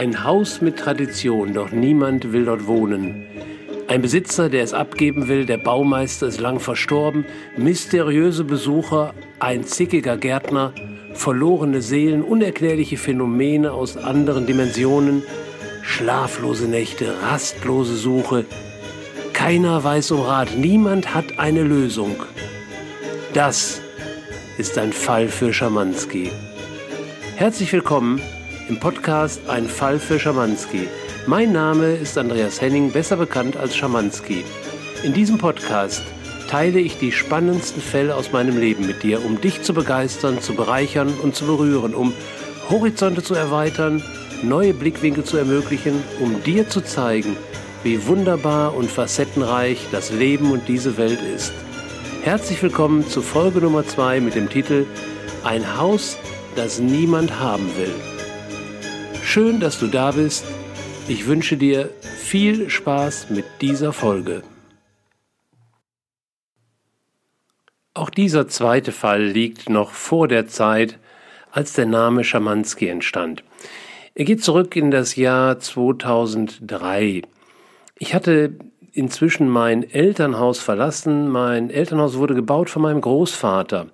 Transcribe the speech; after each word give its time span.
Ein 0.00 0.24
Haus 0.24 0.62
mit 0.62 0.78
Tradition, 0.78 1.52
doch 1.52 1.72
niemand 1.72 2.32
will 2.32 2.46
dort 2.46 2.66
wohnen. 2.66 3.26
Ein 3.86 4.00
Besitzer, 4.00 4.48
der 4.48 4.62
es 4.62 4.72
abgeben 4.72 5.28
will, 5.28 5.44
der 5.44 5.58
Baumeister 5.58 6.26
ist 6.26 6.40
lang 6.40 6.58
verstorben, 6.58 7.26
mysteriöse 7.58 8.44
Besucher, 8.44 9.12
ein 9.40 9.64
zickiger 9.64 10.16
Gärtner, 10.16 10.72
verlorene 11.12 11.82
Seelen, 11.82 12.22
unerklärliche 12.22 12.96
Phänomene 12.96 13.72
aus 13.72 13.98
anderen 13.98 14.46
Dimensionen, 14.46 15.22
schlaflose 15.82 16.66
Nächte, 16.66 17.14
rastlose 17.20 17.96
Suche. 17.96 18.46
Keiner 19.34 19.84
weiß 19.84 20.12
um 20.12 20.22
Rat, 20.22 20.56
niemand 20.56 21.14
hat 21.14 21.38
eine 21.38 21.62
Lösung. 21.62 22.16
Das 23.34 23.82
ist 24.56 24.78
ein 24.78 24.94
Fall 24.94 25.28
für 25.28 25.52
Schamanski. 25.52 26.30
Herzlich 27.36 27.70
willkommen 27.70 28.22
im 28.70 28.78
Podcast 28.78 29.40
Ein 29.48 29.66
Fall 29.66 29.98
für 29.98 30.20
Schamanski. 30.20 30.86
Mein 31.26 31.50
Name 31.50 31.92
ist 31.92 32.16
Andreas 32.16 32.60
Henning, 32.60 32.92
besser 32.92 33.16
bekannt 33.16 33.56
als 33.56 33.74
Schamanski. 33.76 34.44
In 35.02 35.12
diesem 35.12 35.38
Podcast 35.38 36.04
teile 36.48 36.78
ich 36.78 36.96
die 36.96 37.10
spannendsten 37.10 37.82
Fälle 37.82 38.14
aus 38.14 38.30
meinem 38.30 38.56
Leben 38.56 38.86
mit 38.86 39.02
dir, 39.02 39.24
um 39.24 39.40
dich 39.40 39.62
zu 39.62 39.74
begeistern, 39.74 40.40
zu 40.40 40.54
bereichern 40.54 41.12
und 41.20 41.34
zu 41.34 41.46
berühren, 41.46 41.96
um 41.96 42.14
Horizonte 42.70 43.24
zu 43.24 43.34
erweitern, 43.34 44.04
neue 44.44 44.72
Blickwinkel 44.72 45.24
zu 45.24 45.36
ermöglichen, 45.36 46.00
um 46.20 46.40
dir 46.44 46.68
zu 46.68 46.80
zeigen, 46.80 47.36
wie 47.82 48.06
wunderbar 48.06 48.76
und 48.76 48.88
facettenreich 48.88 49.88
das 49.90 50.12
Leben 50.12 50.52
und 50.52 50.68
diese 50.68 50.96
Welt 50.96 51.18
ist. 51.34 51.52
Herzlich 52.22 52.62
willkommen 52.62 53.08
zu 53.08 53.20
Folge 53.20 53.58
Nummer 53.58 53.84
2 53.84 54.20
mit 54.20 54.36
dem 54.36 54.48
Titel 54.48 54.86
Ein 55.42 55.76
Haus, 55.76 56.16
das 56.54 56.78
niemand 56.78 57.40
haben 57.40 57.68
will. 57.76 58.19
Schön, 59.32 59.60
dass 59.60 59.78
du 59.78 59.86
da 59.86 60.10
bist. 60.10 60.44
Ich 61.06 61.28
wünsche 61.28 61.56
dir 61.56 61.90
viel 62.02 62.68
Spaß 62.68 63.30
mit 63.30 63.44
dieser 63.60 63.92
Folge. 63.92 64.42
Auch 67.94 68.10
dieser 68.10 68.48
zweite 68.48 68.90
Fall 68.90 69.22
liegt 69.22 69.68
noch 69.68 69.92
vor 69.92 70.26
der 70.26 70.48
Zeit, 70.48 70.98
als 71.52 71.74
der 71.74 71.86
Name 71.86 72.24
Schamanski 72.24 72.88
entstand. 72.88 73.44
Er 74.16 74.24
geht 74.24 74.42
zurück 74.42 74.74
in 74.74 74.90
das 74.90 75.14
Jahr 75.14 75.60
2003. 75.60 77.22
Ich 78.00 78.14
hatte 78.14 78.56
inzwischen 78.90 79.48
mein 79.48 79.88
Elternhaus 79.88 80.58
verlassen. 80.58 81.28
Mein 81.28 81.70
Elternhaus 81.70 82.16
wurde 82.16 82.34
gebaut 82.34 82.68
von 82.68 82.82
meinem 82.82 83.00
Großvater. 83.00 83.86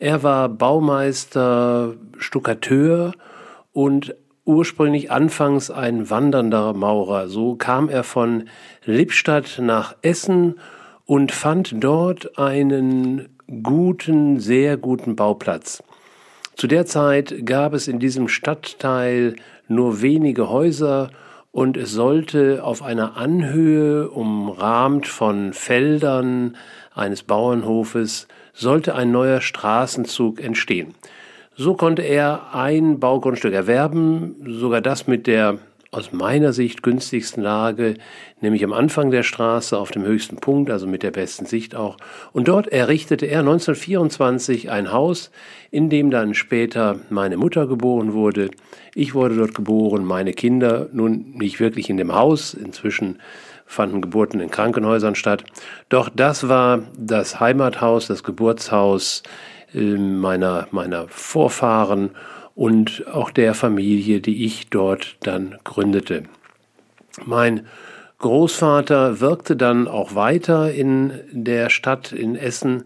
Er 0.00 0.24
war 0.24 0.48
Baumeister, 0.48 1.94
Stuckateur 2.18 3.12
und 3.72 4.16
ursprünglich 4.44 5.10
anfangs 5.10 5.70
ein 5.70 6.10
wandernder 6.10 6.72
Maurer. 6.72 7.28
So 7.28 7.54
kam 7.54 7.88
er 7.88 8.04
von 8.04 8.44
Lippstadt 8.84 9.58
nach 9.60 9.96
Essen 10.02 10.58
und 11.06 11.32
fand 11.32 11.74
dort 11.82 12.38
einen 12.38 13.28
guten, 13.62 14.40
sehr 14.40 14.76
guten 14.76 15.16
Bauplatz. 15.16 15.82
Zu 16.56 16.66
der 16.66 16.86
Zeit 16.86 17.46
gab 17.46 17.72
es 17.72 17.88
in 17.88 17.98
diesem 17.98 18.28
Stadtteil 18.28 19.36
nur 19.66 20.02
wenige 20.02 20.50
Häuser 20.50 21.10
und 21.52 21.76
es 21.76 21.90
sollte 21.92 22.62
auf 22.62 22.82
einer 22.82 23.16
Anhöhe, 23.16 24.08
umrahmt 24.08 25.08
von 25.08 25.52
Feldern 25.52 26.56
eines 26.94 27.22
Bauernhofes, 27.22 28.28
sollte 28.52 28.94
ein 28.94 29.10
neuer 29.10 29.40
Straßenzug 29.40 30.40
entstehen. 30.40 30.94
So 31.62 31.74
konnte 31.74 32.00
er 32.00 32.54
ein 32.54 33.00
Baugrundstück 33.00 33.52
erwerben, 33.52 34.34
sogar 34.46 34.80
das 34.80 35.06
mit 35.06 35.26
der 35.26 35.58
aus 35.90 36.10
meiner 36.10 36.54
Sicht 36.54 36.82
günstigsten 36.82 37.42
Lage, 37.42 37.96
nämlich 38.40 38.64
am 38.64 38.72
Anfang 38.72 39.10
der 39.10 39.24
Straße 39.24 39.76
auf 39.76 39.90
dem 39.90 40.02
höchsten 40.02 40.36
Punkt, 40.36 40.70
also 40.70 40.86
mit 40.86 41.02
der 41.02 41.10
besten 41.10 41.44
Sicht 41.44 41.74
auch. 41.74 41.98
Und 42.32 42.48
dort 42.48 42.68
errichtete 42.68 43.26
er 43.26 43.40
1924 43.40 44.70
ein 44.70 44.90
Haus, 44.90 45.30
in 45.70 45.90
dem 45.90 46.10
dann 46.10 46.32
später 46.32 47.00
meine 47.10 47.36
Mutter 47.36 47.66
geboren 47.66 48.14
wurde. 48.14 48.48
Ich 48.94 49.14
wurde 49.14 49.36
dort 49.36 49.54
geboren, 49.54 50.06
meine 50.06 50.32
Kinder 50.32 50.88
nun 50.94 51.32
nicht 51.34 51.60
wirklich 51.60 51.90
in 51.90 51.98
dem 51.98 52.14
Haus, 52.14 52.54
inzwischen 52.54 53.18
fanden 53.66 54.00
Geburten 54.00 54.40
in 54.40 54.50
Krankenhäusern 54.50 55.14
statt. 55.14 55.44
Doch 55.90 56.08
das 56.08 56.48
war 56.48 56.84
das 56.98 57.38
Heimathaus, 57.38 58.06
das 58.06 58.24
Geburtshaus 58.24 59.22
meiner, 59.72 60.68
meiner 60.70 61.06
Vorfahren 61.08 62.10
und 62.54 63.06
auch 63.06 63.30
der 63.30 63.54
Familie, 63.54 64.20
die 64.20 64.44
ich 64.44 64.68
dort 64.70 65.16
dann 65.22 65.56
gründete. 65.64 66.24
Mein 67.24 67.66
Großvater 68.18 69.20
wirkte 69.20 69.56
dann 69.56 69.88
auch 69.88 70.14
weiter 70.14 70.72
in 70.72 71.12
der 71.32 71.70
Stadt 71.70 72.12
in 72.12 72.36
Essen 72.36 72.84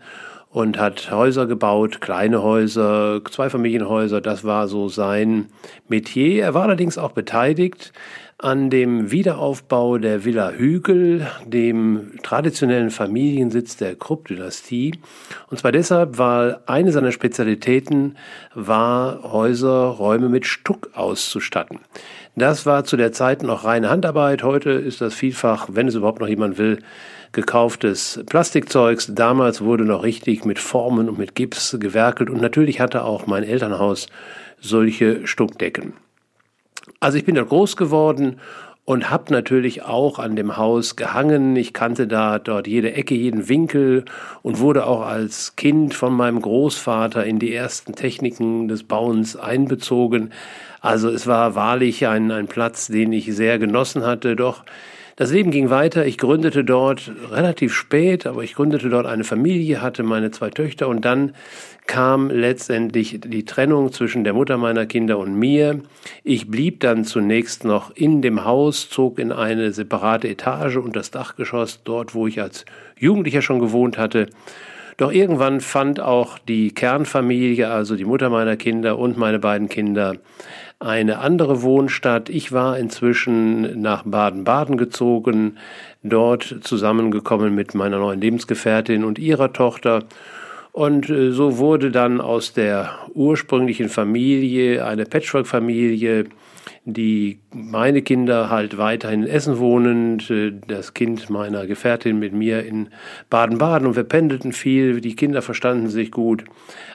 und 0.51 0.79
hat 0.79 1.11
Häuser 1.11 1.47
gebaut, 1.47 2.01
kleine 2.01 2.41
Häuser, 2.41 3.21
Zweifamilienhäuser, 3.29 4.21
das 4.21 4.45
war 4.45 4.69
so 4.69 4.89
sein 4.89 5.47
Metier. 5.89 6.45
Er 6.45 6.55
war 6.55 6.63
allerdings 6.63 6.97
auch 6.97 7.11
beteiligt 7.11 7.93
an 8.39 8.69
dem 8.69 9.11
Wiederaufbau 9.11 9.99
der 9.99 10.25
Villa 10.25 10.51
Hügel, 10.51 11.27
dem 11.47 12.13
traditionellen 12.23 12.91
Familiensitz 12.91 13.77
der 13.77 13.95
Krupp-Dynastie. 13.95 14.99
Und 15.51 15.59
zwar 15.59 15.73
deshalb, 15.73 16.19
weil 16.19 16.59
eine 16.67 16.91
seiner 16.93 17.13
Spezialitäten 17.13 18.17
war, 18.55 19.23
Häuser, 19.33 19.87
Räume 19.87 20.29
mit 20.29 20.47
Stuck 20.47 20.91
auszustatten. 20.95 21.79
Das 22.37 22.67
war 22.67 22.85
zu 22.85 22.97
der 22.97 23.13
Zeit 23.13 23.45
noch 23.45 23.65
reine 23.65 23.89
Handarbeit. 23.89 24.43
Heute 24.43 24.71
ist 24.71 25.01
das 25.01 25.15
vielfach, 25.15 25.69
wenn 25.71 25.87
es 25.87 25.95
überhaupt 25.95 26.21
noch 26.21 26.29
jemand 26.29 26.59
will, 26.59 26.81
gekauftes 27.31 28.21
Plastikzeugs. 28.27 29.15
Damals 29.15 29.61
wurde 29.61 29.85
noch 29.85 30.03
richtig 30.03 30.45
mit 30.45 30.59
Formen 30.59 31.09
und 31.09 31.19
mit 31.19 31.35
Gips 31.35 31.77
gewerkelt 31.79 32.31
und 32.31 32.41
natürlich 32.41 32.81
hatte 32.81 33.05
auch 33.05 33.27
mein 33.27 33.45
Elternhaus 33.45 34.09
solche 34.61 35.27
Stuckdecken. 35.27 35.95
Also 37.05 37.19
ich 37.19 37.27
bin 37.27 37.35
dort 37.35 37.51
groß 37.51 37.77
geworden 37.77 38.37
und 38.87 39.11
habe 39.11 39.31
natürlich 39.31 39.83
auch 39.83 40.19
an 40.19 40.37
dem 40.37 40.57
Haus 40.57 40.97
gehangen. 40.97 41.55
Ich 41.55 41.75
kannte 41.75 42.07
da 42.07 42.39
dort 42.39 42.67
jede 42.67 42.95
Ecke, 42.95 43.15
jeden 43.15 43.47
Winkel 43.47 44.07
und 44.41 44.59
wurde 44.59 44.87
auch 44.87 45.03
als 45.03 45.55
Kind 45.55 45.93
von 45.93 46.15
meinem 46.15 46.41
Großvater 46.41 47.23
in 47.23 47.39
die 47.39 47.55
ersten 47.55 47.95
Techniken 47.95 48.69
des 48.69 48.85
Bauens 48.85 49.37
einbezogen. 49.37 50.31
Also 50.81 51.11
es 51.11 51.27
war 51.27 51.55
wahrlich 51.55 52.07
ein, 52.07 52.31
ein 52.31 52.47
Platz, 52.47 52.87
den 52.87 53.13
ich 53.13 53.27
sehr 53.35 53.59
genossen 53.59 54.07
hatte. 54.07 54.35
Doch 54.35 54.65
das 55.17 55.31
Leben 55.31 55.51
ging 55.51 55.71
weiter. 55.71 56.07
Ich 56.07 56.19
gründete 56.19 56.65
dort 56.65 57.13
relativ 57.31 57.73
spät, 57.73 58.27
aber 58.27 58.43
ich 58.43 58.55
gründete 58.55 58.89
dort 58.89 59.07
eine 59.07 59.25
Familie, 59.25 59.81
hatte 59.81 60.03
meine 60.03 60.31
zwei 60.33 60.51
Töchter 60.51 60.89
und 60.89 61.05
dann 61.05 61.35
kam 61.87 62.31
letztendlich 62.31 63.21
die 63.25 63.45
Trennung 63.45 63.93
zwischen 63.93 64.25
der 64.25 64.33
Mutter 64.33 64.57
meiner 64.57 64.87
Kinder 64.87 65.19
und 65.19 65.35
mir. 65.39 65.81
Ich 66.25 66.51
blieb 66.51 66.81
dann 66.81 67.05
zunächst 67.05 67.65
noch 67.65 67.95
in 67.95 68.23
dem 68.23 68.45
Haus, 68.45 68.89
zog 68.89 69.19
in 69.19 69.33
eine 69.33 69.73
separate 69.73 70.29
Etage 70.29 70.77
und 70.77 70.97
das 70.97 71.11
Dachgeschoss, 71.11 71.81
dort 71.85 72.15
wo 72.15 72.27
ich 72.27 72.41
als 72.41 72.65
Jugendlicher 72.99 73.43
schon 73.43 73.61
gewohnt 73.61 73.99
hatte. 73.99 74.29
Doch 74.97 75.13
irgendwann 75.13 75.61
fand 75.61 76.01
auch 76.01 76.39
die 76.39 76.73
Kernfamilie, 76.73 77.69
also 77.69 77.97
die 77.97 78.05
Mutter 78.05 78.31
meiner 78.31 78.57
Kinder 78.57 78.99
und 78.99 79.17
meine 79.17 79.39
beiden 79.39 79.69
Kinder, 79.69 80.17
eine 80.79 81.19
andere 81.19 81.63
Wohnstadt. 81.63 82.29
Ich 82.29 82.53
war 82.53 82.79
inzwischen 82.79 83.81
nach 83.81 84.05
Baden-Baden 84.05 84.77
gezogen, 84.77 85.59
dort 86.03 86.61
zusammengekommen 86.63 87.55
mit 87.55 87.75
meiner 87.75 87.99
neuen 87.99 88.21
Lebensgefährtin 88.21 89.05
und 89.05 89.19
ihrer 89.19 89.53
Tochter. 89.53 90.05
Und 90.73 91.09
äh, 91.09 91.31
so 91.31 91.59
wurde 91.59 91.91
dann 91.91 92.21
aus 92.21 92.53
der 92.53 92.99
ursprünglichen 93.15 93.89
Familie 93.89 94.85
eine 94.85 95.07
Patchwork-Familie, 95.07 96.27
die 96.87 97.41
meine 97.51 98.03
Kinder 98.03 98.51
halt 98.51 98.77
weiterhin 98.77 99.23
in 99.23 99.29
Essen 99.29 99.59
wohnen, 99.59 100.21
äh, 100.29 100.53
das 100.69 100.93
Kind 100.93 101.31
meiner 101.31 101.67
Gefährtin 101.67 102.19
mit 102.19 102.35
mir 102.35 102.65
in 102.65 102.91
Baden-Baden 103.31 103.87
und 103.87 103.97
wir 103.97 104.05
pendelten 104.05 104.53
viel, 104.53 105.01
die 105.01 105.17
Kinder 105.17 105.41
verstanden 105.41 105.89
sich 105.89 106.11
gut. 106.11 106.45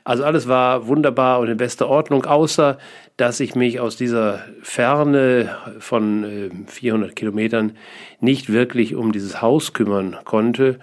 Also 0.03 0.23
alles 0.23 0.47
war 0.47 0.87
wunderbar 0.87 1.39
und 1.39 1.47
in 1.47 1.57
bester 1.57 1.89
Ordnung, 1.89 2.25
außer 2.25 2.77
dass 3.17 3.39
ich 3.39 3.55
mich 3.55 3.79
aus 3.79 3.97
dieser 3.97 4.45
Ferne 4.61 5.57
von 5.79 6.65
400 6.67 7.09
äh, 7.09 7.13
Kilometern 7.13 7.73
nicht 8.19 8.51
wirklich 8.53 8.95
um 8.95 9.11
dieses 9.11 9.41
Haus 9.41 9.73
kümmern 9.73 10.17
konnte. 10.23 10.79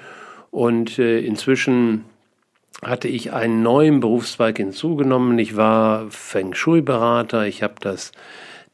Und 0.51 0.99
äh, 0.99 1.21
inzwischen 1.21 2.05
hatte 2.83 3.09
ich 3.09 3.33
einen 3.33 3.63
neuen 3.63 4.01
Berufszweig 4.01 4.57
hinzugenommen. 4.57 5.39
Ich 5.39 5.57
war 5.57 6.11
Feng 6.11 6.55
Shui-Berater. 6.55 7.47
Ich 7.47 7.63
habe 7.63 7.75
das 7.81 8.13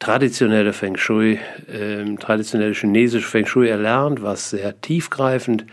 traditionelle 0.03 0.73
Feng 0.73 0.97
Shui, 0.97 1.39
äh, 1.73 2.17
traditionelle 2.17 2.75
chinesische 2.75 3.29
Feng 3.29 3.47
Shui 3.47 3.69
erlernt, 3.69 4.21
was 4.21 4.51
sehr 4.51 4.81
tiefgreifend 4.81 5.65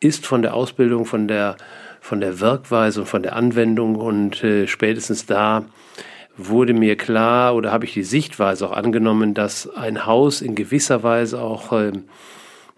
ist 0.00 0.26
von 0.26 0.42
der 0.42 0.52
Ausbildung, 0.52 1.06
von 1.06 1.28
der, 1.28 1.56
von 2.02 2.20
der 2.20 2.40
Wirkweise 2.40 3.00
und 3.00 3.06
von 3.06 3.22
der 3.22 3.36
Anwendung. 3.36 3.96
Und 3.96 4.44
äh, 4.44 4.66
spätestens 4.66 5.24
da 5.24 5.64
wurde 6.36 6.74
mir 6.74 6.96
klar 6.96 7.54
oder 7.54 7.72
habe 7.72 7.86
ich 7.86 7.94
die 7.94 8.02
Sichtweise 8.02 8.68
auch 8.68 8.72
angenommen, 8.72 9.32
dass 9.32 9.66
ein 9.74 10.04
Haus 10.04 10.42
in 10.42 10.54
gewisser 10.54 11.02
Weise 11.02 11.40
auch, 11.40 11.72
äh, 11.72 11.92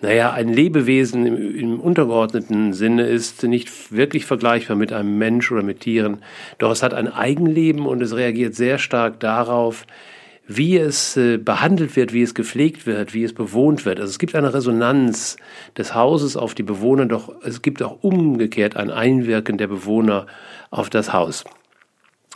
naja, 0.00 0.32
ein 0.32 0.52
Lebewesen 0.52 1.26
im, 1.26 1.56
im, 1.56 1.80
untergeordneten 1.80 2.74
Sinne 2.74 3.06
ist, 3.06 3.42
nicht 3.42 3.90
wirklich 3.90 4.24
vergleichbar 4.24 4.76
mit 4.76 4.92
einem 4.92 5.18
Mensch 5.18 5.50
oder 5.50 5.64
mit 5.64 5.80
Tieren. 5.80 6.22
Doch 6.58 6.70
es 6.70 6.84
hat 6.84 6.94
ein 6.94 7.12
Eigenleben 7.12 7.86
und 7.86 8.00
es 8.02 8.14
reagiert 8.14 8.54
sehr 8.54 8.78
stark 8.78 9.18
darauf, 9.18 9.84
wie 10.46 10.76
es 10.76 11.16
äh, 11.16 11.38
behandelt 11.38 11.96
wird, 11.96 12.12
wie 12.12 12.22
es 12.22 12.34
gepflegt 12.34 12.86
wird, 12.86 13.14
wie 13.14 13.24
es 13.24 13.32
bewohnt 13.32 13.84
wird. 13.84 14.00
Also 14.00 14.10
es 14.10 14.18
gibt 14.18 14.34
eine 14.34 14.52
Resonanz 14.52 15.36
des 15.76 15.94
Hauses 15.94 16.36
auf 16.36 16.54
die 16.54 16.62
Bewohner, 16.62 17.06
doch 17.06 17.32
es 17.42 17.62
gibt 17.62 17.82
auch 17.82 18.02
umgekehrt 18.02 18.76
ein 18.76 18.90
Einwirken 18.90 19.56
der 19.56 19.68
Bewohner 19.68 20.26
auf 20.70 20.90
das 20.90 21.12
Haus. 21.12 21.44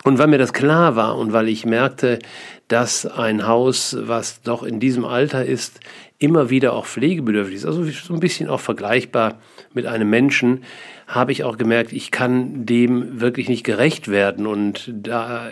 Und 0.05 0.19
weil 0.19 0.29
mir 0.29 0.39
das 0.39 0.53
klar 0.53 0.95
war 0.95 1.19
und 1.19 1.33
weil 1.33 1.49
ich 1.49 1.67
merkte, 1.67 2.21
dass 2.69 3.07
ein 3.07 3.47
Haus, 3.47 3.97
was 3.99 4.41
doch 4.43 4.63
in 4.63 4.79
diesem 4.79 5.05
Alter 5.05 5.45
ist, 5.45 5.81
immer 6.19 6.49
wieder 6.49 6.73
auch 6.73 6.87
pflegebedürftig 6.87 7.57
ist, 7.57 7.67
also 7.67 7.85
so 7.85 8.15
ein 8.15 8.21
bisschen 8.21 8.49
auch 8.49 8.61
vergleichbar 8.61 9.39
mit 9.75 9.87
einem 9.87 10.09
Menschen, 10.09 10.65
habe 11.07 11.33
ich 11.33 11.45
auch 11.45 11.59
gemerkt, 11.59 11.93
ich 11.93 12.11
kann 12.11 12.65
dem 12.65 13.21
wirklich 13.21 13.49
nicht 13.49 13.65
gerecht 13.65 14.09
werden. 14.09 14.47
Und 14.47 14.91
da 14.93 15.51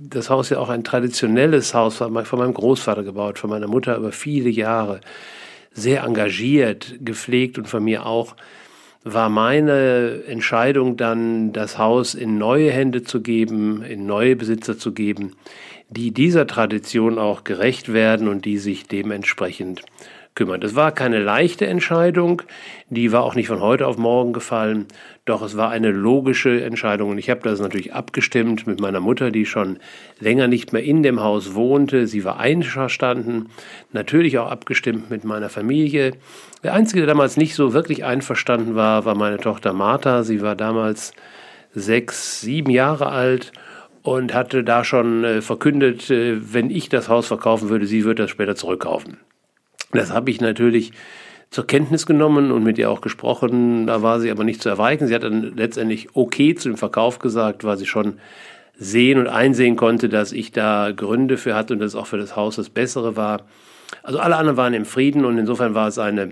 das 0.00 0.28
Haus 0.28 0.50
ja 0.50 0.58
auch 0.58 0.68
ein 0.68 0.84
traditionelles 0.84 1.74
Haus 1.74 2.00
war, 2.00 2.24
von 2.24 2.38
meinem 2.38 2.54
Großvater 2.54 3.04
gebaut, 3.04 3.38
von 3.38 3.50
meiner 3.50 3.68
Mutter 3.68 3.96
über 3.96 4.12
viele 4.12 4.50
Jahre, 4.50 5.00
sehr 5.72 6.02
engagiert, 6.02 6.96
gepflegt 7.00 7.56
und 7.56 7.68
von 7.68 7.84
mir 7.84 8.04
auch, 8.04 8.34
war 9.04 9.30
meine 9.30 10.24
Entscheidung 10.26 10.96
dann, 10.96 11.52
das 11.52 11.78
Haus 11.78 12.14
in 12.14 12.36
neue 12.36 12.70
Hände 12.70 13.02
zu 13.02 13.22
geben, 13.22 13.82
in 13.82 14.04
neue 14.04 14.36
Besitzer 14.36 14.76
zu 14.76 14.92
geben, 14.92 15.36
die 15.90 16.12
dieser 16.12 16.46
Tradition 16.46 17.18
auch 17.18 17.44
gerecht 17.44 17.92
werden 17.92 18.28
und 18.28 18.44
die 18.44 18.58
sich 18.58 18.86
dementsprechend 18.86 19.82
kümmern. 20.36 20.60
Das 20.60 20.76
war 20.76 20.92
keine 20.92 21.18
leichte 21.18 21.66
Entscheidung, 21.66 22.42
die 22.88 23.10
war 23.10 23.24
auch 23.24 23.34
nicht 23.34 23.48
von 23.48 23.60
heute 23.60 23.88
auf 23.88 23.98
morgen 23.98 24.32
gefallen, 24.32 24.86
doch 25.24 25.42
es 25.42 25.56
war 25.56 25.70
eine 25.70 25.90
logische 25.90 26.62
Entscheidung 26.62 27.10
und 27.10 27.18
ich 27.18 27.28
habe 27.28 27.40
das 27.42 27.60
natürlich 27.60 27.92
abgestimmt 27.92 28.66
mit 28.68 28.80
meiner 28.80 29.00
Mutter, 29.00 29.32
die 29.32 29.44
schon 29.44 29.80
länger 30.20 30.46
nicht 30.46 30.72
mehr 30.72 30.84
in 30.84 31.02
dem 31.02 31.20
Haus 31.20 31.54
wohnte. 31.54 32.06
Sie 32.06 32.24
war 32.24 32.38
einverstanden, 32.38 33.48
natürlich 33.92 34.38
auch 34.38 34.50
abgestimmt 34.50 35.10
mit 35.10 35.24
meiner 35.24 35.48
Familie. 35.48 36.12
Der 36.62 36.74
Einzige, 36.74 37.00
der 37.00 37.08
damals 37.08 37.36
nicht 37.36 37.56
so 37.56 37.72
wirklich 37.72 38.04
einverstanden 38.04 38.76
war, 38.76 39.04
war 39.04 39.16
meine 39.16 39.38
Tochter 39.38 39.72
Martha. 39.72 40.22
Sie 40.22 40.40
war 40.40 40.54
damals 40.54 41.12
sechs, 41.74 42.40
sieben 42.40 42.70
Jahre 42.70 43.08
alt 43.08 43.52
und 44.02 44.34
hatte 44.34 44.64
da 44.64 44.84
schon 44.84 45.24
äh, 45.24 45.42
verkündet, 45.42 46.10
äh, 46.10 46.36
wenn 46.52 46.70
ich 46.70 46.88
das 46.88 47.08
Haus 47.08 47.26
verkaufen 47.26 47.68
würde, 47.68 47.86
sie 47.86 48.04
würde 48.04 48.22
das 48.22 48.30
später 48.30 48.54
zurückkaufen. 48.56 49.18
Das 49.92 50.12
habe 50.12 50.30
ich 50.30 50.40
natürlich 50.40 50.92
zur 51.50 51.66
Kenntnis 51.66 52.06
genommen 52.06 52.52
und 52.52 52.62
mit 52.62 52.78
ihr 52.78 52.90
auch 52.90 53.00
gesprochen. 53.00 53.86
Da 53.86 54.02
war 54.02 54.20
sie 54.20 54.30
aber 54.30 54.44
nicht 54.44 54.62
zu 54.62 54.68
erweichen. 54.68 55.08
Sie 55.08 55.14
hat 55.14 55.24
dann 55.24 55.56
letztendlich 55.56 56.08
okay 56.14 56.54
zu 56.54 56.68
dem 56.68 56.78
Verkauf 56.78 57.18
gesagt, 57.18 57.64
weil 57.64 57.76
sie 57.76 57.86
schon 57.86 58.18
sehen 58.76 59.18
und 59.18 59.26
einsehen 59.26 59.76
konnte, 59.76 60.08
dass 60.08 60.32
ich 60.32 60.52
da 60.52 60.92
Gründe 60.92 61.36
für 61.36 61.54
hatte 61.54 61.74
und 61.74 61.80
dass 61.80 61.96
auch 61.96 62.06
für 62.06 62.18
das 62.18 62.36
Haus 62.36 62.56
das 62.56 62.70
Bessere 62.70 63.16
war. 63.16 63.42
Also 64.02 64.20
alle 64.20 64.36
anderen 64.36 64.56
waren 64.56 64.74
im 64.74 64.84
Frieden 64.84 65.24
und 65.24 65.36
insofern 65.38 65.74
war 65.74 65.88
es 65.88 65.98
eine, 65.98 66.30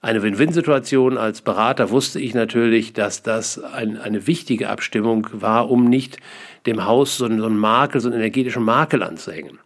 eine 0.00 0.22
Win-Win-Situation. 0.22 1.18
Als 1.18 1.42
Berater 1.42 1.90
wusste 1.90 2.18
ich 2.18 2.34
natürlich, 2.34 2.94
dass 2.94 3.22
das 3.22 3.62
ein, 3.62 3.98
eine 3.98 4.26
wichtige 4.26 4.70
Abstimmung 4.70 5.28
war, 5.32 5.70
um 5.70 5.88
nicht 5.88 6.18
dem 6.66 6.84
Haus 6.86 7.16
so 7.16 7.24
einen, 7.24 7.40
so 7.40 7.46
einen 7.46 7.58
Makel, 7.58 8.00
so 8.00 8.08
einen 8.08 8.18
energetischen 8.18 8.62
Makel 8.62 9.02
anzuhängen. 9.02 9.58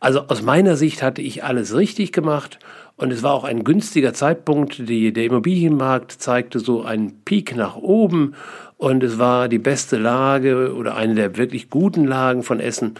Also 0.00 0.20
aus 0.28 0.42
meiner 0.42 0.76
Sicht 0.76 1.02
hatte 1.02 1.22
ich 1.22 1.44
alles 1.44 1.74
richtig 1.74 2.12
gemacht 2.12 2.58
und 2.96 3.12
es 3.12 3.22
war 3.22 3.32
auch 3.32 3.44
ein 3.44 3.64
günstiger 3.64 4.12
Zeitpunkt. 4.12 4.88
Die, 4.88 5.12
der 5.12 5.24
Immobilienmarkt 5.24 6.12
zeigte 6.12 6.58
so 6.58 6.82
einen 6.82 7.22
Peak 7.24 7.56
nach 7.56 7.76
oben 7.76 8.34
und 8.76 9.02
es 9.02 9.18
war 9.18 9.48
die 9.48 9.58
beste 9.58 9.96
Lage 9.96 10.74
oder 10.74 10.96
eine 10.96 11.14
der 11.14 11.36
wirklich 11.36 11.70
guten 11.70 12.06
Lagen 12.06 12.42
von 12.42 12.60
Essen. 12.60 12.94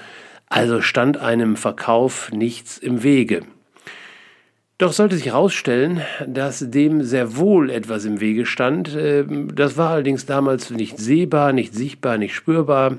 Also 0.47 0.81
stand 0.81 1.17
einem 1.17 1.57
Verkauf 1.57 2.31
nichts 2.33 2.79
im 2.79 3.03
Wege. 3.03 3.43
Doch 4.79 4.95
sollte 4.95 5.17
sich 5.17 5.27
herausstellen, 5.27 6.01
dass 6.27 6.71
dem 6.71 7.03
sehr 7.03 7.37
wohl 7.37 7.69
etwas 7.69 8.07
im 8.07 8.21
Wege 8.21 8.47
stand. 8.47 8.97
Ähm, 8.97 9.55
das 9.55 9.77
war 9.77 9.91
allerdings 9.91 10.25
damals 10.25 10.71
nicht 10.71 10.99
sehbar, 10.99 11.53
nicht 11.53 11.75
sichtbar, 11.75 12.17
nicht 12.17 12.35
spürbar. 12.35 12.97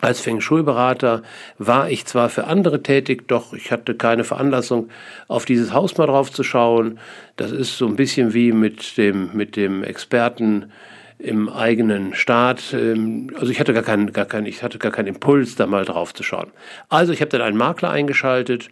Als 0.00 0.20
Feng 0.20 0.40
Shui-Berater 0.40 1.22
war 1.58 1.88
ich 1.88 2.04
zwar 2.04 2.28
für 2.28 2.44
andere 2.44 2.82
tätig, 2.82 3.28
doch 3.28 3.54
ich 3.54 3.70
hatte 3.70 3.94
keine 3.94 4.24
Veranlassung, 4.24 4.90
auf 5.28 5.44
dieses 5.44 5.72
Haus 5.72 5.96
mal 5.96 6.06
drauf 6.06 6.30
zu 6.30 6.42
schauen. 6.42 6.98
Das 7.36 7.52
ist 7.52 7.78
so 7.78 7.86
ein 7.86 7.96
bisschen 7.96 8.34
wie 8.34 8.52
mit 8.52 8.96
dem, 8.98 9.30
mit 9.34 9.56
dem 9.56 9.82
Experten 9.82 10.72
im 11.18 11.48
eigenen 11.48 12.14
Staat. 12.14 12.74
Ähm, 12.74 13.30
also 13.38 13.50
ich 13.50 13.60
hatte 13.60 13.72
gar 13.72 13.82
keinen, 13.82 14.12
gar 14.12 14.26
keinen, 14.26 14.46
ich 14.46 14.62
hatte 14.62 14.78
gar 14.78 14.92
keinen 14.92 15.08
Impuls, 15.08 15.56
da 15.56 15.66
mal 15.66 15.84
drauf 15.84 16.12
zu 16.12 16.22
schauen. 16.22 16.50
Also 16.88 17.12
ich 17.12 17.20
habe 17.20 17.30
dann 17.30 17.40
einen 17.40 17.56
Makler 17.56 17.90
eingeschaltet 17.90 18.68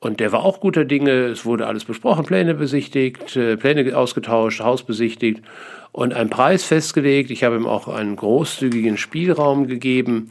und 0.00 0.20
der 0.20 0.32
war 0.32 0.44
auch 0.44 0.60
guter 0.60 0.84
Dinge. 0.84 1.26
Es 1.26 1.46
wurde 1.46 1.66
alles 1.66 1.84
besprochen, 1.84 2.26
Pläne 2.26 2.54
besichtigt, 2.54 3.36
äh, 3.36 3.56
Pläne 3.56 3.96
ausgetauscht, 3.96 4.60
Haus 4.60 4.82
besichtigt 4.82 5.42
und 5.92 6.12
einen 6.12 6.30
Preis 6.30 6.64
festgelegt. 6.64 7.30
Ich 7.30 7.44
habe 7.44 7.56
ihm 7.56 7.66
auch 7.66 7.88
einen 7.88 8.16
großzügigen 8.16 8.98
Spielraum 8.98 9.66
gegeben 9.66 10.30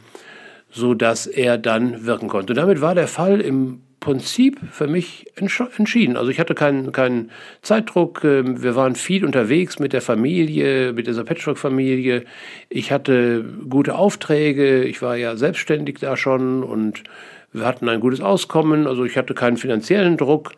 so 0.74 0.92
dass 0.92 1.26
er 1.26 1.56
dann 1.56 2.04
wirken 2.04 2.28
konnte. 2.28 2.52
Damit 2.52 2.80
war 2.80 2.94
der 2.94 3.06
Fall 3.06 3.40
im 3.40 3.80
Prinzip 4.00 4.60
für 4.70 4.86
mich 4.86 5.32
entschieden. 5.36 6.18
Also 6.18 6.30
ich 6.30 6.38
hatte 6.38 6.54
keinen, 6.54 6.92
keinen 6.92 7.30
Zeitdruck. 7.62 8.22
Ähm, 8.22 8.62
wir 8.62 8.76
waren 8.76 8.96
viel 8.96 9.24
unterwegs 9.24 9.78
mit 9.78 9.94
der 9.94 10.02
Familie, 10.02 10.92
mit 10.92 11.06
dieser 11.06 11.24
Patchwork-Familie. 11.24 12.24
Ich 12.68 12.92
hatte 12.92 13.44
gute 13.70 13.94
Aufträge. 13.94 14.84
Ich 14.84 15.00
war 15.00 15.16
ja 15.16 15.36
selbstständig 15.36 16.00
da 16.00 16.18
schon 16.18 16.64
und 16.64 17.04
wir 17.52 17.64
hatten 17.64 17.88
ein 17.88 18.00
gutes 18.00 18.20
Auskommen. 18.20 18.86
Also 18.86 19.04
ich 19.04 19.16
hatte 19.16 19.32
keinen 19.32 19.56
finanziellen 19.56 20.18
Druck. 20.18 20.52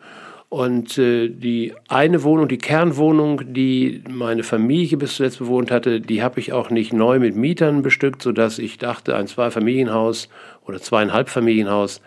Und 0.49 0.97
äh, 0.97 1.27
die 1.27 1.73
eine 1.89 2.23
Wohnung, 2.23 2.47
die 2.47 2.57
Kernwohnung, 2.57 3.53
die 3.53 4.01
meine 4.09 4.43
Familie 4.43 4.97
bis 4.97 5.15
zuletzt 5.15 5.39
bewohnt 5.39 5.71
hatte, 5.71 5.99
die 5.99 6.23
habe 6.23 6.39
ich 6.39 6.53
auch 6.53 6.69
nicht 6.69 6.93
neu 6.93 7.19
mit 7.19 7.35
Mietern 7.35 7.81
bestückt, 7.81 8.21
sodass 8.21 8.57
ich 8.57 8.77
dachte, 8.77 9.17
ein 9.17 9.27
Zweifamilienhaus 9.27 10.29
oder 10.65 10.79
zweieinhalb 10.79 11.27
Familienhaus 11.27 12.01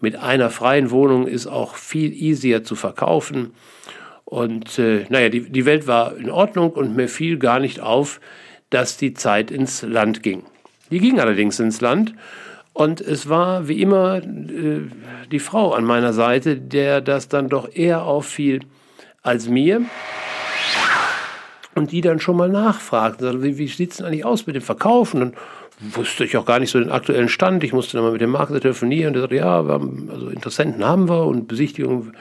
mit 0.00 0.16
einer 0.16 0.50
freien 0.50 0.90
Wohnung 0.90 1.26
ist 1.26 1.46
auch 1.46 1.76
viel 1.76 2.12
easier 2.12 2.64
zu 2.64 2.74
verkaufen. 2.74 3.52
Und 4.24 4.78
äh, 4.78 5.06
naja, 5.08 5.28
die, 5.30 5.48
die 5.48 5.64
Welt 5.64 5.86
war 5.86 6.16
in 6.16 6.30
Ordnung 6.30 6.72
und 6.72 6.96
mir 6.96 7.08
fiel 7.08 7.38
gar 7.38 7.60
nicht 7.60 7.80
auf, 7.80 8.20
dass 8.68 8.96
die 8.98 9.14
Zeit 9.14 9.50
ins 9.50 9.82
Land 9.82 10.22
ging. 10.22 10.42
Die 10.90 10.98
ging 10.98 11.18
allerdings 11.18 11.58
ins 11.60 11.80
Land 11.80 12.14
und 12.76 13.00
es 13.00 13.26
war 13.30 13.68
wie 13.68 13.80
immer 13.80 14.18
äh, 14.18 14.82
die 15.32 15.38
Frau 15.38 15.72
an 15.72 15.84
meiner 15.84 16.12
Seite, 16.12 16.58
der 16.58 17.00
das 17.00 17.26
dann 17.26 17.48
doch 17.48 17.74
eher 17.74 18.02
auffiel 18.02 18.60
als 19.22 19.48
mir. 19.48 19.80
Und 21.74 21.92
die 21.92 22.02
dann 22.02 22.20
schon 22.20 22.36
mal 22.36 22.50
nachfragten, 22.50 23.42
wie, 23.42 23.56
wie 23.56 23.68
sieht 23.68 23.92
es 23.92 23.96
denn 23.96 24.06
eigentlich 24.06 24.26
aus 24.26 24.46
mit 24.46 24.56
dem 24.56 24.62
Verkaufen? 24.62 25.22
Und 25.22 25.34
dann 25.80 25.94
wusste 25.96 26.24
ich 26.24 26.36
auch 26.36 26.44
gar 26.44 26.58
nicht 26.58 26.70
so 26.70 26.78
den 26.78 26.90
aktuellen 26.90 27.30
Stand. 27.30 27.64
Ich 27.64 27.72
musste 27.72 27.96
dann 27.96 28.04
mal 28.04 28.12
mit 28.12 28.20
dem 28.20 28.32
Makler 28.32 28.60
telefonieren. 28.60 29.14
Der 29.14 29.22
sagte, 29.22 29.36
ja, 29.36 29.66
wir 29.66 29.72
haben, 29.72 30.10
also 30.12 30.28
Interessenten 30.28 30.84
haben 30.84 31.08
wir 31.08 31.24
und 31.24 31.48
Besichtigungen 31.48 32.12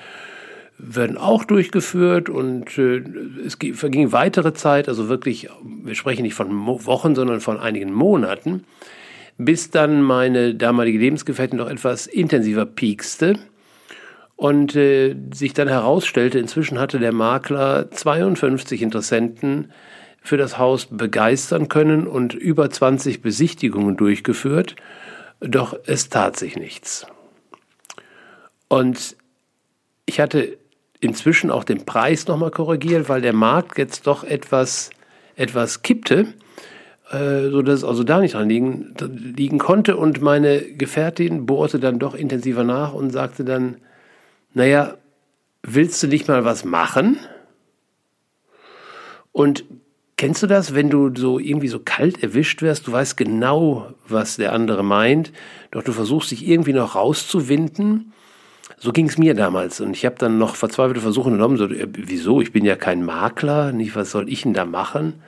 werden 0.77 1.17
auch 1.17 1.43
durchgeführt 1.43 2.29
und 2.29 2.77
äh, 2.77 3.03
es 3.45 3.57
verging 3.73 4.13
weitere 4.13 4.53
Zeit, 4.53 4.87
also 4.87 5.09
wirklich, 5.09 5.49
wir 5.83 5.95
sprechen 5.95 6.21
nicht 6.21 6.33
von 6.33 6.65
Wochen, 6.65 7.13
sondern 7.13 7.41
von 7.41 7.59
einigen 7.59 7.91
Monaten 7.91 8.63
bis 9.37 9.69
dann 9.69 10.01
meine 10.01 10.55
damalige 10.55 10.99
Lebensgefährtin 10.99 11.57
noch 11.57 11.69
etwas 11.69 12.07
intensiver 12.07 12.65
piekste 12.65 13.37
und 14.35 14.75
äh, 14.75 15.15
sich 15.33 15.53
dann 15.53 15.67
herausstellte, 15.67 16.39
inzwischen 16.39 16.79
hatte 16.79 16.99
der 16.99 17.13
Makler 17.13 17.89
52 17.91 18.81
Interessenten 18.81 19.71
für 20.21 20.37
das 20.37 20.57
Haus 20.57 20.87
begeistern 20.89 21.69
können 21.69 22.07
und 22.07 22.33
über 22.33 22.69
20 22.69 23.21
Besichtigungen 23.21 23.95
durchgeführt, 23.95 24.75
doch 25.39 25.77
es 25.85 26.09
tat 26.09 26.37
sich 26.37 26.55
nichts. 26.55 27.05
Und 28.67 29.15
ich 30.05 30.19
hatte 30.19 30.57
inzwischen 30.99 31.51
auch 31.51 31.63
den 31.63 31.85
Preis 31.85 32.27
nochmal 32.27 32.51
korrigiert, 32.51 33.09
weil 33.09 33.21
der 33.21 33.33
Markt 33.33 33.77
jetzt 33.77 34.07
doch 34.07 34.23
etwas, 34.23 34.89
etwas 35.35 35.83
kippte 35.83 36.33
äh, 37.11 37.49
so 37.49 37.61
dass 37.61 37.79
es 37.79 37.83
also 37.83 38.03
da 38.03 38.19
nicht 38.19 38.33
dran 38.33 38.49
liegen, 38.49 38.95
liegen 39.15 39.57
konnte. 39.57 39.97
Und 39.97 40.21
meine 40.21 40.61
Gefährtin 40.61 41.45
bohrte 41.45 41.79
dann 41.79 41.99
doch 41.99 42.15
intensiver 42.15 42.63
nach 42.63 42.93
und 42.93 43.11
sagte 43.11 43.43
dann, 43.43 43.77
naja, 44.53 44.95
willst 45.63 46.01
du 46.03 46.07
nicht 46.07 46.27
mal 46.27 46.45
was 46.45 46.65
machen? 46.65 47.17
Und 49.31 49.65
Kennst 50.17 50.41
du 50.41 50.47
das, 50.47 50.73
wenn 50.73 50.89
du 50.89 51.11
so 51.13 51.39
irgendwie 51.39 51.67
so 51.67 51.79
kalt 51.83 52.23
erwischt 52.23 52.61
wirst? 52.61 52.87
Du 52.87 52.93
weißt 52.93 53.17
genau, 53.17 53.93
was 54.07 54.37
der 54.37 54.53
andere 54.53 54.81
meint, 54.81 55.33
doch 55.71 55.83
du 55.83 55.91
versuchst 55.91 56.31
dich 56.31 56.47
irgendwie 56.47 56.71
noch 56.71 56.95
rauszuwinden. 56.95 58.13
So 58.77 58.93
ging 58.93 59.09
es 59.09 59.17
mir 59.17 59.33
damals 59.33 59.81
und 59.81 59.93
ich 59.95 60.05
habe 60.05 60.15
dann 60.17 60.37
noch 60.37 60.55
verzweifelte 60.55 61.01
Versuche 61.01 61.31
genommen. 61.31 61.57
So, 61.57 61.65
äh, 61.65 61.87
wieso? 61.91 62.39
Ich 62.39 62.53
bin 62.53 62.63
ja 62.63 62.77
kein 62.77 63.03
Makler, 63.03 63.73
nicht? 63.73 63.95
Was 63.95 64.11
soll 64.11 64.29
ich 64.29 64.43
denn 64.43 64.53
da 64.53 64.63
machen? 64.63 65.21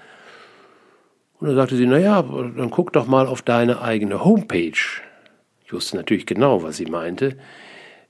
Und 1.40 1.48
dann 1.48 1.56
sagte 1.56 1.76
sie, 1.76 1.86
naja, 1.86 2.22
dann 2.22 2.72
guck 2.72 2.94
doch 2.94 3.08
mal 3.08 3.28
auf 3.28 3.42
deine 3.42 3.82
eigene 3.82 4.24
Homepage. 4.24 5.02
Ich 5.66 5.74
wusste 5.74 5.98
natürlich 5.98 6.26
genau, 6.26 6.64
was 6.64 6.78
sie 6.78 6.86
meinte, 6.86 7.38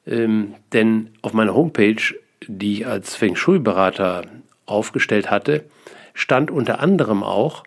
ähm, 0.05 0.53
denn 0.73 1.09
auf 1.21 1.33
meiner 1.33 1.53
Homepage, 1.55 2.01
die 2.47 2.73
ich 2.73 2.87
als 2.87 3.15
Feng 3.15 3.35
Shui-Berater 3.35 4.23
aufgestellt 4.65 5.29
hatte, 5.29 5.65
stand 6.13 6.51
unter 6.51 6.79
anderem 6.79 7.23
auch 7.23 7.63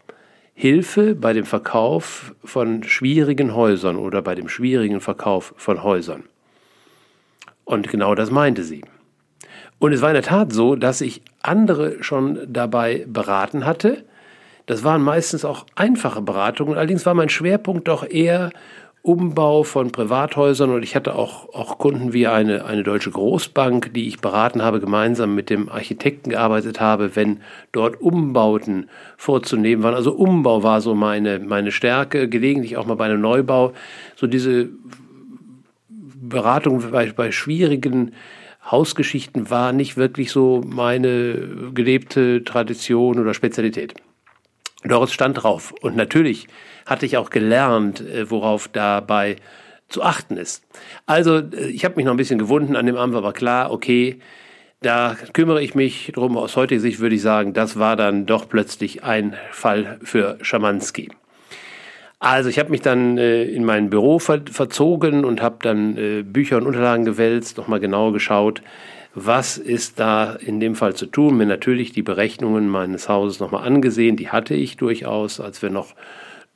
Hilfe 0.55 1.14
bei 1.14 1.33
dem 1.33 1.45
Verkauf 1.45 2.35
von 2.45 2.83
schwierigen 2.83 3.55
Häusern 3.55 3.97
oder 3.97 4.23
bei 4.23 4.35
dem 4.35 4.49
schwierigen 4.49 5.00
Verkauf 5.00 5.55
von 5.57 5.83
Häusern. 5.83 6.25
Und 7.64 7.88
genau 7.88 8.14
das 8.14 8.31
meinte 8.31 8.62
sie. 8.62 8.83
Und 9.79 9.93
es 9.93 10.02
war 10.02 10.11
in 10.11 10.14
der 10.14 10.23
Tat 10.23 10.52
so, 10.52 10.76
dass 10.76 11.00
ich 11.00 11.23
andere 11.40 12.02
schon 12.02 12.52
dabei 12.52 13.07
beraten 13.09 13.64
hatte. 13.64 14.05
Das 14.71 14.85
waren 14.85 15.03
meistens 15.03 15.45
auch 15.45 15.67
einfache 15.75 16.23
Beratungen, 16.23 16.79
allerdings 16.79 17.05
war 17.05 17.15
mein 17.15 17.29
Schwerpunkt 17.29 17.89
doch 17.89 18.09
eher 18.09 18.53
Umbau 19.03 19.65
von 19.65 19.91
Privathäusern 19.91 20.71
und 20.71 20.85
ich 20.85 20.95
hatte 20.95 21.17
auch, 21.17 21.53
auch 21.53 21.77
Kunden 21.79 22.12
wie 22.12 22.29
eine, 22.29 22.67
eine 22.67 22.85
deutsche 22.85 23.11
Großbank, 23.11 23.93
die 23.95 24.07
ich 24.07 24.21
beraten 24.21 24.62
habe, 24.62 24.79
gemeinsam 24.79 25.35
mit 25.35 25.50
dem 25.50 25.69
Architekten 25.71 26.31
gearbeitet 26.31 26.81
habe, 26.81 27.17
wenn 27.17 27.41
dort 27.73 28.00
Umbauten 28.00 28.89
vorzunehmen 29.17 29.83
waren. 29.83 29.97
Also 29.97 30.12
Umbau 30.12 30.62
war 30.62 30.81
so 30.81 30.95
meine, 30.95 31.41
meine 31.41 31.73
Stärke, 31.73 32.29
gelegentlich 32.29 32.77
auch 32.77 32.87
mal 32.87 32.95
bei 32.95 33.07
einem 33.07 33.21
Neubau. 33.21 33.73
So 34.15 34.29
diese 34.29 34.69
Beratung 35.89 36.93
bei, 36.93 37.11
bei 37.11 37.33
schwierigen 37.33 38.12
Hausgeschichten 38.71 39.50
war 39.50 39.73
nicht 39.73 39.97
wirklich 39.97 40.31
so 40.31 40.61
meine 40.65 41.73
gelebte 41.75 42.45
Tradition 42.45 43.19
oder 43.19 43.35
Spezialität. 43.35 43.95
Doris 44.84 45.12
stand 45.12 45.42
drauf. 45.42 45.72
Und 45.80 45.96
natürlich 45.96 46.46
hatte 46.87 47.06
ich 47.06 47.16
auch 47.16 47.30
gelernt, 47.30 48.00
äh, 48.00 48.30
worauf 48.30 48.68
dabei 48.68 49.37
zu 49.88 50.02
achten 50.02 50.37
ist. 50.37 50.64
Also 51.06 51.38
äh, 51.38 51.68
ich 51.68 51.84
habe 51.84 51.96
mich 51.96 52.04
noch 52.04 52.12
ein 52.12 52.18
bisschen 52.18 52.38
gewunden 52.38 52.76
an 52.76 52.87
dem 52.87 52.96
Amt, 52.96 53.14
aber 53.14 53.32
klar, 53.32 53.70
okay, 53.70 54.20
da 54.82 55.16
kümmere 55.34 55.62
ich 55.62 55.75
mich 55.75 56.12
drum. 56.14 56.37
Aus 56.38 56.56
heutiger 56.56 56.80
Sicht 56.80 57.00
würde 57.00 57.16
ich 57.16 57.22
sagen, 57.22 57.52
das 57.52 57.78
war 57.78 57.96
dann 57.96 58.25
doch 58.25 58.49
plötzlich 58.49 59.04
ein 59.04 59.37
Fall 59.50 59.99
für 60.02 60.38
Schamanski. 60.40 61.10
Also 62.18 62.50
ich 62.50 62.58
habe 62.58 62.70
mich 62.70 62.82
dann 62.82 63.16
äh, 63.18 63.44
in 63.44 63.64
mein 63.64 63.90
Büro 63.90 64.18
ver 64.18 64.42
verzogen 64.50 65.25
und 65.25 65.40
habe 65.42 65.56
dann 65.62 65.96
äh, 65.96 66.22
Bücher 66.22 66.58
und 66.58 66.66
Unterlagen 66.66 67.04
gewälzt, 67.04 67.56
nochmal 67.56 67.80
genauer 67.80 68.12
geschaut, 68.12 68.62
was 69.14 69.59
ist 69.59 69.99
da 69.99 70.35
in 70.35 70.61
dem 70.61 70.75
Fall 70.75 70.95
zu 70.95 71.07
tun? 71.07 71.37
Mir 71.37 71.47
natürlich 71.47 71.93
die 71.93 72.02
Berechnungen 72.02 72.69
meines 72.69 73.09
Hauses 73.09 73.40
nochmal 73.40 73.67
angesehen, 73.67 74.17
die 74.17 74.29
hatte 74.29 74.55
ich 74.55 74.76
durchaus, 74.76 75.40
als 75.40 75.62
wir 75.62 75.71
noch 75.71 75.95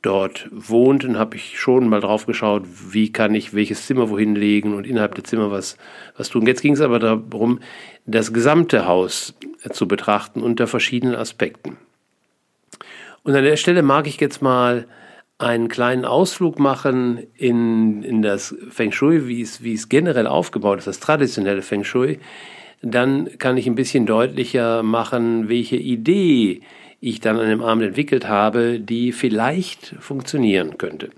dort 0.03 0.49
wohnten, 0.53 1.19
habe 1.19 1.37
ich 1.37 1.59
schon 1.59 1.89
mal 1.89 2.01
drauf 2.01 2.27
geschaut, 2.27 2.65
wie 2.91 3.11
kann 3.11 3.35
ich 3.35 3.55
welches 3.55 3.87
Zimmer 3.87 4.11
wohin 4.11 4.35
legen 4.35 4.75
und 4.75 4.87
innerhalb 4.87 5.15
der 5.15 5.25
Zimmer 5.25 5.51
was, 5.51 5.79
was 6.17 6.29
tun. 6.29 6.47
Jetzt 6.47 6.61
ging 6.61 6.75
es 6.75 6.81
aber 6.81 6.99
darum, 6.99 7.61
das 8.05 8.33
gesamte 8.33 8.87
Haus 8.87 9.35
zu 9.71 9.89
betrachten 9.89 10.43
unter 10.43 10.67
verschiedenen 10.67 11.17
Aspekten. 11.17 11.79
Und 13.23 13.35
an 13.35 13.45
der 13.45 13.57
Stelle 13.57 13.83
mag 13.83 14.07
ich 14.07 14.21
jetzt 14.21 14.43
mal 14.43 14.87
einen 15.45 15.69
kleinen 15.69 16.05
Ausflug 16.05 16.59
machen 16.59 17.27
in, 17.37 18.03
in 18.03 18.23
das 18.23 18.55
Feng 18.71 18.93
Shui, 18.93 19.29
wie 19.29 19.43
es, 19.43 19.63
wie 19.63 19.75
es 19.75 19.89
generell 19.89 20.27
aufgebaut 20.27 20.79
ist, 20.79 20.87
das 20.87 21.01
traditionelle 21.01 21.63
Feng 21.63 21.85
Shui, 21.85 22.19
dann 22.83 23.39
kann 23.39 23.57
ich 23.57 23.67
ein 23.67 23.75
bisschen 23.75 24.07
deutlicher 24.07 24.83
machen, 24.83 25.49
welche 25.49 25.77
Idee 25.77 26.63
ich 27.01 27.21
dann 27.21 27.39
an 27.39 27.49
dem 27.49 27.63
Abend 27.63 27.85
entwickelt 27.85 28.29
habe, 28.29 28.81
die 28.81 29.13
vielleicht 29.13 29.95
funktionieren 30.01 30.79
könnte. 30.79 31.11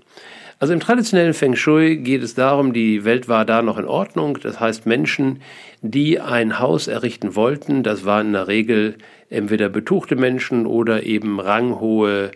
Also 0.59 0.73
im 0.73 0.79
traditionellen 0.79 1.33
Feng 1.33 1.55
Shui 1.55 1.97
geht 1.97 2.23
es 2.23 2.33
darum, 2.33 2.73
die 2.73 3.05
Welt 3.05 3.29
war 3.29 3.45
da 3.45 3.61
noch 3.61 3.77
in 3.77 3.85
Ordnung. 3.85 4.39
Das 4.41 4.59
heißt, 4.59 4.85
Menschen, 4.85 5.41
die 5.81 6.19
ein 6.19 6.59
Haus 6.59 6.87
errichten 6.87 7.35
wollten, 7.35 7.83
das 7.83 8.05
waren 8.05 8.27
in 8.27 8.33
der 8.33 8.47
Regel 8.47 8.95
entweder 9.29 9.69
betuchte 9.69 10.15
Menschen 10.15 10.65
oder 10.65 11.03
eben 11.03 11.39
ranghohe 11.39 12.31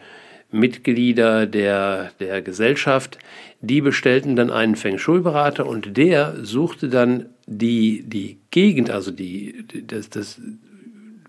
Mitglieder 0.51 1.45
der, 1.45 2.11
der 2.19 2.41
Gesellschaft, 2.41 3.17
die 3.61 3.81
bestellten 3.81 4.35
dann 4.35 4.49
einen 4.49 4.75
Feng 4.75 4.97
Shui-Berater 4.97 5.65
und 5.65 5.97
der 5.97 6.35
suchte 6.43 6.89
dann 6.89 7.27
die, 7.45 8.03
die 8.05 8.39
Gegend, 8.51 8.89
also 8.89 9.11
die, 9.11 9.65
das, 9.87 10.09
das, 10.09 10.41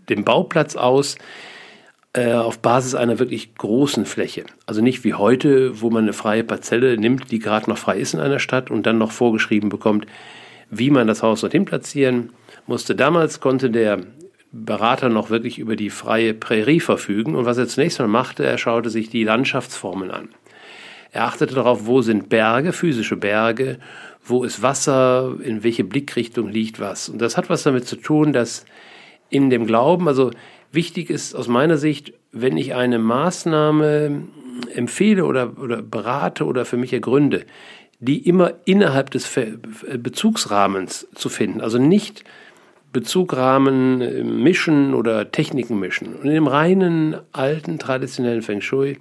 den 0.09 0.25
Bauplatz 0.25 0.77
aus, 0.77 1.17
äh, 2.15 2.33
auf 2.33 2.59
Basis 2.59 2.95
einer 2.95 3.19
wirklich 3.19 3.55
großen 3.55 4.05
Fläche. 4.07 4.45
Also 4.67 4.83
nicht 4.83 5.05
wie 5.05 5.15
heute, 5.15 5.81
wo 5.81 5.91
man 5.91 6.05
eine 6.05 6.13
freie 6.13 6.45
Parzelle 6.45 6.99
nimmt, 6.99 7.31
die 7.31 7.39
gerade 7.39 7.71
noch 7.71 7.79
frei 7.79 7.99
ist 7.99 8.15
in 8.15 8.21
einer 8.21 8.39
Stadt 8.39 8.71
und 8.71 8.87
dann 8.87 8.99
noch 8.99 9.13
vorgeschrieben 9.13 9.69
bekommt, 9.69 10.07
wie 10.71 10.91
man 10.91 11.07
das 11.07 11.23
Haus 11.23 11.41
dorthin 11.43 11.65
platzieren 11.65 12.31
musste. 12.67 12.95
Damals 12.95 13.41
konnte 13.41 13.71
der 13.71 14.01
Berater 14.53 15.09
noch 15.09 15.31
wirklich 15.31 15.59
über 15.59 15.77
die 15.77 15.91
freie 15.91 16.35
Prärie 16.35 16.81
verfügen. 16.81 17.35
Und 17.35 17.47
was 17.47 17.59
er 17.59 17.69
zunächst 17.69 17.99
mal 17.99 18.09
machte, 18.09 18.45
er 18.45 18.59
schaute 18.59 18.91
sich 18.91 19.09
die 19.09 19.25
Landschaftsformen 19.25 20.11
an. 20.11 20.29
Er 21.11 21.25
achtete 21.25 21.55
darauf, 21.55 21.87
wo 21.87 22.03
sind 22.03 22.29
Berge, 22.29 22.73
physische 22.73 23.17
Berge, 23.17 23.79
wo 24.25 24.45
ist 24.45 24.63
Wasser, 24.63 25.37
in 25.43 25.63
welche 25.63 25.85
Blickrichtung 25.85 26.49
liegt 26.49 26.81
was. 26.81 27.09
Und 27.09 27.21
das 27.21 27.37
hat 27.37 27.51
was 27.51 27.63
damit 27.63 27.87
zu 27.87 27.97
tun, 27.97 28.33
dass 28.33 28.65
in 29.29 29.51
dem 29.51 29.67
Glauben, 29.67 30.09
also 30.09 30.31
wichtig 30.71 31.11
ist 31.11 31.35
aus 31.35 31.49
meiner 31.49 31.77
Sicht, 31.77 32.13
wenn 32.33 32.57
ich 32.57 32.75
eine 32.75 32.99
Maßnahme 32.99 34.23
empfehle 34.75 35.25
oder, 35.25 35.59
oder 35.59 35.83
berate 35.83 36.45
oder 36.45 36.65
für 36.65 36.77
mich 36.77 36.93
ergründe, 36.93 37.45
die 38.01 38.27
immer 38.27 38.55
innerhalb 38.65 39.11
des 39.11 39.31
Bezugsrahmens 39.97 41.09
zu 41.15 41.29
finden, 41.29 41.61
also 41.61 41.79
nicht 41.79 42.25
Bezugrahmen 42.93 44.01
äh, 44.01 44.23
mischen 44.23 44.95
oder 44.95 45.31
Techniken 45.31 45.81
mischen. 45.81 46.15
Und 46.15 46.25
in 46.25 46.35
dem 46.35 46.47
reinen, 46.47 47.17
alten, 47.33 47.79
traditionellen 47.79 48.43
Feng 48.43 48.61
Shui 48.61 48.99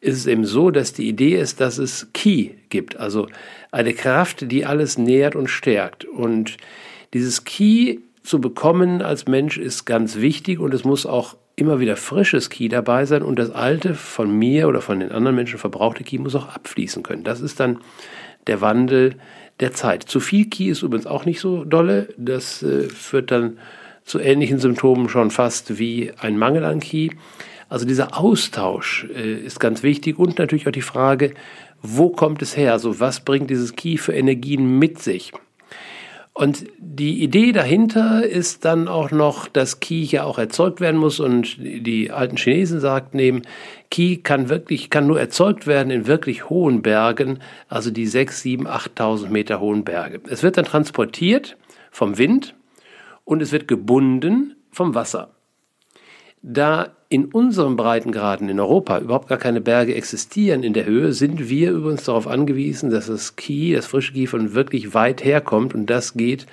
ist 0.00 0.16
es 0.16 0.26
eben 0.26 0.44
so, 0.44 0.70
dass 0.70 0.92
die 0.92 1.08
Idee 1.08 1.36
ist, 1.36 1.60
dass 1.60 1.78
es 1.78 2.12
Qi 2.12 2.54
gibt, 2.68 2.96
also 2.96 3.28
eine 3.72 3.94
Kraft, 3.94 4.50
die 4.50 4.64
alles 4.64 4.96
nährt 4.96 5.34
und 5.34 5.48
stärkt. 5.48 6.04
Und 6.04 6.56
dieses 7.14 7.44
Qi 7.44 8.00
zu 8.22 8.40
bekommen 8.40 9.02
als 9.02 9.26
Mensch 9.26 9.58
ist 9.58 9.86
ganz 9.86 10.16
wichtig 10.16 10.60
und 10.60 10.72
es 10.74 10.84
muss 10.84 11.06
auch 11.06 11.36
immer 11.56 11.80
wieder 11.80 11.96
frisches 11.96 12.50
Qi 12.50 12.68
dabei 12.68 13.04
sein 13.06 13.22
und 13.22 13.38
das 13.38 13.50
alte 13.50 13.94
von 13.94 14.30
mir 14.30 14.68
oder 14.68 14.80
von 14.80 15.00
den 15.00 15.10
anderen 15.10 15.34
Menschen 15.34 15.58
verbrauchte 15.58 16.04
Qi 16.04 16.18
muss 16.18 16.36
auch 16.36 16.48
abfließen 16.48 17.02
können. 17.02 17.24
Das 17.24 17.40
ist 17.40 17.58
dann 17.58 17.78
der 18.46 18.60
Wandel, 18.60 19.16
der 19.60 19.72
Zeit. 19.72 20.04
Zu 20.04 20.20
viel 20.20 20.46
Ki 20.46 20.68
ist 20.68 20.82
übrigens 20.82 21.06
auch 21.06 21.24
nicht 21.24 21.40
so 21.40 21.64
dolle. 21.64 22.08
Das 22.16 22.62
äh, 22.62 22.84
führt 22.84 23.30
dann 23.30 23.58
zu 24.04 24.18
ähnlichen 24.18 24.58
Symptomen 24.58 25.08
schon 25.08 25.30
fast 25.30 25.78
wie 25.78 26.12
ein 26.18 26.38
Mangel 26.38 26.64
an 26.64 26.80
Ki. 26.80 27.12
Also 27.68 27.84
dieser 27.86 28.18
Austausch 28.18 29.06
äh, 29.14 29.34
ist 29.34 29.60
ganz 29.60 29.82
wichtig 29.82 30.18
und 30.18 30.38
natürlich 30.38 30.66
auch 30.66 30.72
die 30.72 30.80
Frage, 30.82 31.34
wo 31.82 32.08
kommt 32.08 32.42
es 32.42 32.56
her? 32.56 32.72
Also 32.72 33.00
was 33.00 33.20
bringt 33.20 33.50
dieses 33.50 33.76
Ki 33.76 33.98
für 33.98 34.14
Energien 34.14 34.78
mit 34.78 35.00
sich? 35.00 35.32
Und 36.38 36.66
die 36.78 37.20
Idee 37.24 37.50
dahinter 37.50 38.24
ist 38.24 38.64
dann 38.64 38.86
auch 38.86 39.10
noch, 39.10 39.48
dass 39.48 39.80
Qi 39.80 40.04
ja 40.04 40.22
auch 40.22 40.38
erzeugt 40.38 40.80
werden 40.80 41.00
muss. 41.00 41.18
Und 41.18 41.56
die 41.58 42.12
alten 42.12 42.36
Chinesen 42.36 42.78
sagten 42.78 43.18
eben, 43.18 43.42
Qi 43.90 44.18
kann 44.18 44.48
wirklich, 44.48 44.90
kann 44.90 45.06
nur 45.06 45.18
erzeugt 45.18 45.66
werden 45.66 45.90
in 45.90 46.06
wirklich 46.06 46.50
hohen 46.50 46.82
Bergen, 46.82 47.38
also 47.68 47.90
die 47.90 48.06
6, 48.06 48.42
7, 48.42 48.68
8.000 48.68 49.28
Meter 49.28 49.60
hohen 49.60 49.84
Berge. 49.84 50.20
Es 50.28 50.42
wird 50.42 50.56
dann 50.56 50.66
transportiert 50.66 51.56
vom 51.90 52.18
Wind 52.18 52.54
und 53.24 53.42
es 53.42 53.52
wird 53.52 53.68
gebunden 53.68 54.56
vom 54.70 54.94
Wasser. 54.94 55.30
Da 56.42 56.94
in 57.08 57.26
unseren 57.26 57.76
Breitengraden 57.76 58.48
in 58.48 58.60
Europa 58.60 58.98
überhaupt 58.98 59.28
gar 59.28 59.38
keine 59.38 59.60
Berge 59.60 59.94
existieren 59.94 60.62
in 60.62 60.74
der 60.74 60.84
Höhe, 60.84 61.12
sind 61.12 61.48
wir 61.48 61.72
übrigens 61.72 62.04
darauf 62.04 62.26
angewiesen, 62.26 62.90
dass 62.90 63.06
das 63.06 63.36
Ki, 63.36 63.72
das 63.72 63.86
frische 63.86 64.12
Ki 64.12 64.26
von 64.26 64.54
wirklich 64.54 64.92
weit 64.92 65.24
herkommt 65.24 65.74
und 65.74 65.86
das 65.86 66.14
geht 66.14 66.46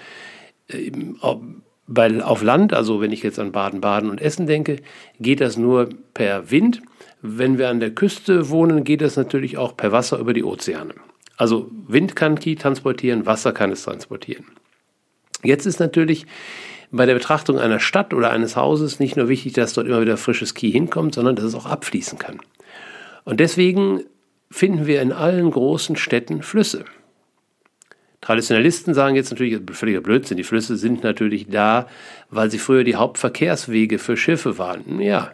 weil 1.88 2.22
auf 2.22 2.42
Land, 2.42 2.74
also 2.74 3.02
wenn 3.02 3.12
ich 3.12 3.24
jetzt 3.24 3.40
an 3.40 3.52
Baden-Baden 3.52 4.10
und 4.10 4.22
Essen 4.22 4.48
denke, 4.48 4.78
geht 5.20 5.42
das 5.42 5.58
nur 5.58 5.90
per 6.14 6.50
Wind. 6.52 6.82
Wenn 7.22 7.58
wir 7.58 7.70
an 7.70 7.80
der 7.80 7.92
Küste 7.92 8.50
wohnen, 8.50 8.84
geht 8.84 9.02
das 9.02 9.18
natürlich 9.18 9.58
auch 9.58 9.78
per 9.78 9.92
Wasser 9.92 10.20
über 10.20 10.34
die 10.34 10.44
Ozeane. 10.44 10.94
Also 11.38 11.70
Wind 11.88 12.16
kann 12.16 12.40
Ki 12.40 12.56
transportieren, 12.56 13.26
Wasser 13.26 13.52
kann 13.52 13.72
es 13.72 13.84
transportieren. 13.84 14.46
Jetzt 15.44 15.66
ist 15.66 15.80
natürlich 15.80 16.26
bei 16.92 17.06
der 17.06 17.14
Betrachtung 17.14 17.60
einer 17.60 17.80
Stadt 17.80 18.14
oder 18.14 18.32
eines 18.32 18.56
Hauses 18.56 19.00
nicht 19.00 19.18
nur 19.18 19.28
wichtig, 19.28 19.54
dass 19.54 19.74
dort 19.74 19.88
immer 19.88 20.02
wieder 20.02 20.18
frisches 20.18 20.54
Kies 20.54 20.72
hinkommt, 20.74 21.14
sondern 21.16 21.36
dass 21.36 21.46
es 21.46 21.56
auch 21.56 21.66
abfließen 21.66 22.18
kann. 22.18 22.40
Und 23.26 23.40
deswegen 23.40 24.04
finden 24.50 24.86
wir 24.86 25.02
in 25.02 25.12
allen 25.12 25.52
großen 25.52 25.96
Städten 25.96 26.42
Flüsse. 26.42 26.86
Traditionalisten 28.26 28.96
sagen 28.96 29.16
jetzt 29.16 29.30
natürlich, 29.30 29.60
völliger 29.74 30.02
Blödsinn, 30.02 30.38
die 30.38 30.44
Flüsse 30.44 30.78
sind 30.78 31.04
natürlich 31.04 31.46
da, 31.48 31.88
weil 32.32 32.50
sie 32.50 32.58
früher 32.58 32.84
die 32.84 32.96
Hauptverkehrswege 32.96 34.00
für 34.00 34.18
Schiffe 34.18 34.58
waren. 34.58 35.00
Ja, 35.00 35.32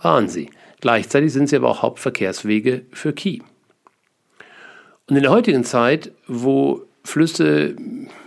waren 0.00 0.28
sie. 0.28 0.48
Gleichzeitig 0.80 1.32
sind 1.32 1.48
sie 1.48 1.56
aber 1.56 1.68
auch 1.68 1.82
Hauptverkehrswege 1.82 2.82
für 2.92 3.12
Kiel. 3.12 3.42
Und 5.08 5.16
in 5.16 5.22
der 5.22 5.32
heutigen 5.32 5.64
Zeit, 5.64 6.12
wo 6.28 6.86
Flüsse 7.02 7.74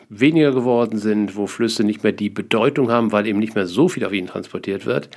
weniger 0.10 0.52
geworden 0.52 0.98
sind, 1.00 1.38
wo 1.38 1.48
Flüsse 1.48 1.86
nicht 1.86 2.04
mehr 2.04 2.12
die 2.12 2.30
Bedeutung 2.30 2.92
haben, 2.92 3.14
weil 3.14 3.28
eben 3.28 3.40
nicht 3.40 3.56
mehr 3.56 3.68
so 3.68 3.88
viel 3.88 4.04
auf 4.04 4.12
ihnen 4.12 4.28
transportiert 4.28 4.86
wird, 4.86 5.10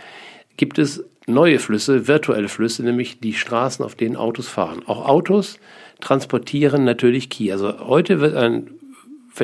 gibt 0.57 0.79
es 0.79 1.03
neue 1.27 1.59
Flüsse, 1.59 2.07
virtuelle 2.07 2.49
Flüsse, 2.49 2.85
nämlich 2.85 3.19
die 3.19 3.33
Straßen, 3.33 3.85
auf 3.85 3.97
denen 3.97 4.15
Autos 4.15 4.47
fahren. 4.47 4.83
Auch 4.87 5.09
Autos 5.09 5.59
transportieren 6.01 6.85
natürlich 6.85 7.29
Kiel. 7.29 7.51
Also 7.51 7.89
heute 7.89 8.21
wird 8.21 8.37
ein 8.37 8.71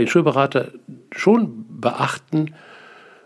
Schulberater 0.07 0.73
schon 1.11 1.67
beachten 1.69 2.55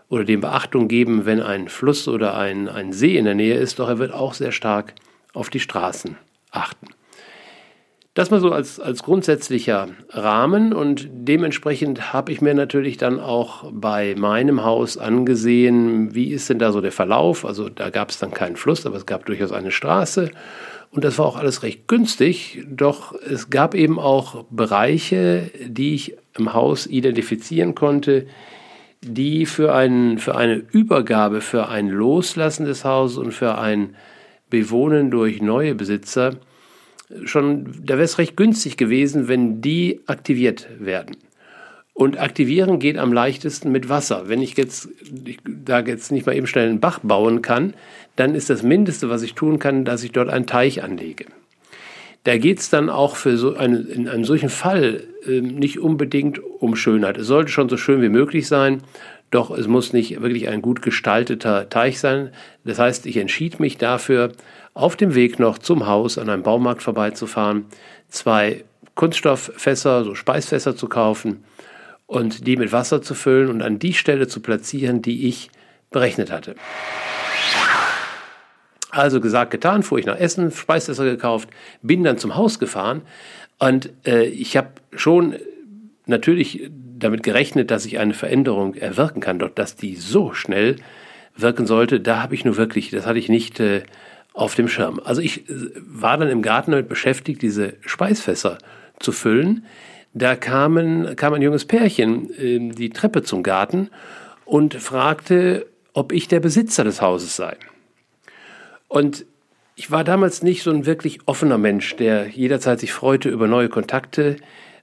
oder 0.09 0.23
dem 0.23 0.41
Beachtung 0.41 0.87
geben, 0.87 1.25
wenn 1.25 1.41
ein 1.41 1.67
Fluss 1.67 2.07
oder 2.07 2.37
ein, 2.37 2.69
ein 2.69 2.93
See 2.93 3.17
in 3.17 3.25
der 3.25 3.35
Nähe 3.35 3.55
ist, 3.55 3.79
doch 3.79 3.89
er 3.89 3.99
wird 3.99 4.13
auch 4.13 4.33
sehr 4.33 4.51
stark 4.51 4.93
auf 5.33 5.49
die 5.49 5.59
Straßen 5.59 6.17
achten. 6.51 6.87
Das 8.13 8.31
mal 8.31 8.39
so 8.39 8.53
als, 8.53 8.79
als 8.79 9.03
grundsätzlicher 9.03 9.89
Rahmen 10.09 10.71
und 10.71 11.09
dementsprechend 11.11 12.13
habe 12.13 12.31
ich 12.31 12.39
mir 12.39 12.53
natürlich 12.53 12.95
dann 12.95 13.19
auch 13.19 13.69
bei 13.73 14.15
meinem 14.15 14.63
Haus 14.63 14.97
angesehen, 14.97 16.15
wie 16.15 16.31
ist 16.31 16.49
denn 16.49 16.57
da 16.57 16.71
so 16.71 16.79
der 16.79 16.93
Verlauf. 16.93 17.43
Also 17.43 17.67
da 17.67 17.89
gab 17.89 18.11
es 18.11 18.19
dann 18.19 18.31
keinen 18.31 18.55
Fluss, 18.55 18.85
aber 18.85 18.95
es 18.95 19.05
gab 19.05 19.25
durchaus 19.25 19.51
eine 19.51 19.71
Straße 19.71 20.31
und 20.91 21.03
das 21.03 21.19
war 21.19 21.25
auch 21.25 21.35
alles 21.35 21.61
recht 21.61 21.89
günstig, 21.89 22.63
doch 22.69 23.13
es 23.13 23.49
gab 23.49 23.75
eben 23.75 23.99
auch 23.99 24.45
Bereiche, 24.49 25.51
die 25.65 25.93
ich 25.93 26.15
im 26.37 26.53
Haus 26.53 26.87
identifizieren 26.87 27.75
konnte, 27.75 28.27
die 29.01 29.45
für, 29.45 29.73
einen, 29.73 30.17
für 30.17 30.35
eine 30.35 30.55
Übergabe, 30.55 31.41
für 31.41 31.69
ein 31.69 31.89
Loslassen 31.89 32.65
des 32.65 32.83
Hauses 32.83 33.17
und 33.17 33.31
für 33.31 33.57
ein 33.57 33.95
Bewohnen 34.49 35.11
durch 35.11 35.41
neue 35.41 35.75
Besitzer 35.75 36.37
schon, 37.25 37.83
da 37.83 37.95
wäre 37.95 38.03
es 38.03 38.17
recht 38.17 38.35
günstig 38.35 38.77
gewesen, 38.77 39.27
wenn 39.27 39.61
die 39.61 40.01
aktiviert 40.07 40.67
werden. 40.79 41.17
Und 41.93 42.19
aktivieren 42.19 42.79
geht 42.79 42.97
am 42.97 43.13
leichtesten 43.13 43.71
mit 43.71 43.87
Wasser. 43.87 44.27
Wenn 44.27 44.41
ich 44.41 44.57
jetzt 44.57 44.89
ich, 45.23 45.37
da 45.45 45.79
jetzt 45.79 46.11
nicht 46.11 46.25
mal 46.25 46.35
eben 46.35 46.47
schnell 46.47 46.67
einen 46.67 46.81
Bach 46.81 46.99
bauen 46.99 47.41
kann, 47.41 47.73
dann 48.17 48.35
ist 48.35 48.49
das 48.49 48.63
Mindeste, 48.63 49.09
was 49.09 49.21
ich 49.21 49.33
tun 49.33 49.59
kann, 49.59 49.85
dass 49.85 50.03
ich 50.03 50.11
dort 50.11 50.29
einen 50.29 50.45
Teich 50.45 50.83
anlege. 50.83 51.25
Da 52.25 52.37
geht 52.39 52.59
es 52.59 52.71
dann 52.71 52.89
auch 52.89 53.15
für 53.15 53.37
so 53.37 53.55
eine, 53.55 53.77
in 53.77 54.09
einem 54.09 54.25
solchen 54.25 54.49
Fall 54.49 55.03
äh, 55.27 55.41
nicht 55.41 55.79
unbedingt 55.79 56.39
um 56.39 56.75
Schönheit. 56.75 57.17
Es 57.17 57.27
sollte 57.27 57.51
schon 57.51 57.69
so 57.69 57.77
schön 57.77 58.01
wie 58.01 58.09
möglich 58.09 58.47
sein, 58.47 58.81
doch 59.29 59.51
es 59.51 59.67
muss 59.67 59.93
nicht 59.93 60.19
wirklich 60.21 60.49
ein 60.49 60.63
gut 60.63 60.81
gestalteter 60.81 61.69
Teich 61.69 61.99
sein. 61.99 62.31
Das 62.63 62.79
heißt, 62.79 63.05
ich 63.05 63.17
entschied 63.17 63.59
mich 63.59 63.77
dafür, 63.77 64.31
auf 64.73 64.95
dem 64.95 65.13
Weg 65.13 65.37
noch 65.37 65.59
zum 65.59 65.85
Haus 65.85 66.17
an 66.17 66.29
einem 66.29 66.41
Baumarkt 66.41 66.81
vorbeizufahren, 66.81 67.65
zwei 68.09 68.65
Kunststofffässer, 68.95 70.03
so 70.03 70.15
Speisfässer 70.15 70.75
zu 70.75 70.87
kaufen 70.87 71.43
und 72.07 72.47
die 72.47 72.57
mit 72.57 72.71
Wasser 72.71 73.03
zu 73.03 73.13
füllen 73.13 73.49
und 73.49 73.61
an 73.61 73.77
die 73.77 73.93
Stelle 73.93 74.27
zu 74.27 74.39
platzieren, 74.39 75.03
die 75.03 75.27
ich 75.27 75.51
berechnet 75.91 76.31
hatte. 76.31 76.55
Also 78.95 79.19
gesagt, 79.19 79.51
getan, 79.51 79.83
fuhr 79.83 79.99
ich 79.99 80.05
nach 80.05 80.17
Essen, 80.17 80.51
Speisfässer 80.51 81.03
gekauft, 81.03 81.49
bin 81.81 82.03
dann 82.05 82.17
zum 82.17 82.35
Haus 82.35 82.59
gefahren 82.59 83.01
und 83.59 83.89
äh, 84.05 84.23
ich 84.25 84.55
habe 84.55 84.69
schon 84.95 85.35
natürlich 86.05 86.69
damit 86.97 87.21
gerechnet, 87.23 87.71
dass 87.71 87.85
ich 87.85 87.99
eine 87.99 88.13
Veränderung 88.13 88.73
erwirken 88.75 89.19
kann, 89.19 89.37
doch 89.37 89.49
dass 89.49 89.75
die 89.75 89.95
so 89.95 90.33
schnell 90.33 90.77
wirken 91.35 91.65
sollte, 91.65 91.99
da 91.99 92.23
habe 92.23 92.35
ich 92.35 92.45
nur 92.45 92.55
wirklich, 92.55 92.89
das 92.89 93.05
hatte 93.05 93.19
ich 93.19 93.27
nicht 93.27 93.59
äh, 93.59 93.83
auf 94.33 94.55
dem 94.55 94.69
Schirm. 94.69 95.01
Also 95.03 95.21
ich 95.21 95.49
äh, 95.49 95.53
war 95.75 96.17
dann 96.17 96.29
im 96.29 96.41
Garten 96.41 96.71
damit 96.71 96.87
beschäftigt, 96.87 97.41
diese 97.41 97.73
Speisfässer 97.81 98.57
zu 98.99 99.11
füllen. 99.11 99.65
Da 100.13 100.37
kamen, 100.37 101.17
kam 101.17 101.33
ein 101.33 101.41
junges 101.41 101.65
Pärchen 101.65 102.29
äh, 102.33 102.73
die 102.73 102.91
Treppe 102.91 103.23
zum 103.23 103.43
Garten 103.43 103.89
und 104.45 104.75
fragte, 104.75 105.65
ob 105.91 106.13
ich 106.13 106.29
der 106.29 106.39
Besitzer 106.39 106.85
des 106.85 107.01
Hauses 107.01 107.35
sei. 107.35 107.57
Und 108.95 109.25
ich 109.75 109.91
war 109.91 110.05
damals 110.05 110.41
nicht 110.41 110.63
so 110.63 110.71
ein 110.71 110.85
wirklich 110.85 111.19
offener 111.25 111.57
Mensch, 111.57 111.97
der 111.97 112.29
jederzeit 112.29 112.79
sich 112.79 112.93
freute 112.93 113.27
über 113.27 113.45
neue 113.45 113.67
Kontakte 113.67 114.37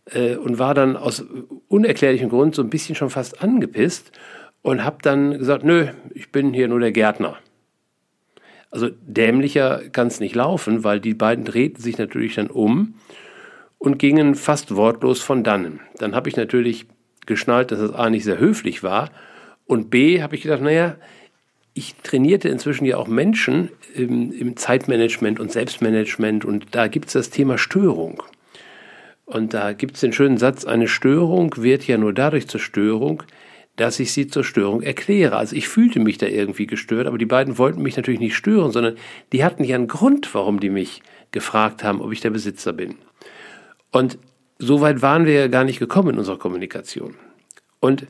äh, 0.05 0.37
und 0.37 0.59
war 0.59 0.75
dann 0.75 0.98
aus 0.98 1.25
unerklärlichem 1.68 2.29
Grund 2.29 2.55
so 2.55 2.61
ein 2.61 2.68
bisschen 2.68 2.94
schon 2.94 3.09
fast 3.09 3.42
angepisst 3.42 4.12
und 4.61 4.85
habe 4.85 4.98
dann 5.01 5.38
gesagt, 5.38 5.64
nö, 5.64 5.87
ich 6.11 6.31
bin 6.31 6.53
hier 6.53 6.68
nur 6.68 6.79
der 6.79 6.92
Gärtner. 6.92 7.38
Also 8.70 8.90
dämlicher 8.90 9.81
kann 9.92 10.09
es 10.09 10.20
nicht 10.20 10.35
laufen, 10.35 10.85
weil 10.85 11.01
die 11.01 11.14
beiden 11.14 11.46
drehten 11.46 11.83
sich 11.83 11.96
natürlich 11.96 12.35
dann 12.35 12.48
um 12.48 12.96
und 13.79 13.98
gingen 13.98 14.35
fast 14.35 14.77
wortlos 14.77 15.22
von 15.22 15.42
dannen. 15.42 15.81
Dann 15.96 16.14
habe 16.14 16.29
ich 16.29 16.37
natürlich 16.37 16.85
geschnallt, 17.25 17.70
dass 17.70 17.79
das 17.79 17.94
A 17.94 18.11
nicht 18.11 18.25
sehr 18.25 18.38
höflich 18.38 18.83
war 18.83 19.09
und 19.64 19.88
B 19.88 20.22
habe 20.22 20.37
ich 20.37 20.42
gedacht, 20.42 20.61
naja, 20.61 20.96
ich 21.74 21.94
trainierte 22.02 22.48
inzwischen 22.48 22.85
ja 22.85 22.96
auch 22.98 23.08
Menschen 23.08 23.70
im, 23.94 24.32
im 24.32 24.56
Zeitmanagement 24.56 25.40
und 25.40 25.52
Selbstmanagement 25.52 26.44
und 26.44 26.66
da 26.74 26.88
gibt 26.88 27.06
es 27.06 27.12
das 27.14 27.30
Thema 27.30 27.58
Störung. 27.58 28.22
Und 29.24 29.54
da 29.54 29.72
gibt 29.72 29.94
es 29.94 30.00
den 30.00 30.12
schönen 30.12 30.37
Satz, 30.37 30.64
eine 30.64 30.88
Störung 30.88 31.54
wird 31.56 31.87
ja 31.87 31.96
nur 31.96 32.12
dadurch 32.12 32.48
zur 32.48 32.61
Störung, 32.61 33.22
dass 33.76 33.98
ich 34.00 34.12
sie 34.12 34.26
zur 34.26 34.44
Störung 34.44 34.82
erkläre. 34.82 35.37
Also 35.37 35.56
ich 35.56 35.68
fühlte 35.68 36.00
mich 36.00 36.18
da 36.18 36.26
irgendwie 36.26 36.66
gestört, 36.66 37.06
aber 37.06 37.16
die 37.16 37.26
beiden 37.26 37.56
wollten 37.56 37.82
mich 37.82 37.96
natürlich 37.96 38.20
nicht 38.20 38.37
stören, 38.37 38.70
sondern 38.70 38.96
die 39.32 39.44
hatten 39.44 39.64
ja 39.64 39.76
einen 39.76 39.88
Grund, 39.88 40.35
warum 40.35 40.61
die 40.61 40.68
mich 40.68 41.02
gefragt 41.30 41.82
haben, 41.82 42.02
ob 42.02 42.12
ich 42.12 42.20
der 42.20 42.30
Besitzer 42.30 42.74
bin. 42.74 42.96
Und 43.90 44.18
so 44.58 44.82
weit 44.82 45.00
waren 45.00 45.24
wir 45.24 45.32
ja 45.32 45.48
gar 45.48 45.64
nicht 45.64 45.78
gekommen 45.78 46.11
in 46.11 46.18
unserer 46.18 46.38
Kommunikation. 46.38 47.14
Und 47.80 48.06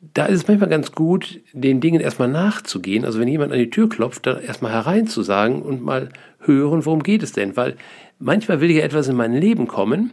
da 0.00 0.26
ist 0.26 0.42
es 0.42 0.48
manchmal 0.48 0.70
ganz 0.70 0.92
gut, 0.92 1.40
den 1.52 1.80
Dingen 1.80 2.00
erstmal 2.00 2.28
nachzugehen. 2.28 3.04
Also 3.04 3.18
wenn 3.18 3.28
jemand 3.28 3.52
an 3.52 3.58
die 3.58 3.70
Tür 3.70 3.88
klopft, 3.88 4.26
dann 4.26 4.42
erstmal 4.42 4.72
hereinzusagen 4.72 5.62
und 5.62 5.82
mal 5.82 6.10
hören, 6.40 6.86
worum 6.86 7.02
geht 7.02 7.22
es 7.22 7.32
denn? 7.32 7.56
Weil 7.56 7.76
manchmal 8.18 8.60
will 8.60 8.70
ja 8.70 8.82
etwas 8.82 9.08
in 9.08 9.16
mein 9.16 9.34
Leben 9.34 9.66
kommen, 9.66 10.12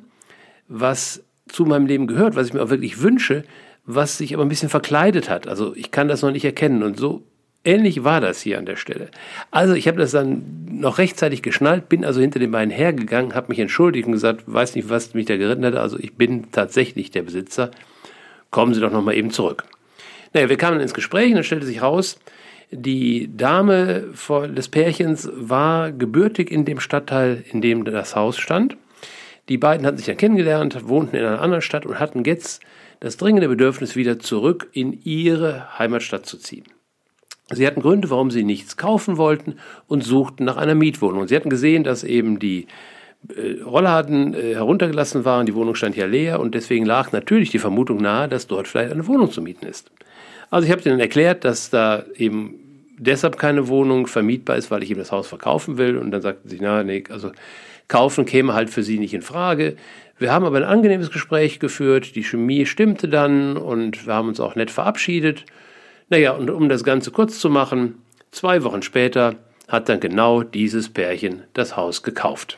was 0.67 1.23
zu 1.47 1.65
meinem 1.65 1.85
Leben 1.85 2.07
gehört, 2.07 2.35
was 2.35 2.47
ich 2.47 2.53
mir 2.53 2.63
auch 2.63 2.71
wirklich 2.71 3.01
wünsche, 3.01 3.43
was 3.85 4.17
sich 4.17 4.33
aber 4.33 4.43
ein 4.43 4.49
bisschen 4.49 4.69
verkleidet 4.69 5.29
hat. 5.29 5.47
Also 5.47 5.75
ich 5.75 5.91
kann 5.91 6.07
das 6.07 6.23
noch 6.23 6.31
nicht 6.31 6.45
erkennen. 6.45 6.81
Und 6.81 6.97
so 6.97 7.23
ähnlich 7.63 8.03
war 8.03 8.21
das 8.21 8.41
hier 8.41 8.57
an 8.57 8.65
der 8.65 8.77
Stelle. 8.77 9.09
Also 9.51 9.75
ich 9.75 9.87
habe 9.87 9.99
das 9.99 10.11
dann 10.11 10.65
noch 10.71 10.97
rechtzeitig 10.97 11.43
geschnallt, 11.43 11.89
bin 11.89 12.03
also 12.03 12.19
hinter 12.19 12.39
den 12.39 12.49
beiden 12.49 12.71
hergegangen, 12.71 13.35
habe 13.35 13.49
mich 13.49 13.59
entschuldigt 13.59 14.07
und 14.07 14.13
gesagt, 14.13 14.43
weiß 14.47 14.75
nicht, 14.75 14.89
was 14.89 15.13
mich 15.13 15.27
da 15.27 15.37
geritten 15.37 15.63
hat. 15.63 15.75
Also 15.75 15.99
ich 15.99 16.15
bin 16.15 16.51
tatsächlich 16.51 17.11
der 17.11 17.21
Besitzer. 17.21 17.69
Kommen 18.55 18.73
Sie 18.73 18.79
doch 18.79 18.89
noch 18.89 19.03
mal 19.03 19.17
eben 19.17 19.31
zurück. 19.31 19.65
Naja, 20.31 20.47
wir 20.47 20.55
kamen 20.55 20.79
ins 20.79 20.93
Gespräch 20.93 21.27
und 21.27 21.35
dann 21.35 21.43
stellte 21.43 21.65
sich 21.65 21.81
raus, 21.81 22.17
die 22.71 23.29
Dame 23.35 24.13
des 24.55 24.69
Pärchens 24.69 25.29
war 25.35 25.91
gebürtig 25.91 26.51
in 26.51 26.63
dem 26.63 26.79
Stadtteil, 26.79 27.43
in 27.51 27.59
dem 27.59 27.83
das 27.83 28.15
Haus 28.15 28.37
stand. 28.37 28.77
Die 29.49 29.57
beiden 29.57 29.85
hatten 29.85 29.97
sich 29.97 30.05
dann 30.05 30.15
kennengelernt, 30.15 30.87
wohnten 30.87 31.17
in 31.17 31.25
einer 31.25 31.41
anderen 31.41 31.61
Stadt 31.61 31.85
und 31.85 31.99
hatten 31.99 32.23
jetzt 32.23 32.61
das 33.01 33.17
dringende 33.17 33.49
Bedürfnis, 33.49 33.97
wieder 33.97 34.19
zurück 34.19 34.69
in 34.71 35.01
ihre 35.03 35.77
Heimatstadt 35.77 36.25
zu 36.25 36.37
ziehen. 36.37 36.63
Sie 37.51 37.67
hatten 37.67 37.81
Gründe, 37.81 38.09
warum 38.09 38.31
sie 38.31 38.45
nichts 38.45 38.77
kaufen 38.77 39.17
wollten 39.17 39.57
und 39.87 40.01
suchten 40.05 40.45
nach 40.45 40.55
einer 40.55 40.75
Mietwohnung. 40.75 41.27
Sie 41.27 41.35
hatten 41.35 41.49
gesehen, 41.49 41.83
dass 41.83 42.05
eben 42.05 42.39
die 42.39 42.67
Rollladen 43.65 44.33
äh, 44.33 44.53
heruntergelassen 44.55 45.25
waren, 45.25 45.45
die 45.45 45.55
Wohnung 45.55 45.75
stand 45.75 45.95
ja 45.95 46.05
leer 46.05 46.39
und 46.39 46.55
deswegen 46.55 46.85
lag 46.85 47.11
natürlich 47.11 47.49
die 47.49 47.59
Vermutung 47.59 47.97
nahe, 47.97 48.27
dass 48.27 48.47
dort 48.47 48.67
vielleicht 48.67 48.91
eine 48.91 49.07
Wohnung 49.07 49.31
zu 49.31 49.41
mieten 49.41 49.65
ist. 49.65 49.91
Also 50.49 50.67
ich 50.67 50.71
habe 50.71 50.87
ihnen 50.87 50.99
erklärt, 50.99 51.43
dass 51.43 51.69
da 51.69 52.03
eben 52.15 52.55
deshalb 52.97 53.37
keine 53.37 53.67
Wohnung 53.67 54.07
vermietbar 54.07 54.57
ist, 54.57 54.71
weil 54.71 54.83
ich 54.83 54.91
eben 54.91 54.99
das 54.99 55.11
Haus 55.11 55.27
verkaufen 55.27 55.77
will 55.77 55.97
und 55.97 56.11
dann 56.11 56.21
sagten 56.21 56.49
sie, 56.49 56.59
na, 56.61 56.83
nee, 56.83 57.03
also 57.09 57.31
kaufen 57.87 58.25
käme 58.25 58.53
halt 58.53 58.69
für 58.69 58.83
sie 58.83 58.99
nicht 58.99 59.13
in 59.13 59.21
Frage. 59.21 59.75
Wir 60.17 60.31
haben 60.31 60.45
aber 60.45 60.57
ein 60.57 60.63
angenehmes 60.63 61.11
Gespräch 61.11 61.59
geführt, 61.59 62.15
die 62.15 62.23
Chemie 62.23 62.65
stimmte 62.65 63.09
dann 63.09 63.57
und 63.57 64.05
wir 64.05 64.13
haben 64.13 64.29
uns 64.29 64.39
auch 64.39 64.55
nett 64.55 64.71
verabschiedet. 64.71 65.45
Naja, 66.09 66.31
und 66.31 66.49
um 66.49 66.69
das 66.69 66.83
Ganze 66.83 67.11
kurz 67.11 67.39
zu 67.39 67.49
machen, 67.49 67.95
zwei 68.31 68.63
Wochen 68.63 68.81
später 68.81 69.35
hat 69.67 69.89
dann 69.89 69.99
genau 69.99 70.43
dieses 70.43 70.89
Pärchen 70.89 71.43
das 71.53 71.75
Haus 71.75 72.03
gekauft. 72.03 72.57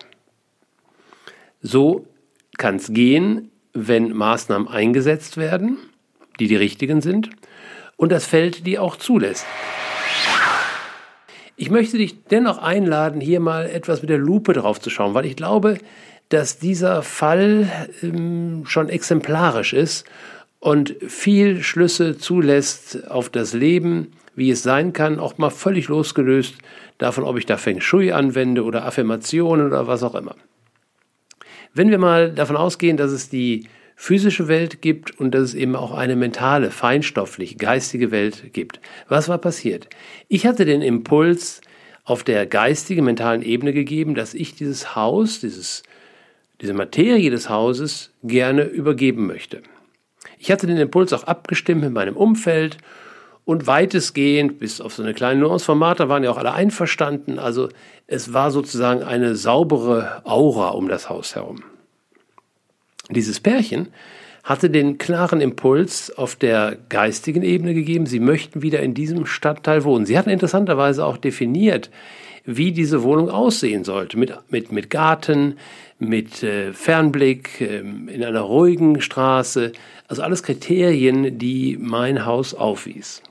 So 1.61 2.05
kann 2.57 2.75
es 2.77 2.93
gehen, 2.93 3.51
wenn 3.73 4.15
Maßnahmen 4.15 4.67
eingesetzt 4.67 5.37
werden, 5.37 5.77
die 6.39 6.47
die 6.47 6.55
richtigen 6.55 7.01
sind. 7.01 7.29
und 7.97 8.11
das 8.11 8.25
Feld 8.25 8.65
die 8.65 8.79
auch 8.79 8.95
zulässt. 8.95 9.45
Ich 11.57 11.71
möchte 11.71 11.97
dich 11.97 12.23
dennoch 12.25 12.59
einladen, 12.59 13.19
hier 13.19 13.39
mal 13.39 13.65
etwas 13.65 14.01
mit 14.01 14.11
der 14.11 14.19
Lupe 14.19 14.53
drauf 14.53 14.79
zu 14.79 14.91
schauen, 14.91 15.15
weil 15.15 15.25
ich 15.25 15.35
glaube, 15.35 15.79
dass 16.29 16.59
dieser 16.59 17.01
Fall 17.01 17.87
ähm, 18.03 18.63
schon 18.67 18.89
exemplarisch 18.89 19.73
ist 19.73 20.05
und 20.59 20.95
viel 21.07 21.63
Schlüsse 21.63 22.17
zulässt 22.17 23.09
auf 23.09 23.29
das 23.29 23.53
Leben, 23.53 24.11
wie 24.35 24.51
es 24.51 24.61
sein 24.61 24.93
kann, 24.93 25.19
auch 25.19 25.39
mal 25.39 25.49
völlig 25.49 25.87
losgelöst 25.87 26.55
davon, 26.99 27.23
ob 27.23 27.37
ich 27.37 27.47
da 27.47 27.57
Feng 27.57 27.81
Shui 27.81 28.11
anwende 28.11 28.63
oder 28.63 28.85
Affirmationen 28.85 29.65
oder 29.65 29.87
was 29.87 30.03
auch 30.03 30.13
immer. 30.13 30.35
Wenn 31.77 31.91
wir 31.91 31.99
mal 31.99 32.31
davon 32.31 32.57
ausgehen, 32.57 32.97
dass 32.97 33.11
es 33.11 33.29
die 33.29 33.67
physische 33.95 34.47
Welt 34.47 34.81
gibt 34.81 35.19
und 35.19 35.35
dass 35.35 35.43
es 35.43 35.53
eben 35.53 35.75
auch 35.75 35.93
eine 35.93 36.15
mentale, 36.15 36.71
feinstofflich, 36.71 37.59
geistige 37.59 38.09
Welt 38.09 38.51
gibt. 38.53 38.79
Was 39.09 39.29
war 39.29 39.37
passiert? 39.37 39.87
Ich 40.27 40.47
hatte 40.47 40.65
den 40.65 40.81
Impuls 40.81 41.61
auf 42.03 42.23
der 42.23 42.47
geistigen, 42.47 43.05
mentalen 43.05 43.43
Ebene 43.43 43.73
gegeben, 43.73 44.15
dass 44.15 44.33
ich 44.33 44.55
dieses 44.55 44.95
Haus, 44.95 45.39
dieses, 45.39 45.83
diese 46.61 46.73
Materie 46.73 47.29
des 47.29 47.47
Hauses 47.47 48.11
gerne 48.23 48.63
übergeben 48.63 49.27
möchte. 49.27 49.61
Ich 50.39 50.51
hatte 50.51 50.65
den 50.65 50.77
Impuls 50.77 51.13
auch 51.13 51.25
abgestimmt 51.25 51.81
mit 51.81 51.93
meinem 51.93 52.15
Umfeld 52.15 52.77
und 53.45 53.65
weitestgehend, 53.65 54.59
bis 54.59 54.81
auf 54.81 54.93
so 54.93 55.03
eine 55.03 55.13
kleine 55.13 55.39
Nuance 55.39 55.65
vom 55.65 55.79
Martha, 55.79 56.09
waren 56.09 56.23
ja 56.23 56.31
auch 56.31 56.37
alle 56.37 56.53
einverstanden. 56.53 57.39
Also 57.39 57.69
es 58.07 58.33
war 58.33 58.51
sozusagen 58.51 59.03
eine 59.03 59.35
saubere 59.35 60.21
Aura 60.25 60.69
um 60.69 60.87
das 60.87 61.09
Haus 61.09 61.35
herum. 61.35 61.63
Dieses 63.09 63.39
Pärchen 63.39 63.89
hatte 64.43 64.69
den 64.69 64.97
klaren 64.97 65.41
Impuls 65.41 66.09
auf 66.17 66.37
der 66.37 66.77
geistigen 66.87 67.43
Ebene 67.43 67.73
gegeben, 67.73 68.05
sie 68.05 68.21
möchten 68.21 68.61
wieder 68.61 68.81
in 68.81 68.93
diesem 68.93 69.25
Stadtteil 69.25 69.83
wohnen. 69.83 70.05
Sie 70.05 70.17
hatten 70.17 70.29
interessanterweise 70.29 71.05
auch 71.05 71.17
definiert, 71.17 71.89
wie 72.45 72.71
diese 72.71 73.03
Wohnung 73.03 73.29
aussehen 73.29 73.83
sollte, 73.83 74.17
mit, 74.17 74.33
mit, 74.49 74.71
mit 74.71 74.89
Garten, 74.89 75.57
mit 75.99 76.43
äh, 76.43 76.71
Fernblick, 76.71 77.59
äh, 77.59 77.79
in 77.79 78.23
einer 78.23 78.39
ruhigen 78.39 79.01
Straße, 79.01 79.73
also 80.07 80.21
alles 80.21 80.43
Kriterien, 80.43 81.37
die 81.37 81.77
mein 81.77 82.25
Haus 82.25 82.53
aufwies. 82.53 83.21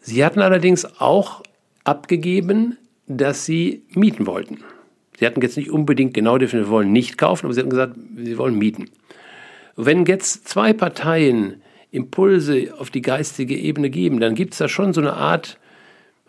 Sie 0.00 0.24
hatten 0.24 0.40
allerdings 0.40 1.00
auch 1.00 1.42
abgegeben, 1.82 2.76
dass 3.16 3.44
sie 3.44 3.82
mieten 3.94 4.26
wollten. 4.26 4.58
Sie 5.18 5.26
hatten 5.26 5.42
jetzt 5.42 5.56
nicht 5.56 5.70
unbedingt 5.70 6.14
genau 6.14 6.38
definiert, 6.38 6.68
wir 6.68 6.72
wollen 6.72 6.92
nicht 6.92 7.18
kaufen, 7.18 7.46
aber 7.46 7.54
sie 7.54 7.60
hatten 7.60 7.70
gesagt, 7.70 7.96
sie 8.16 8.38
wollen 8.38 8.56
mieten. 8.56 8.86
Wenn 9.76 10.06
jetzt 10.06 10.48
zwei 10.48 10.72
Parteien 10.72 11.62
Impulse 11.90 12.74
auf 12.78 12.90
die 12.90 13.02
geistige 13.02 13.56
Ebene 13.56 13.90
geben, 13.90 14.20
dann 14.20 14.34
gibt 14.34 14.52
es 14.54 14.58
da 14.58 14.68
schon 14.68 14.92
so 14.92 15.00
eine 15.00 15.14
Art, 15.14 15.58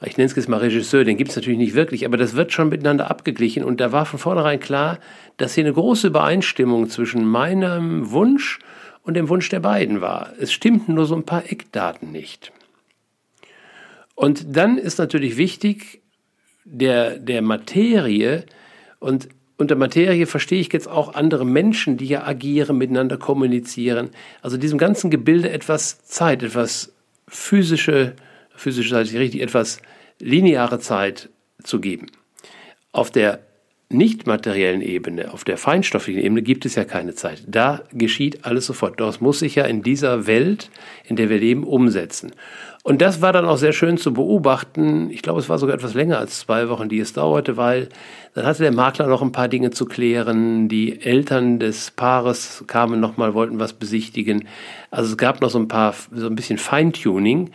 ich 0.04 0.18
nenne 0.18 0.26
es 0.26 0.36
jetzt 0.36 0.50
mal 0.50 0.58
Regisseur, 0.58 1.04
den 1.04 1.18
gibt 1.18 1.30
es 1.30 1.36
natürlich 1.36 1.60
nicht 1.60 1.76
wirklich, 1.76 2.06
aber 2.06 2.18
das 2.18 2.36
wird 2.36 2.52
schon 2.52 2.70
miteinander 2.70 3.12
abgeglichen 3.12 3.64
und 3.64 3.80
da 3.80 3.92
war 3.92 4.06
von 4.06 4.20
vornherein 4.20 4.60
klar, 4.60 5.00
dass 5.38 5.54
hier 5.54 5.64
eine 5.64 5.74
große 5.74 6.08
Übereinstimmung 6.08 6.90
zwischen 6.90 7.24
meinem 7.26 8.10
Wunsch 8.12 8.60
und 9.04 9.14
dem 9.14 9.30
Wunsch 9.30 9.50
der 9.50 9.60
beiden 9.60 10.02
war. 10.02 10.34
Es 10.40 10.52
stimmten 10.52 10.96
nur 10.96 11.06
so 11.06 11.16
ein 11.16 11.26
paar 11.26 11.52
Eckdaten 11.52 12.12
nicht. 12.12 12.52
Und 14.16 14.56
dann 14.56 14.78
ist 14.78 15.00
natürlich 15.00 15.38
wichtig, 15.38 16.01
der, 16.66 17.18
der 17.18 17.42
Materie, 17.42 18.46
und 19.00 19.30
unter 19.58 19.76
Materie 19.76 20.26
verstehe 20.26 20.60
ich 20.60 20.72
jetzt 20.74 20.88
auch 20.88 21.14
andere 21.14 21.46
Menschen, 21.46 21.98
die 21.98 22.06
ja 22.06 22.24
agieren, 22.24 22.78
miteinander 22.78 23.18
kommunizieren. 23.18 24.10
Also 24.42 24.58
diesem 24.58 24.78
ganzen 24.78 25.10
Gebilde 25.12 25.52
etwas 25.52 26.04
Zeit, 26.06 26.42
etwas 26.44 26.94
physische, 27.28 28.16
physische 28.56 28.92
Zeit, 28.92 29.14
richtig, 29.14 29.42
etwas 29.42 29.80
lineare 30.20 30.80
Zeit 30.80 31.30
zu 31.64 31.80
geben. 31.80 32.08
Auf 32.92 33.12
der 33.12 33.40
nicht 33.94 34.28
materiellen 34.28 34.82
Ebene, 34.82 35.34
auf 35.34 35.44
der 35.44 35.58
feinstofflichen 35.58 36.24
Ebene 36.24 36.42
gibt 36.42 36.66
es 36.66 36.76
ja 36.76 36.84
keine 36.84 37.14
Zeit. 37.14 37.44
Da 37.48 37.82
geschieht 37.92 38.46
alles 38.46 38.66
sofort. 38.66 39.00
Das 39.00 39.22
muss 39.22 39.40
sich 39.40 39.56
ja 39.56 39.66
in 39.66 39.82
dieser 39.82 40.28
Welt, 40.28 40.70
in 41.06 41.16
der 41.16 41.30
wir 41.30 41.40
leben, 41.40 41.64
umsetzen. 41.64 42.32
Und 42.84 43.02
das 43.02 43.22
war 43.22 43.32
dann 43.32 43.46
auch 43.46 43.58
sehr 43.58 43.74
schön 43.74 43.98
zu 43.98 44.12
beobachten. 44.14 45.12
Ich 45.12 45.22
glaube, 45.22 45.40
es 45.40 45.50
war 45.50 45.60
sogar 45.60 45.76
etwas 45.76 45.94
länger 45.94 46.18
als 46.18 46.40
zwei 46.40 46.68
Wochen, 46.68 46.90
die 46.90 47.00
es 47.00 47.14
dauerte, 47.14 47.56
weil 47.56 47.90
dann 48.34 48.46
hatte 48.46 48.64
der 48.64 48.74
Makler 48.74 49.08
noch 49.08 49.22
ein 49.22 49.32
paar 49.32 49.48
Dinge 49.48 49.70
zu 49.70 49.86
klären. 49.86 50.68
Die 50.68 51.00
Eltern 51.02 51.60
des 51.60 51.92
Paares 51.92 52.64
kamen 52.66 53.00
nochmal, 53.00 53.36
wollten 53.36 53.60
was 53.60 53.74
besichtigen. 53.74 54.48
Also 54.90 55.12
es 55.12 55.18
gab 55.18 55.42
noch 55.42 55.52
so 55.52 55.60
ein 55.60 55.68
paar, 55.68 55.94
so 56.12 56.26
ein 56.26 56.36
bisschen 56.36 56.58
Feintuning. 56.58 57.52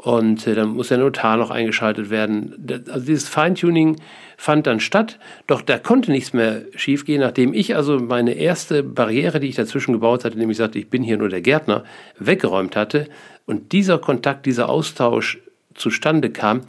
Und 0.00 0.46
äh, 0.46 0.54
dann 0.54 0.68
muss 0.68 0.88
der 0.88 0.98
Notar 0.98 1.36
noch 1.36 1.50
eingeschaltet 1.50 2.08
werden. 2.08 2.84
Also 2.88 3.04
dieses 3.04 3.28
Feintuning 3.28 3.96
fand 4.36 4.68
dann 4.68 4.78
statt, 4.78 5.18
doch 5.48 5.60
da 5.60 5.76
konnte 5.76 6.12
nichts 6.12 6.32
mehr 6.32 6.62
schiefgehen, 6.76 7.20
nachdem 7.20 7.52
ich 7.52 7.74
also 7.74 7.98
meine 7.98 8.34
erste 8.34 8.84
Barriere, 8.84 9.40
die 9.40 9.48
ich 9.48 9.56
dazwischen 9.56 9.92
gebaut 9.92 10.24
hatte, 10.24 10.38
nämlich 10.38 10.56
sagte, 10.56 10.78
ich 10.78 10.88
bin 10.88 11.02
hier 11.02 11.16
nur 11.16 11.28
der 11.28 11.40
Gärtner, 11.40 11.82
weggeräumt 12.20 12.76
hatte 12.76 13.08
und 13.44 13.72
dieser 13.72 13.98
Kontakt, 13.98 14.46
dieser 14.46 14.68
Austausch 14.68 15.40
zustande 15.74 16.30
kam, 16.30 16.60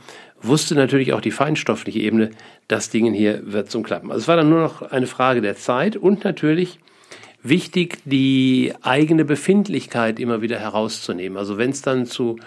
wusste 0.41 0.73
natürlich 0.73 1.13
auch 1.13 1.21
die 1.21 1.29
feinstoffliche 1.29 1.99
Ebene, 1.99 2.31
das 2.67 2.89
Ding 2.89 3.13
hier 3.13 3.41
wird 3.43 3.69
zum 3.69 3.83
Klappen. 3.83 4.09
Also 4.09 4.21
es 4.21 4.27
war 4.27 4.37
dann 4.37 4.49
nur 4.49 4.61
noch 4.61 4.81
eine 4.81 5.05
Frage 5.05 5.41
der 5.41 5.55
Zeit 5.55 5.95
und 5.97 6.23
natürlich 6.23 6.79
wichtig, 7.43 7.99
die 8.05 8.73
eigene 8.81 9.23
Befindlichkeit 9.23 10.19
immer 10.19 10.41
wieder 10.41 10.57
herauszunehmen. 10.57 11.37
Also 11.37 11.59
wenn 11.59 11.69
es 11.69 11.83
dann 11.83 12.07
zu 12.07 12.37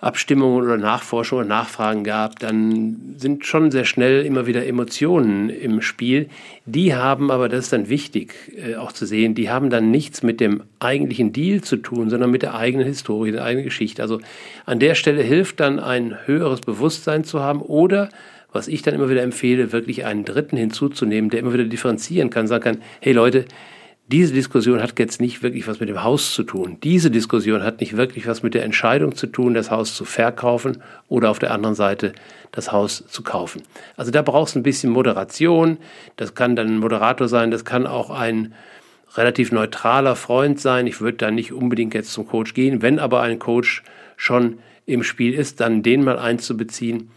Abstimmungen 0.00 0.64
oder 0.64 0.78
Nachforschungen 0.78 1.44
oder 1.46 1.54
Nachfragen 1.56 2.04
gab, 2.04 2.38
dann 2.38 3.14
sind 3.18 3.44
schon 3.44 3.70
sehr 3.70 3.84
schnell 3.84 4.24
immer 4.24 4.46
wieder 4.46 4.66
Emotionen 4.66 5.50
im 5.50 5.82
Spiel. 5.82 6.28
Die 6.64 6.94
haben 6.94 7.30
aber, 7.30 7.48
das 7.50 7.64
ist 7.64 7.72
dann 7.72 7.88
wichtig 7.90 8.34
äh, 8.56 8.76
auch 8.76 8.92
zu 8.92 9.04
sehen, 9.04 9.34
die 9.34 9.50
haben 9.50 9.68
dann 9.68 9.90
nichts 9.90 10.22
mit 10.22 10.40
dem 10.40 10.62
eigentlichen 10.78 11.32
Deal 11.32 11.60
zu 11.60 11.76
tun, 11.76 12.08
sondern 12.08 12.30
mit 12.30 12.42
der 12.42 12.54
eigenen 12.54 12.86
Historie, 12.86 13.32
der 13.32 13.44
eigenen 13.44 13.64
Geschichte. 13.64 14.00
Also 14.00 14.20
an 14.64 14.78
der 14.78 14.94
Stelle 14.94 15.22
hilft 15.22 15.60
dann 15.60 15.78
ein 15.78 16.16
höheres 16.24 16.60
Bewusstsein 16.62 17.24
zu 17.24 17.40
haben 17.40 17.60
oder 17.60 18.08
was 18.52 18.68
ich 18.68 18.82
dann 18.82 18.94
immer 18.94 19.10
wieder 19.10 19.22
empfehle, 19.22 19.72
wirklich 19.72 20.06
einen 20.06 20.24
Dritten 20.24 20.56
hinzuzunehmen, 20.56 21.30
der 21.30 21.40
immer 21.40 21.52
wieder 21.52 21.64
differenzieren 21.64 22.30
kann, 22.30 22.46
sagen 22.46 22.64
kann, 22.64 22.78
hey 23.00 23.12
Leute, 23.12 23.44
diese 24.12 24.34
Diskussion 24.34 24.82
hat 24.82 24.98
jetzt 24.98 25.20
nicht 25.20 25.42
wirklich 25.42 25.68
was 25.68 25.78
mit 25.78 25.88
dem 25.88 26.02
Haus 26.02 26.34
zu 26.34 26.42
tun. 26.42 26.78
Diese 26.82 27.12
Diskussion 27.12 27.62
hat 27.62 27.80
nicht 27.80 27.96
wirklich 27.96 28.26
was 28.26 28.42
mit 28.42 28.54
der 28.54 28.64
Entscheidung 28.64 29.14
zu 29.14 29.28
tun, 29.28 29.54
das 29.54 29.70
Haus 29.70 29.94
zu 29.94 30.04
verkaufen 30.04 30.82
oder 31.08 31.30
auf 31.30 31.38
der 31.38 31.52
anderen 31.52 31.76
Seite 31.76 32.12
das 32.50 32.72
Haus 32.72 33.04
zu 33.06 33.22
kaufen. 33.22 33.62
Also 33.96 34.10
da 34.10 34.22
braucht 34.22 34.48
es 34.48 34.56
ein 34.56 34.64
bisschen 34.64 34.90
Moderation. 34.90 35.78
Das 36.16 36.34
kann 36.34 36.56
dann 36.56 36.66
ein 36.66 36.78
Moderator 36.78 37.28
sein, 37.28 37.52
das 37.52 37.64
kann 37.64 37.86
auch 37.86 38.10
ein 38.10 38.52
relativ 39.14 39.52
neutraler 39.52 40.16
Freund 40.16 40.60
sein. 40.60 40.88
Ich 40.88 41.00
würde 41.00 41.18
da 41.18 41.30
nicht 41.30 41.52
unbedingt 41.52 41.94
jetzt 41.94 42.12
zum 42.12 42.26
Coach 42.26 42.52
gehen. 42.52 42.82
Wenn 42.82 42.98
aber 42.98 43.20
ein 43.22 43.38
Coach 43.38 43.84
schon 44.16 44.58
im 44.86 45.04
Spiel 45.04 45.34
ist, 45.34 45.60
dann 45.60 45.84
den 45.84 46.02
mal 46.02 46.18
einzubeziehen, 46.18 47.10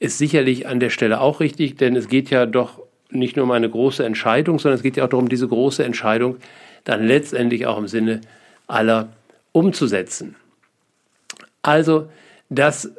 ist 0.00 0.18
sicherlich 0.18 0.66
an 0.66 0.80
der 0.80 0.90
Stelle 0.90 1.20
auch 1.20 1.38
richtig, 1.38 1.76
denn 1.76 1.94
es 1.94 2.08
geht 2.08 2.30
ja 2.30 2.46
doch 2.46 2.79
nicht 3.10 3.36
nur 3.36 3.44
um 3.44 3.50
eine 3.50 3.68
große 3.68 4.04
Entscheidung, 4.04 4.58
sondern 4.58 4.76
es 4.76 4.82
geht 4.82 4.96
ja 4.96 5.04
auch 5.04 5.08
darum, 5.08 5.28
diese 5.28 5.48
große 5.48 5.84
Entscheidung 5.84 6.36
dann 6.84 7.06
letztendlich 7.06 7.66
auch 7.66 7.78
im 7.78 7.88
Sinne 7.88 8.20
aller 8.66 9.08
umzusetzen. 9.52 10.36
Also 11.62 12.08
das 12.48 12.90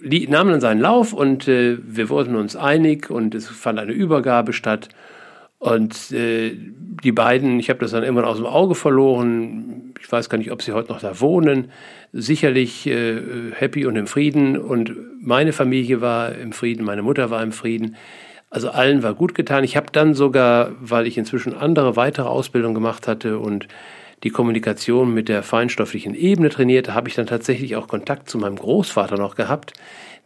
nahm 0.00 0.48
dann 0.50 0.60
seinen 0.60 0.80
Lauf 0.80 1.12
und 1.12 1.48
äh, 1.48 1.78
wir 1.82 2.08
wurden 2.08 2.36
uns 2.36 2.56
einig 2.56 3.10
und 3.10 3.34
es 3.34 3.48
fand 3.48 3.78
eine 3.78 3.92
Übergabe 3.92 4.52
statt. 4.52 4.88
Und 5.58 6.12
äh, 6.12 6.52
die 6.54 7.12
beiden, 7.12 7.58
ich 7.58 7.70
habe 7.70 7.80
das 7.80 7.92
dann 7.92 8.02
irgendwann 8.02 8.26
aus 8.26 8.36
dem 8.36 8.46
Auge 8.46 8.74
verloren. 8.74 9.94
Ich 10.00 10.10
weiß 10.10 10.28
gar 10.28 10.38
nicht, 10.38 10.52
ob 10.52 10.62
sie 10.62 10.72
heute 10.72 10.92
noch 10.92 11.00
da 11.00 11.20
wohnen. 11.20 11.70
Sicherlich 12.12 12.86
äh, 12.86 13.52
happy 13.52 13.86
und 13.86 13.96
im 13.96 14.06
Frieden. 14.06 14.58
Und 14.58 14.92
meine 15.20 15.52
Familie 15.52 16.00
war 16.00 16.34
im 16.34 16.52
Frieden, 16.52 16.84
meine 16.84 17.02
Mutter 17.02 17.30
war 17.30 17.42
im 17.42 17.52
Frieden. 17.52 17.96
Also 18.56 18.70
allen 18.70 19.02
war 19.02 19.12
gut 19.12 19.34
getan. 19.34 19.64
Ich 19.64 19.76
habe 19.76 19.88
dann 19.92 20.14
sogar, 20.14 20.70
weil 20.80 21.06
ich 21.06 21.18
inzwischen 21.18 21.52
andere 21.52 21.94
weitere 21.94 22.26
Ausbildungen 22.26 22.74
gemacht 22.74 23.06
hatte 23.06 23.38
und 23.38 23.68
die 24.24 24.30
Kommunikation 24.30 25.12
mit 25.12 25.28
der 25.28 25.42
feinstofflichen 25.42 26.14
Ebene 26.14 26.48
trainierte, 26.48 26.94
habe 26.94 27.10
ich 27.10 27.14
dann 27.14 27.26
tatsächlich 27.26 27.76
auch 27.76 27.86
Kontakt 27.86 28.30
zu 28.30 28.38
meinem 28.38 28.56
Großvater 28.56 29.18
noch 29.18 29.34
gehabt, 29.34 29.74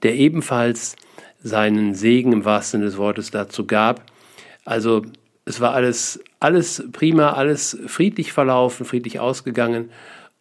der 0.04 0.14
ebenfalls 0.14 0.94
seinen 1.42 1.92
Segen 1.96 2.32
im 2.32 2.44
wahrsten 2.44 2.78
Sinne 2.78 2.90
des 2.90 2.98
Wortes 2.98 3.32
dazu 3.32 3.66
gab. 3.66 4.04
Also 4.64 5.02
es 5.44 5.60
war 5.60 5.74
alles, 5.74 6.22
alles 6.38 6.84
prima, 6.92 7.32
alles 7.32 7.80
friedlich 7.88 8.32
verlaufen, 8.32 8.86
friedlich 8.86 9.18
ausgegangen. 9.18 9.90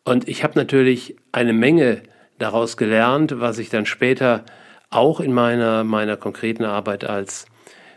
Und 0.03 0.27
ich 0.27 0.43
habe 0.43 0.59
natürlich 0.59 1.15
eine 1.31 1.53
Menge 1.53 2.03
daraus 2.37 2.77
gelernt, 2.77 3.39
was 3.39 3.57
ich 3.57 3.71
dann 3.71 3.87
später 3.87 4.43
auch 4.91 5.19
in 5.19 5.33
meiner, 5.33 5.83
meiner 5.83 6.17
konkreten 6.17 6.65
Arbeit 6.65 7.03
als 7.03 7.47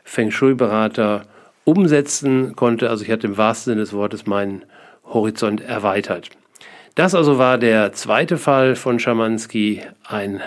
Feng 0.05 0.31
Shui-Berater 0.31 1.25
umsetzen 1.65 2.57
konnte. 2.57 2.91
Also 2.91 3.05
ich 3.05 3.11
hatte 3.11 3.27
im 3.27 3.37
wahrsten 3.37 3.73
Sinne 3.73 3.83
des 3.83 3.93
Wortes 3.93 4.27
meinen 4.27 4.65
Horizont 5.05 5.61
erweitert. 5.61 6.31
Das 6.95 7.15
also 7.15 7.38
war 7.38 7.59
der 7.59 7.93
zweite 7.93 8.37
Fall 8.37 8.77
von 8.77 8.99
Schamanski, 8.99 9.81
ein 10.05 10.41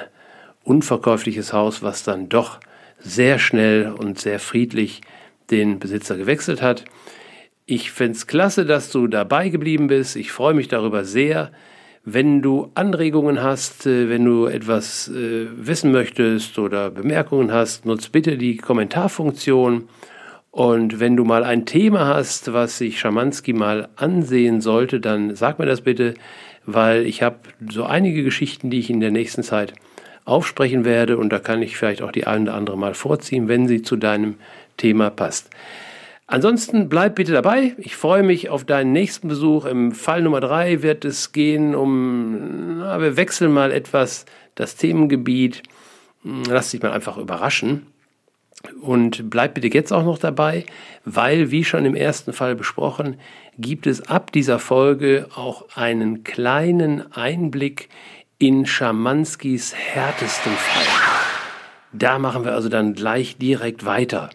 unverkäufliches 0.63 1.53
Haus, 1.53 1.81
was 1.81 2.03
dann 2.03 2.29
doch 2.29 2.59
sehr 2.99 3.39
schnell 3.39 3.91
und 3.91 4.19
sehr 4.19 4.39
friedlich 4.39 5.01
den 5.49 5.79
Besitzer 5.79 6.17
gewechselt 6.17 6.61
hat. 6.61 6.85
Ich 7.65 7.91
finde 7.91 8.13
es 8.13 8.27
klasse, 8.27 8.65
dass 8.65 8.91
du 8.91 9.07
dabei 9.07 9.49
geblieben 9.49 9.87
bist. 9.87 10.15
Ich 10.15 10.31
freue 10.31 10.53
mich 10.53 10.67
darüber 10.67 11.03
sehr. 11.03 11.51
Wenn 12.07 12.43
du 12.43 12.69
Anregungen 12.75 13.41
hast, 13.41 13.87
äh, 13.87 14.09
wenn 14.09 14.23
du 14.25 14.45
etwas 14.45 15.07
äh, 15.07 15.47
wissen 15.57 15.91
möchtest 15.91 16.59
oder 16.59 16.91
Bemerkungen 16.91 17.51
hast, 17.51 17.87
nutz 17.87 18.09
bitte 18.09 18.37
die 18.37 18.57
Kommentarfunktion. 18.57 19.89
Und 20.51 20.99
wenn 20.99 21.17
du 21.17 21.25
mal 21.25 21.43
ein 21.43 21.65
Thema 21.65 22.05
hast, 22.05 22.53
was 22.53 22.77
sich 22.77 22.99
Schamanski 22.99 23.53
mal 23.53 23.89
ansehen 23.95 24.61
sollte, 24.61 24.99
dann 24.99 25.35
sag 25.35 25.57
mir 25.57 25.65
das 25.65 25.81
bitte, 25.81 26.13
weil 26.67 27.07
ich 27.07 27.23
habe 27.23 27.37
so 27.71 27.83
einige 27.85 28.23
Geschichten, 28.23 28.69
die 28.69 28.79
ich 28.79 28.91
in 28.91 28.99
der 28.99 29.11
nächsten 29.11 29.41
Zeit 29.41 29.73
aufsprechen 30.25 30.85
werde 30.85 31.17
und 31.17 31.29
da 31.33 31.39
kann 31.39 31.63
ich 31.63 31.75
vielleicht 31.75 32.03
auch 32.03 32.11
die 32.11 32.27
ein 32.27 32.43
oder 32.43 32.53
andere 32.53 32.77
mal 32.77 32.93
vorziehen, 32.93 33.47
wenn 33.47 33.67
sie 33.67 33.81
zu 33.81 33.95
deinem 33.95 34.35
Thema 34.77 35.09
passt. 35.09 35.49
Ansonsten 36.27 36.89
bleib 36.89 37.15
bitte 37.15 37.33
dabei. 37.33 37.75
Ich 37.77 37.95
freue 37.95 38.23
mich 38.23 38.49
auf 38.49 38.63
deinen 38.63 38.91
nächsten 38.91 39.27
Besuch. 39.27 39.65
Im 39.65 39.91
Fall 39.91 40.23
Nummer 40.23 40.39
drei 40.39 40.81
wird 40.81 41.05
es 41.05 41.31
gehen 41.31 41.75
um, 41.75 42.79
na, 42.79 42.99
wir 42.99 43.15
wechseln 43.15 43.51
mal 43.51 43.71
etwas 43.71 44.25
das 44.55 44.75
Themengebiet. 44.75 45.61
Lass 46.23 46.71
dich 46.71 46.81
mal 46.81 46.91
einfach 46.91 47.17
überraschen. 47.17 47.85
Und 48.81 49.29
bleib 49.29 49.53
bitte 49.53 49.67
jetzt 49.67 49.93
auch 49.93 50.03
noch 50.03 50.17
dabei, 50.17 50.65
weil, 51.03 51.51
wie 51.51 51.63
schon 51.63 51.85
im 51.85 51.95
ersten 51.95 52.33
Fall 52.33 52.55
besprochen, 52.55 53.19
gibt 53.59 53.85
es 53.85 54.07
ab 54.07 54.31
dieser 54.31 54.57
Folge 54.57 55.27
auch 55.35 55.65
einen 55.75 56.23
kleinen 56.23 57.11
Einblick 57.13 57.89
in 58.39 58.65
Schamanskis 58.65 59.75
härtesten 59.75 60.53
Fall. 60.53 60.83
Da 61.93 62.17
machen 62.17 62.43
wir 62.43 62.53
also 62.53 62.69
dann 62.69 62.93
gleich 62.95 63.37
direkt 63.37 63.85
weiter. 63.85 64.31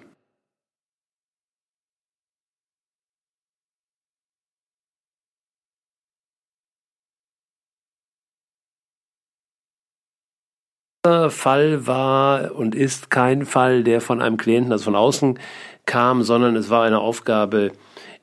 Fall 11.03 11.87
war 11.87 12.55
und 12.55 12.75
ist 12.75 13.11
kein 13.11 13.47
Fall, 13.47 13.85
der 13.85 14.03
von 14.03 14.21
einem 14.21 14.37
Klienten, 14.37 14.71
also 14.71 14.85
von 14.85 14.97
außen 14.97 15.39
kam, 15.87 16.23
sondern 16.23 16.57
es 16.57 16.69
war 16.69 16.85
eine 16.85 16.99
Aufgabe, 16.99 17.73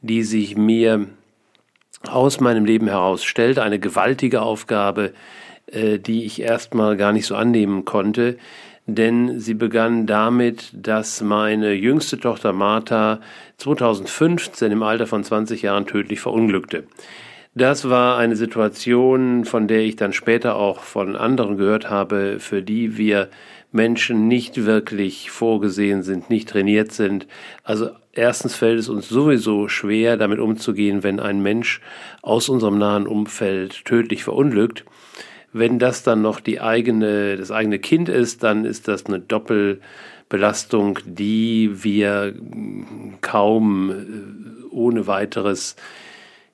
die 0.02 0.22
sich 0.22 0.56
mir 0.56 1.08
aus 2.08 2.40
meinem 2.40 2.66
Leben 2.66 2.88
heraus 2.88 3.24
stellt, 3.24 3.58
eine 3.58 3.80
gewaltige 3.80 4.44
Aufgabe, 4.44 5.14
äh, 5.66 5.98
die 5.98 6.26
ich 6.26 6.40
erstmal 6.40 6.98
gar 6.98 7.14
nicht 7.14 7.26
so 7.26 7.36
annehmen 7.36 7.84
konnte, 7.84 8.38
denn 8.86 9.40
sie 9.40 9.56
begann 9.56 10.06
damit, 10.06 10.70
dass 10.74 11.22
meine 11.22 11.74
jüngste 11.74 12.20
Tochter 12.20 12.54
Martha 12.54 13.22
2015 13.58 14.72
im 14.72 14.84
Alter 14.84 15.08
von 15.08 15.24
20 15.24 15.64
Jahren 15.64 15.88
tödlich 15.88 16.20
verunglückte. 16.20 16.84
Das 17.58 17.90
war 17.90 18.20
eine 18.20 18.36
Situation, 18.36 19.44
von 19.44 19.68
der 19.68 19.80
ich 19.80 19.96
dann 19.96 20.14
später 20.14 20.58
auch 20.58 20.82
von 20.82 21.16
anderen 21.16 21.58
gehört 21.58 21.90
habe, 21.90 22.40
für 22.40 22.62
die 22.62 22.98
wir 22.98 23.30
Menschen 23.72 24.28
nicht 24.28 24.66
wirklich 24.68 25.32
vorgesehen 25.32 26.04
sind, 26.04 26.30
nicht 26.30 26.50
trainiert 26.50 26.92
sind. 26.92 27.26
Also 27.64 27.90
erstens 28.14 28.54
fällt 28.54 28.78
es 28.78 28.90
uns 28.90 29.10
sowieso 29.10 29.70
schwer, 29.70 30.18
damit 30.18 30.38
umzugehen, 30.38 31.02
wenn 31.02 31.20
ein 31.20 31.42
Mensch 31.42 31.82
aus 32.22 32.48
unserem 32.48 32.78
nahen 32.78 33.08
Umfeld 33.08 33.86
tödlich 33.86 34.24
verunglückt. 34.24 34.86
Wenn 35.52 35.80
das 35.80 36.04
dann 36.04 36.22
noch 36.22 36.40
die 36.40 36.62
eigene, 36.62 37.38
das 37.38 37.50
eigene 37.50 37.80
Kind 37.80 38.08
ist, 38.08 38.44
dann 38.44 38.66
ist 38.66 38.88
das 38.88 39.08
eine 39.08 39.20
Doppelbelastung, 39.20 41.00
die 41.06 41.84
wir 41.84 42.36
kaum 43.22 43.90
äh, 43.90 43.96
ohne 44.70 45.08
weiteres 45.08 45.76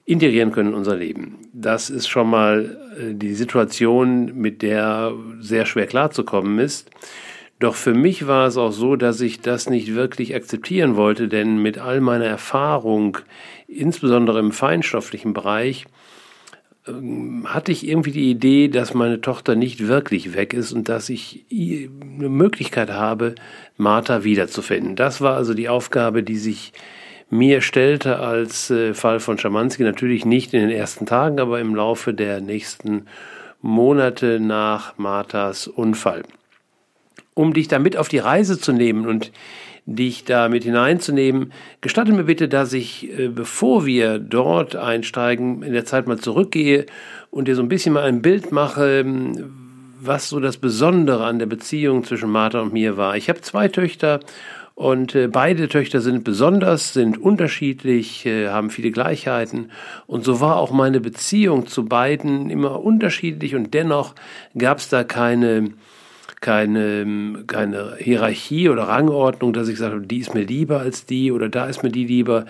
integrieren 0.05 0.51
können 0.51 0.69
in 0.69 0.75
unser 0.75 0.95
Leben. 0.95 1.37
Das 1.53 1.89
ist 1.89 2.07
schon 2.07 2.29
mal 2.29 2.77
äh, 2.99 3.13
die 3.13 3.33
Situation, 3.33 4.35
mit 4.35 4.61
der 4.61 5.13
sehr 5.39 5.65
schwer 5.65 5.87
klarzukommen 5.87 6.59
ist. 6.59 6.89
Doch 7.59 7.75
für 7.75 7.93
mich 7.93 8.27
war 8.27 8.47
es 8.47 8.57
auch 8.57 8.71
so, 8.71 8.97
dass 8.97 9.21
ich 9.21 9.39
das 9.39 9.69
nicht 9.69 9.95
wirklich 9.95 10.35
akzeptieren 10.35 10.97
wollte, 10.97 11.29
denn 11.29 11.61
mit 11.61 11.77
all 11.77 12.01
meiner 12.01 12.25
Erfahrung, 12.25 13.19
insbesondere 13.67 14.39
im 14.39 14.51
feinstofflichen 14.51 15.33
Bereich, 15.33 15.85
ähm, 16.85 17.45
hatte 17.47 17.71
ich 17.71 17.87
irgendwie 17.87 18.11
die 18.11 18.29
Idee, 18.29 18.67
dass 18.67 18.93
meine 18.93 19.21
Tochter 19.21 19.55
nicht 19.55 19.87
wirklich 19.87 20.35
weg 20.35 20.53
ist 20.53 20.73
und 20.73 20.89
dass 20.89 21.07
ich 21.07 21.45
eine 21.49 22.27
Möglichkeit 22.27 22.91
habe, 22.91 23.35
Martha 23.77 24.25
wiederzufinden. 24.25 24.97
Das 24.97 25.21
war 25.21 25.37
also 25.37 25.53
die 25.53 25.69
Aufgabe, 25.69 26.23
die 26.23 26.37
sich 26.37 26.73
mir 27.33 27.61
stellte 27.61 28.19
als 28.19 28.69
äh, 28.69 28.93
Fall 28.93 29.19
von 29.19 29.37
Schamanski 29.37 29.83
natürlich 29.83 30.23
nicht 30.23 30.53
in 30.53 30.61
den 30.61 30.69
ersten 30.69 31.05
Tagen, 31.05 31.39
aber 31.39 31.59
im 31.59 31.75
Laufe 31.75 32.13
der 32.13 32.41
nächsten 32.41 33.07
Monate 33.61 34.39
nach 34.39 34.97
Marthas 34.97 35.67
Unfall. 35.67 36.23
Um 37.33 37.53
dich 37.53 37.67
damit 37.67 37.97
auf 37.97 38.07
die 38.07 38.19
Reise 38.19 38.59
zu 38.59 38.71
nehmen 38.71 39.07
und 39.07 39.31
dich 39.85 40.23
da 40.23 40.47
mit 40.47 40.63
hineinzunehmen, 40.63 41.51
gestatte 41.81 42.13
mir 42.13 42.23
bitte, 42.23 42.47
dass 42.47 42.71
ich, 42.71 43.09
äh, 43.17 43.27
bevor 43.29 43.85
wir 43.85 44.19
dort 44.19 44.75
einsteigen, 44.75 45.63
in 45.63 45.73
der 45.73 45.85
Zeit 45.85 46.07
mal 46.07 46.19
zurückgehe 46.19 46.85
und 47.31 47.47
dir 47.47 47.55
so 47.55 47.63
ein 47.63 47.69
bisschen 47.69 47.93
mal 47.93 48.03
ein 48.03 48.21
Bild 48.21 48.51
mache, 48.51 48.99
ähm, 48.99 49.51
was 49.99 50.29
so 50.29 50.39
das 50.39 50.57
Besondere 50.57 51.25
an 51.25 51.39
der 51.39 51.45
Beziehung 51.47 52.03
zwischen 52.03 52.29
Martha 52.29 52.59
und 52.59 52.73
mir 52.73 52.97
war. 52.97 53.15
Ich 53.15 53.29
habe 53.29 53.41
zwei 53.41 53.69
Töchter 53.69 54.19
und 54.75 55.13
äh, 55.13 55.27
beide 55.27 55.67
Töchter 55.67 56.01
sind 56.01 56.23
besonders, 56.23 56.93
sind 56.93 57.17
unterschiedlich, 57.17 58.25
äh, 58.25 58.49
haben 58.49 58.71
viele 58.71 58.89
Gleichheiten. 58.89 59.69
Und 60.07 60.23
so 60.23 60.41
war 60.41 60.57
auch 60.57 60.71
meine 60.71 60.99
Beziehung 60.99 61.67
zu 61.67 61.85
beiden 61.85 62.49
immer 62.49 62.83
unterschiedlich 62.83 63.55
und 63.55 63.73
dennoch 63.73 64.15
gab 64.57 64.79
es 64.79 64.89
da 64.89 65.03
keine, 65.03 65.71
keine, 66.41 67.43
keine 67.45 67.97
Hierarchie 67.99 68.69
oder 68.69 68.87
Rangordnung, 68.87 69.53
dass 69.53 69.67
ich 69.67 69.79
habe, 69.79 70.01
die 70.01 70.17
ist 70.17 70.33
mir 70.33 70.43
lieber 70.43 70.79
als 70.79 71.05
die 71.05 71.31
oder 71.31 71.49
da 71.49 71.65
ist 71.65 71.83
mir 71.83 71.91
die 71.91 72.05
lieber. 72.05 72.45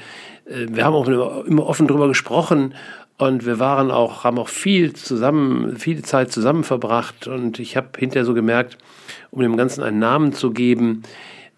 Äh, 0.46 0.68
wir 0.70 0.86
haben 0.86 0.96
auch 0.96 1.08
immer, 1.08 1.44
immer 1.46 1.66
offen 1.66 1.90
drüber 1.90 2.08
gesprochen 2.08 2.74
und 3.18 3.46
wir 3.46 3.60
waren 3.60 3.92
auch, 3.92 4.24
haben 4.24 4.40
auch 4.40 4.48
viel 4.48 4.94
zusammen, 4.94 5.76
viele 5.78 6.04
Zeit 6.04 6.32
zusammen 6.32 6.64
verbracht 6.64 7.28
und 7.28 7.60
ich 7.60 7.76
habe 7.76 7.90
hinterher 7.98 8.26
so 8.26 8.34
gemerkt, 8.34 8.78
um 9.30 9.42
dem 9.42 9.58
Ganzen 9.58 9.84
einen 9.84 10.00
Namen 10.00 10.32
zu 10.32 10.52
geben, 10.52 11.04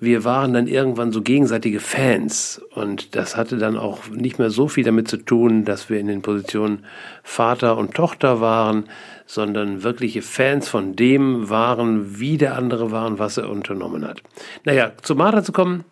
wir 0.06 0.24
waren 0.24 0.54
dann 0.54 0.68
irgendwann 0.68 1.12
so 1.12 1.22
gegenseitige 1.22 1.80
Fans 1.80 2.62
und 2.74 3.16
das 3.16 3.36
hatte 3.36 3.58
dann 3.58 3.78
auch 3.78 4.08
nicht 4.10 4.40
mehr 4.40 4.50
so 4.50 4.68
viel 4.68 4.84
damit 4.84 5.08
zu 5.08 5.18
tun, 5.18 5.66
dass 5.66 5.90
wir 5.90 6.00
in 6.00 6.08
den 6.08 6.22
Positionen 6.22 6.86
Vater 7.24 7.78
und 7.78 7.94
Tochter 7.94 8.40
waren, 8.40 8.86
sondern 9.26 9.84
wirkliche 9.84 10.22
Fans 10.22 10.70
von 10.70 10.96
dem 10.96 11.50
waren, 11.50 12.20
wie 12.20 12.38
der 12.38 12.56
andere 12.56 12.92
war 12.92 13.08
und 13.08 13.20
was 13.20 13.38
er 13.38 13.50
unternommen 13.50 14.08
hat. 14.08 14.22
Naja, 14.64 14.94
zu 15.02 15.16
Martha 15.16 15.44
zu 15.44 15.52
kommen. 15.52 15.84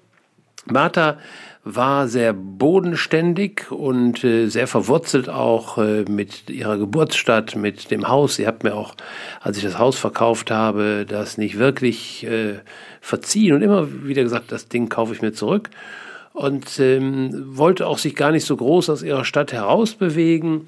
Martha 0.66 1.18
war 1.66 2.10
sehr 2.10 2.34
bodenständig 2.34 3.72
und 3.72 4.24
äh, 4.24 4.48
sehr 4.48 4.68
verwurzelt 4.68 5.30
auch 5.30 5.78
äh, 5.78 6.04
mit 6.04 6.50
ihrer 6.50 6.78
Geburtsstadt, 6.78 7.56
mit 7.56 7.90
dem 7.90 8.10
Haus. 8.10 8.36
Sie 8.36 8.46
hat 8.46 8.64
mir 8.64 8.76
auch, 8.76 8.96
als 9.40 9.58
ich 9.58 9.64
das 9.64 9.80
Haus 9.80 9.98
verkauft 9.98 10.52
habe, 10.52 11.06
das 11.08 11.38
nicht 11.38 11.58
wirklich 11.58 12.26
äh, 12.26 12.56
verziehen 13.00 13.54
und 13.54 13.62
immer 13.62 13.88
wieder 14.06 14.24
gesagt, 14.24 14.52
das 14.52 14.68
Ding 14.68 14.90
kaufe 14.90 15.14
ich 15.14 15.22
mir 15.22 15.32
zurück. 15.32 15.70
Und 16.34 16.80
ähm, 16.80 17.44
wollte 17.58 17.88
auch 17.88 18.00
sich 18.00 18.16
gar 18.16 18.32
nicht 18.32 18.46
so 18.46 18.58
groß 18.58 18.90
aus 18.90 19.04
ihrer 19.04 19.24
Stadt 19.24 19.54
herausbewegen. 19.54 20.68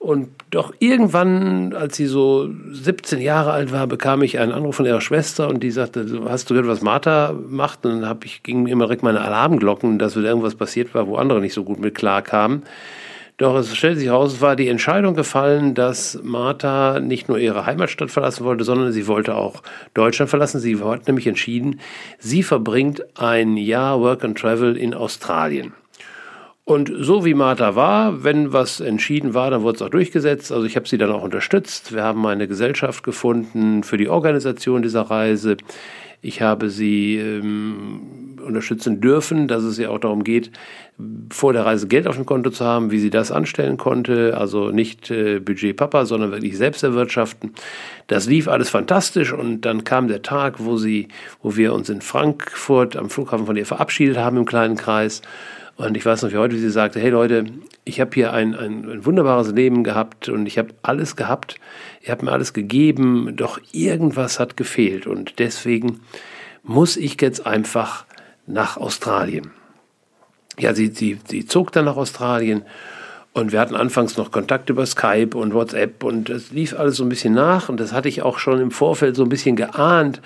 Und 0.00 0.30
doch 0.48 0.72
irgendwann, 0.78 1.74
als 1.74 1.94
sie 1.94 2.06
so 2.06 2.48
17 2.70 3.20
Jahre 3.20 3.52
alt 3.52 3.70
war, 3.70 3.86
bekam 3.86 4.22
ich 4.22 4.38
einen 4.38 4.50
Anruf 4.50 4.76
von 4.76 4.86
ihrer 4.86 5.02
Schwester 5.02 5.46
und 5.46 5.62
die 5.62 5.70
sagte, 5.70 6.22
hast 6.26 6.48
du 6.48 6.54
gehört, 6.54 6.70
was 6.70 6.80
Martha 6.80 7.34
macht? 7.48 7.84
Und 7.84 8.00
dann 8.00 8.08
hab 8.08 8.24
ich, 8.24 8.42
gingen 8.42 8.66
immer 8.66 8.86
direkt 8.86 9.02
meine 9.02 9.20
Alarmglocken, 9.20 9.98
dass 9.98 10.16
wieder 10.16 10.28
irgendwas 10.28 10.54
passiert 10.54 10.94
war, 10.94 11.06
wo 11.06 11.16
andere 11.16 11.42
nicht 11.42 11.52
so 11.52 11.64
gut 11.64 11.80
mit 11.80 11.94
klar 11.94 12.22
kamen. 12.22 12.62
Doch 13.36 13.54
es 13.56 13.76
stellt 13.76 13.98
sich 13.98 14.08
heraus, 14.08 14.32
es 14.32 14.40
war 14.40 14.56
die 14.56 14.68
Entscheidung 14.68 15.14
gefallen, 15.14 15.74
dass 15.74 16.18
Martha 16.22 16.98
nicht 16.98 17.28
nur 17.28 17.38
ihre 17.38 17.66
Heimatstadt 17.66 18.10
verlassen 18.10 18.44
wollte, 18.44 18.64
sondern 18.64 18.92
sie 18.92 19.06
wollte 19.06 19.34
auch 19.34 19.62
Deutschland 19.92 20.30
verlassen. 20.30 20.60
Sie 20.60 20.78
hat 20.82 21.08
nämlich 21.08 21.26
entschieden, 21.26 21.78
sie 22.18 22.42
verbringt 22.42 23.02
ein 23.18 23.58
Jahr 23.58 24.00
Work 24.00 24.24
and 24.24 24.38
Travel 24.38 24.78
in 24.78 24.94
Australien. 24.94 25.74
Und 26.70 26.92
so 27.00 27.24
wie 27.24 27.34
Martha 27.34 27.74
war, 27.74 28.22
wenn 28.22 28.52
was 28.52 28.78
entschieden 28.78 29.34
war, 29.34 29.50
dann 29.50 29.62
wurde 29.62 29.74
es 29.74 29.82
auch 29.82 29.88
durchgesetzt. 29.88 30.52
Also 30.52 30.66
ich 30.66 30.76
habe 30.76 30.86
sie 30.86 30.98
dann 30.98 31.10
auch 31.10 31.24
unterstützt. 31.24 31.92
Wir 31.92 32.04
haben 32.04 32.24
eine 32.24 32.46
Gesellschaft 32.46 33.02
gefunden 33.02 33.82
für 33.82 33.96
die 33.96 34.08
Organisation 34.08 34.80
dieser 34.80 35.02
Reise. 35.02 35.56
Ich 36.22 36.42
habe 36.42 36.70
sie 36.70 37.16
ähm, 37.16 38.38
unterstützen 38.46 39.00
dürfen, 39.00 39.48
dass 39.48 39.64
es 39.64 39.78
ja 39.78 39.88
auch 39.88 39.98
darum 39.98 40.22
geht, 40.22 40.52
vor 41.32 41.52
der 41.52 41.66
Reise 41.66 41.88
Geld 41.88 42.06
auf 42.06 42.14
dem 42.14 42.24
Konto 42.24 42.50
zu 42.50 42.64
haben, 42.64 42.92
wie 42.92 43.00
sie 43.00 43.10
das 43.10 43.32
anstellen 43.32 43.76
konnte. 43.76 44.36
Also 44.38 44.70
nicht 44.70 45.10
äh, 45.10 45.40
Budget 45.40 45.76
Papa, 45.76 46.06
sondern 46.06 46.30
wirklich 46.30 46.56
selbst 46.56 46.84
erwirtschaften. 46.84 47.52
Das 48.06 48.28
lief 48.28 48.46
alles 48.46 48.70
fantastisch 48.70 49.32
und 49.32 49.62
dann 49.62 49.82
kam 49.82 50.06
der 50.06 50.22
Tag, 50.22 50.60
wo 50.60 50.76
sie, 50.76 51.08
wo 51.42 51.56
wir 51.56 51.74
uns 51.74 51.88
in 51.88 52.00
Frankfurt 52.00 52.94
am 52.94 53.10
Flughafen 53.10 53.46
von 53.46 53.56
ihr 53.56 53.66
verabschiedet 53.66 54.18
haben 54.18 54.36
im 54.36 54.44
kleinen 54.44 54.76
Kreis. 54.76 55.22
Und 55.76 55.96
ich 55.96 56.04
weiß 56.04 56.22
noch 56.22 56.30
wie 56.30 56.36
heute, 56.36 56.54
wie 56.54 56.60
sie 56.60 56.70
sagte, 56.70 57.00
hey 57.00 57.10
Leute, 57.10 57.44
ich 57.84 58.00
habe 58.00 58.10
hier 58.14 58.32
ein, 58.32 58.54
ein, 58.54 58.88
ein, 58.88 59.06
wunderbares 59.06 59.52
Leben 59.52 59.82
gehabt 59.82 60.28
und 60.28 60.46
ich 60.46 60.58
habe 60.58 60.68
alles 60.82 61.16
gehabt, 61.16 61.56
ihr 62.02 62.10
habt 62.10 62.22
mir 62.22 62.32
alles 62.32 62.52
gegeben, 62.52 63.34
doch 63.34 63.60
irgendwas 63.72 64.38
hat 64.38 64.56
gefehlt 64.56 65.06
und 65.06 65.38
deswegen 65.38 66.00
muss 66.62 66.96
ich 66.96 67.20
jetzt 67.20 67.46
einfach 67.46 68.04
nach 68.46 68.76
Australien. 68.76 69.52
Ja, 70.58 70.74
sie, 70.74 70.88
sie, 70.88 71.18
sie 71.26 71.46
zog 71.46 71.72
dann 71.72 71.86
nach 71.86 71.96
Australien 71.96 72.62
und 73.32 73.52
wir 73.52 73.60
hatten 73.60 73.76
anfangs 73.76 74.16
noch 74.16 74.30
Kontakt 74.30 74.68
über 74.68 74.84
Skype 74.84 75.36
und 75.36 75.54
WhatsApp 75.54 76.04
und 76.04 76.28
es 76.28 76.50
lief 76.50 76.78
alles 76.78 76.96
so 76.96 77.04
ein 77.04 77.08
bisschen 77.08 77.32
nach 77.32 77.68
und 77.68 77.80
das 77.80 77.92
hatte 77.92 78.08
ich 78.08 78.22
auch 78.22 78.38
schon 78.38 78.60
im 78.60 78.70
Vorfeld 78.70 79.16
so 79.16 79.22
ein 79.22 79.28
bisschen 79.28 79.56
geahnt 79.56 80.20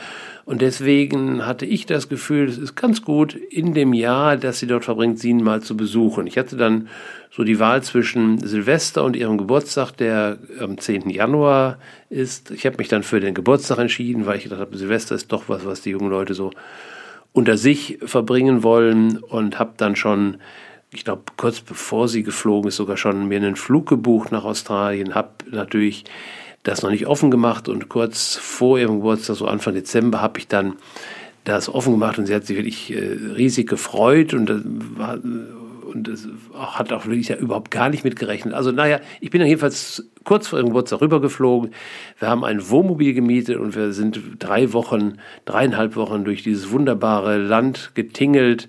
und 0.45 0.61
deswegen 0.61 1.47
hatte 1.47 1.65
ich 1.65 1.87
das 1.87 2.09
Gefühl, 2.09 2.49
es 2.49 2.59
ist 2.59 2.77
ganz 2.77 3.03
gut, 3.03 3.35
in 3.35 3.73
dem 3.73 3.95
Jahr, 3.95 4.37
das 4.37 4.59
sie 4.59 4.67
dort 4.67 4.85
verbringt, 4.85 5.19
sie 5.19 5.33
mal 5.33 5.63
zu 5.63 5.77
besuchen. 5.77 6.27
Ich 6.27 6.37
hatte 6.37 6.57
dann 6.57 6.89
so 7.31 7.45
die 7.45 7.59
Wahl 7.59 7.83
zwischen 7.83 8.39
Silvester 8.39 9.05
und 9.05 9.17
ihrem 9.17 9.39
Geburtstag, 9.39 9.93
der 9.93 10.39
am 10.61 10.77
10. 10.77 11.09
Januar 11.09 11.79
ist. 12.11 12.51
Ich 12.51 12.67
habe 12.67 12.77
mich 12.77 12.89
dann 12.89 13.03
für 13.03 13.21
den 13.21 13.35
Geburtstag 13.35 13.79
entschieden, 13.79 14.27
weil 14.27 14.37
ich 14.37 14.45
gedacht 14.45 14.61
habe, 14.61 14.77
Silvester 14.77 15.15
ist 15.15 15.33
doch 15.33 15.49
was, 15.49 15.65
was 15.65 15.81
die 15.81 15.91
jungen 15.91 16.11
Leute 16.11 16.35
so 16.35 16.51
unter 17.33 17.57
sich 17.57 17.99
verbringen 18.05 18.63
wollen 18.63 19.19
und 19.19 19.59
habe 19.59 19.73
dann 19.77 19.97
schon 19.97 20.39
ich 20.95 21.05
glaube, 21.05 21.25
kurz 21.37 21.61
bevor 21.61 22.07
sie 22.07 22.23
geflogen 22.23 22.69
ist, 22.69 22.77
sogar 22.77 22.97
schon 22.97 23.27
mir 23.27 23.39
einen 23.39 23.57
Flug 23.57 23.89
gebucht 23.89 24.31
nach 24.31 24.45
Australien, 24.45 25.17
habe 25.17 25.31
natürlich 25.51 26.05
das 26.65 26.83
noch 26.83 26.91
nicht 26.91 27.07
offen 27.07 27.31
gemacht 27.31 27.69
und 27.69 27.89
kurz 27.89 28.37
vor 28.37 28.79
ihrem 28.79 28.97
Geburtstag, 28.97 29.37
so 29.37 29.47
Anfang 29.47 29.75
Dezember, 29.75 30.21
habe 30.21 30.39
ich 30.39 30.49
dann 30.49 30.75
das 31.45 31.69
offen 31.69 31.93
gemacht 31.93 32.19
und 32.19 32.27
sie 32.27 32.35
hat 32.35 32.47
sich 32.47 32.57
wirklich 32.57 32.93
äh, 32.93 33.19
riesig 33.37 33.69
gefreut 33.69 34.33
und, 34.33 34.51
äh, 34.51 34.61
war, 34.97 35.19
und 35.85 36.09
es 36.09 36.27
hat 36.55 36.91
auch 36.93 37.05
wirklich 37.05 37.29
ja 37.29 37.37
überhaupt 37.37 37.71
gar 37.71 37.91
nicht 37.91 38.03
mitgerechnet. 38.03 38.55
Also 38.55 38.73
naja, 38.73 39.01
ich 39.21 39.29
bin 39.29 39.41
dann 39.41 39.49
jedenfalls 39.49 40.09
kurz 40.25 40.49
vor 40.49 40.59
ihrem 40.59 40.69
Geburtstag 40.69 41.03
rübergeflogen. 41.03 41.71
Wir 42.19 42.29
haben 42.29 42.45
ein 42.45 42.69
Wohnmobil 42.71 43.13
gemietet 43.13 43.59
und 43.59 43.77
wir 43.77 43.93
sind 43.93 44.21
drei 44.39 44.73
Wochen, 44.73 45.19
dreieinhalb 45.45 45.97
Wochen 45.97 46.25
durch 46.25 46.43
dieses 46.43 46.71
wunderbare 46.71 47.37
Land 47.37 47.91
getingelt. 47.95 48.69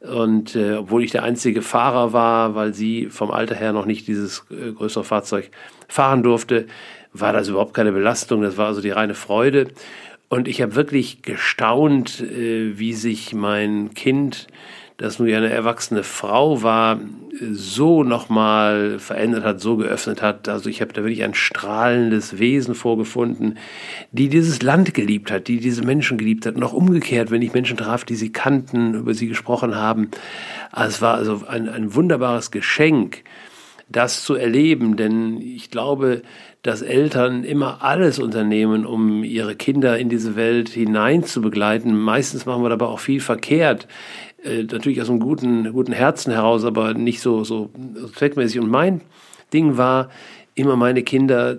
Und 0.00 0.56
äh, 0.56 0.76
obwohl 0.76 1.04
ich 1.04 1.10
der 1.10 1.22
einzige 1.22 1.60
Fahrer 1.60 2.14
war, 2.14 2.54
weil 2.54 2.72
sie 2.72 3.06
vom 3.06 3.30
Alter 3.30 3.54
her 3.54 3.72
noch 3.72 3.86
nicht 3.86 4.06
dieses 4.06 4.44
äh, 4.50 4.72
größere 4.72 5.04
Fahrzeug 5.04 5.50
fahren 5.88 6.22
durfte, 6.22 6.66
war 7.14 7.32
das 7.32 7.48
überhaupt 7.48 7.72
keine 7.74 7.92
Belastung, 7.92 8.42
das 8.42 8.58
war 8.58 8.66
also 8.66 8.82
die 8.82 8.90
reine 8.90 9.14
Freude. 9.14 9.68
Und 10.28 10.48
ich 10.48 10.60
habe 10.60 10.74
wirklich 10.74 11.22
gestaunt, 11.22 12.20
äh, 12.20 12.76
wie 12.78 12.92
sich 12.92 13.32
mein 13.34 13.94
Kind, 13.94 14.48
das 14.96 15.18
nun 15.18 15.28
ja 15.28 15.38
eine 15.38 15.50
erwachsene 15.50 16.02
Frau 16.02 16.62
war, 16.62 17.00
so 17.52 18.04
nochmal 18.04 18.98
verändert 18.98 19.44
hat, 19.44 19.60
so 19.60 19.76
geöffnet 19.76 20.22
hat. 20.22 20.48
Also 20.48 20.70
ich 20.70 20.80
habe 20.80 20.92
da 20.92 21.02
wirklich 21.02 21.24
ein 21.24 21.34
strahlendes 21.34 22.38
Wesen 22.38 22.74
vorgefunden, 22.74 23.58
die 24.12 24.28
dieses 24.28 24.62
Land 24.62 24.94
geliebt 24.94 25.30
hat, 25.30 25.48
die 25.48 25.58
diese 25.58 25.82
Menschen 25.82 26.16
geliebt 26.16 26.46
hat. 26.46 26.54
Und 26.54 26.62
auch 26.62 26.72
umgekehrt, 26.72 27.30
wenn 27.30 27.42
ich 27.42 27.54
Menschen 27.54 27.76
traf, 27.76 28.04
die 28.04 28.14
sie 28.14 28.30
kannten, 28.30 28.94
über 28.94 29.14
sie 29.14 29.26
gesprochen 29.26 29.74
haben. 29.74 30.10
Also 30.70 30.90
es 30.90 31.02
war 31.02 31.14
also 31.14 31.42
ein, 31.46 31.68
ein 31.68 31.94
wunderbares 31.94 32.52
Geschenk, 32.52 33.24
das 33.88 34.24
zu 34.24 34.34
erleben. 34.34 34.96
Denn 34.96 35.40
ich 35.40 35.70
glaube, 35.70 36.22
dass 36.62 36.82
Eltern 36.82 37.44
immer 37.44 37.82
alles 37.82 38.18
unternehmen, 38.18 38.86
um 38.86 39.22
ihre 39.22 39.54
Kinder 39.54 39.98
in 39.98 40.08
diese 40.08 40.36
Welt 40.36 40.70
hinein 40.70 41.24
zu 41.24 41.40
begleiten. 41.40 41.96
Meistens 41.96 42.46
machen 42.46 42.62
wir 42.62 42.70
dabei 42.70 42.86
auch 42.86 43.00
viel 43.00 43.20
verkehrt. 43.20 43.86
Äh, 44.42 44.64
natürlich 44.64 45.00
aus 45.00 45.10
einem 45.10 45.20
guten, 45.20 45.72
guten 45.72 45.92
Herzen 45.92 46.32
heraus, 46.32 46.64
aber 46.64 46.94
nicht 46.94 47.20
so, 47.20 47.44
so 47.44 47.70
zweckmäßig. 48.14 48.60
Und 48.60 48.70
mein 48.70 49.02
Ding 49.52 49.76
war, 49.76 50.08
immer 50.54 50.76
meine 50.76 51.02
Kinder 51.02 51.58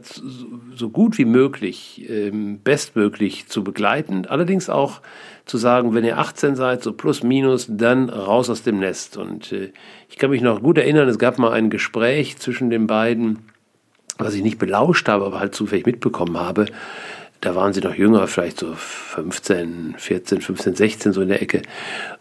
so 0.75 0.89
gut 0.89 1.17
wie 1.17 1.25
möglich, 1.25 2.05
ähm, 2.10 2.60
bestmöglich 2.63 3.47
zu 3.47 3.63
begleiten. 3.63 4.25
Allerdings 4.25 4.69
auch 4.69 5.01
zu 5.45 5.58
sagen, 5.58 5.93
wenn 5.93 6.05
ihr 6.05 6.17
18 6.17 6.55
seid, 6.55 6.81
so 6.81 6.93
plus 6.93 7.21
minus, 7.21 7.67
dann 7.69 8.10
raus 8.10 8.49
aus 8.49 8.63
dem 8.63 8.79
Nest. 8.79 9.17
Und 9.17 9.51
äh, 9.51 9.71
ich 10.10 10.17
kann 10.17 10.29
mich 10.29 10.41
noch 10.41 10.62
gut 10.62 10.77
erinnern, 10.77 11.10
es 11.10 11.19
gab 11.19 11.38
mal 11.38 11.51
ein 11.51 11.69
Gespräch 11.69 12.38
zwischen 12.38 12.69
den 12.69 12.88
beiden 12.88 13.39
was 14.17 14.34
ich 14.34 14.43
nicht 14.43 14.58
belauscht 14.58 15.08
habe, 15.08 15.25
aber 15.25 15.39
halt 15.39 15.55
zufällig 15.55 15.86
mitbekommen 15.86 16.38
habe. 16.38 16.67
Da 17.45 17.53
waren 17.53 17.73
sie 17.73 17.81
noch 17.81 17.93
jünger, 17.93 18.25
vielleicht 18.25 18.60
so 18.60 18.73
15, 18.73 19.93
14, 19.99 20.41
15, 20.41 20.75
16 20.75 21.13
so 21.13 21.21
in 21.21 21.27
der 21.27 21.43
Ecke. 21.43 21.62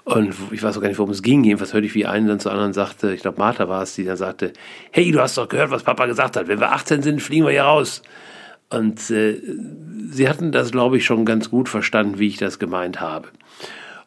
Und 0.04 0.34
ich 0.50 0.62
weiß 0.62 0.76
auch 0.76 0.82
gar 0.82 0.88
nicht, 0.88 0.98
worum 0.98 1.12
es 1.12 1.22
ging. 1.22 1.42
Jedenfalls 1.44 1.72
hörte 1.72 1.87
ich, 1.87 1.94
wie 1.94 2.04
einen 2.04 2.28
dann 2.28 2.40
zu 2.40 2.50
anderen 2.50 2.74
sagte, 2.74 3.14
ich 3.14 3.22
glaube 3.22 3.38
Martha 3.38 3.66
war 3.66 3.82
es, 3.82 3.94
die 3.94 4.04
dann 4.04 4.18
sagte, 4.18 4.52
hey, 4.90 5.10
du 5.10 5.20
hast 5.20 5.38
doch 5.38 5.48
gehört, 5.48 5.70
was 5.70 5.82
Papa 5.82 6.04
gesagt 6.04 6.37
hat. 6.37 6.46
Wenn 6.46 6.60
wir 6.60 6.72
18 6.72 7.00
sind, 7.00 7.22
fliegen 7.22 7.46
wir 7.46 7.52
hier 7.52 7.62
raus. 7.62 8.02
Und 8.68 9.10
äh, 9.10 9.40
sie 10.10 10.28
hatten 10.28 10.52
das, 10.52 10.72
glaube 10.72 10.98
ich, 10.98 11.06
schon 11.06 11.24
ganz 11.24 11.48
gut 11.48 11.70
verstanden, 11.70 12.18
wie 12.18 12.28
ich 12.28 12.37
das 12.37 12.58
gemeint 12.58 13.00
habe. 13.00 13.28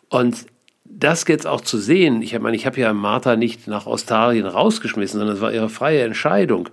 Und 0.09 0.45
das 0.85 1.25
jetzt 1.27 1.47
auch 1.47 1.61
zu 1.61 1.79
sehen, 1.79 2.21
ich 2.21 2.37
meine, 2.39 2.55
ich 2.55 2.67
habe 2.67 2.79
ja 2.79 2.93
Martha 2.93 3.35
nicht 3.35 3.65
nach 3.65 3.87
Australien 3.87 4.45
rausgeschmissen, 4.45 5.17
sondern 5.17 5.37
es 5.37 5.41
war 5.41 5.51
ihre 5.51 5.69
freie 5.69 6.03
Entscheidung. 6.03 6.69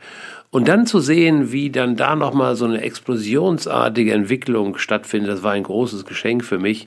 Und 0.55 0.69
dann 0.69 0.87
zu 0.87 1.01
sehen, 1.01 1.51
wie 1.51 1.69
dann 1.69 1.97
da 1.97 2.15
nochmal 2.15 2.55
so 2.55 2.65
eine 2.65 2.81
explosionsartige 2.81 4.13
Entwicklung 4.13 4.79
stattfindet, 4.79 5.29
das 5.29 5.43
war 5.43 5.51
ein 5.51 5.65
großes 5.65 6.05
Geschenk 6.07 6.45
für 6.45 6.61
mich. 6.61 6.87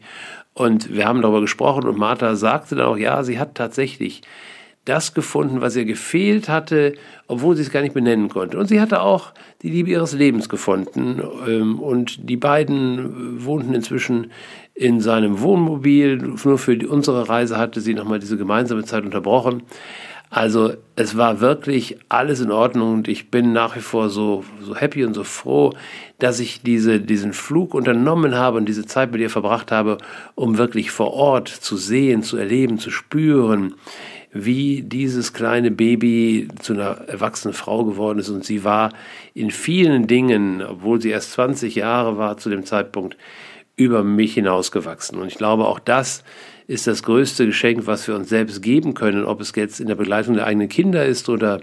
Und 0.53 0.95
wir 0.95 1.05
haben 1.05 1.21
darüber 1.21 1.41
gesprochen 1.41 1.83
und 1.83 1.97
Martha 1.97 2.37
sagte 2.37 2.77
dann 2.77 2.85
auch, 2.85 2.95
ja, 2.95 3.21
sie 3.25 3.39
hat 3.39 3.55
tatsächlich 3.55 4.21
das 4.85 5.13
gefunden, 5.13 5.59
was 5.59 5.75
ihr 5.75 5.83
gefehlt 5.83 6.47
hatte, 6.47 6.93
obwohl 7.27 7.57
sie 7.57 7.63
es 7.63 7.69
gar 7.69 7.81
nicht 7.81 7.93
benennen 7.93 8.29
konnte. 8.29 8.57
Und 8.57 8.67
sie 8.67 8.79
hatte 8.79 9.01
auch 9.01 9.33
die 9.61 9.69
Liebe 9.69 9.89
ihres 9.89 10.13
Lebens 10.13 10.47
gefunden. 10.47 11.21
Ähm, 11.45 11.81
und 11.81 12.29
die 12.29 12.37
beiden 12.37 13.43
wohnten 13.43 13.73
inzwischen 13.73 14.31
in 14.75 15.01
seinem 15.01 15.41
Wohnmobil. 15.41 16.15
Nur 16.41 16.57
für 16.57 16.87
unsere 16.87 17.27
Reise 17.27 17.57
hatte 17.57 17.81
sie 17.81 17.95
nochmal 17.95 18.19
diese 18.19 18.37
gemeinsame 18.37 18.85
Zeit 18.85 19.03
unterbrochen. 19.03 19.63
Also 20.29 20.73
es 20.97 21.15
war 21.15 21.39
wirklich 21.39 21.97
alles 22.09 22.41
in 22.41 22.51
Ordnung 22.51 22.95
und 22.95 23.07
ich 23.07 23.31
bin 23.31 23.53
nach 23.53 23.77
wie 23.77 23.81
vor 23.81 24.09
so, 24.09 24.43
so 24.61 24.75
happy 24.75 25.05
und 25.05 25.13
so 25.13 25.23
froh, 25.23 25.73
dass 26.19 26.41
ich 26.41 26.61
diese, 26.61 26.99
diesen 26.99 27.31
Flug 27.31 27.73
unternommen 27.73 28.35
habe 28.35 28.57
und 28.57 28.65
diese 28.65 28.85
Zeit 28.85 29.11
mit 29.11 29.21
ihr 29.21 29.29
verbracht 29.29 29.71
habe, 29.71 29.97
um 30.35 30.57
wirklich 30.57 30.91
vor 30.91 31.13
Ort 31.13 31.47
zu 31.47 31.77
sehen, 31.77 32.23
zu 32.23 32.35
erleben, 32.35 32.77
zu 32.77 32.91
spüren, 32.91 33.75
wie 34.33 34.81
dieses 34.81 35.31
kleine 35.31 35.71
Baby 35.71 36.49
zu 36.59 36.73
einer 36.73 37.07
erwachsenen 37.07 37.53
Frau 37.53 37.85
geworden 37.85 38.19
ist. 38.19 38.29
Und 38.29 38.43
sie 38.43 38.65
war 38.65 38.91
in 39.33 39.49
vielen 39.49 40.07
Dingen, 40.07 40.61
obwohl 40.61 41.01
sie 41.01 41.09
erst 41.09 41.31
20 41.33 41.75
Jahre 41.75 42.17
war 42.17 42.37
zu 42.37 42.49
dem 42.49 42.65
Zeitpunkt, 42.65 43.15
über 43.77 44.03
mich 44.03 44.33
hinausgewachsen. 44.33 45.19
Und 45.19 45.27
ich 45.27 45.37
glaube, 45.37 45.65
auch 45.67 45.79
das 45.79 46.23
ist 46.67 46.85
das 46.85 47.03
größte 47.03 47.45
Geschenk, 47.45 47.87
was 47.87 48.07
wir 48.07 48.15
uns 48.15 48.29
selbst 48.29 48.61
geben 48.61 48.93
können, 48.93 49.23
ob 49.23 49.41
es 49.41 49.53
jetzt 49.55 49.79
in 49.79 49.87
der 49.87 49.95
Begleitung 49.95 50.35
der 50.35 50.45
eigenen 50.45 50.69
Kinder 50.69 51.05
ist 51.05 51.29
oder 51.29 51.61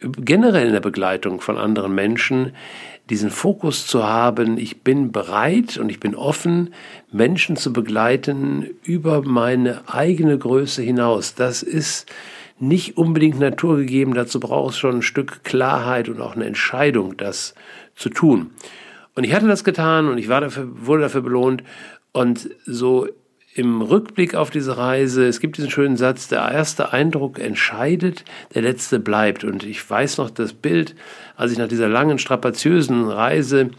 generell 0.00 0.68
in 0.68 0.72
der 0.72 0.80
Begleitung 0.80 1.40
von 1.40 1.58
anderen 1.58 1.94
Menschen, 1.94 2.52
diesen 3.10 3.30
Fokus 3.30 3.86
zu 3.86 4.06
haben, 4.06 4.58
ich 4.58 4.82
bin 4.82 5.12
bereit 5.12 5.78
und 5.78 5.88
ich 5.88 5.98
bin 5.98 6.14
offen, 6.14 6.74
Menschen 7.10 7.56
zu 7.56 7.72
begleiten 7.72 8.68
über 8.84 9.22
meine 9.22 9.82
eigene 9.88 10.38
Größe 10.38 10.82
hinaus. 10.82 11.34
Das 11.34 11.62
ist 11.62 12.10
nicht 12.60 12.96
unbedingt 12.96 13.40
naturgegeben, 13.40 14.14
dazu 14.14 14.40
braucht 14.40 14.72
es 14.72 14.78
schon 14.78 14.96
ein 14.96 15.02
Stück 15.02 15.42
Klarheit 15.42 16.08
und 16.08 16.20
auch 16.20 16.36
eine 16.36 16.44
Entscheidung, 16.44 17.16
das 17.16 17.54
zu 17.94 18.10
tun. 18.10 18.50
Und 19.14 19.24
ich 19.24 19.32
hatte 19.32 19.48
das 19.48 19.64
getan 19.64 20.08
und 20.08 20.18
ich 20.18 20.28
war 20.28 20.40
dafür, 20.40 20.68
wurde 20.86 21.02
dafür 21.02 21.22
belohnt. 21.22 21.64
Und 22.12 22.50
so 22.66 23.08
im 23.58 23.82
Rückblick 23.82 24.36
auf 24.36 24.50
diese 24.50 24.78
Reise, 24.78 25.26
es 25.26 25.40
gibt 25.40 25.56
diesen 25.56 25.70
schönen 25.70 25.96
Satz, 25.96 26.28
der 26.28 26.48
erste 26.48 26.92
Eindruck 26.92 27.40
entscheidet, 27.40 28.24
der 28.54 28.62
letzte 28.62 29.00
bleibt. 29.00 29.42
Und 29.42 29.64
ich 29.64 29.88
weiß 29.88 30.18
noch 30.18 30.30
das 30.30 30.52
Bild, 30.52 30.94
als 31.36 31.50
ich 31.50 31.58
nach 31.58 31.66
dieser 31.66 31.88
langen, 31.88 32.20
strapaziösen 32.20 33.08
Reise 33.08 33.70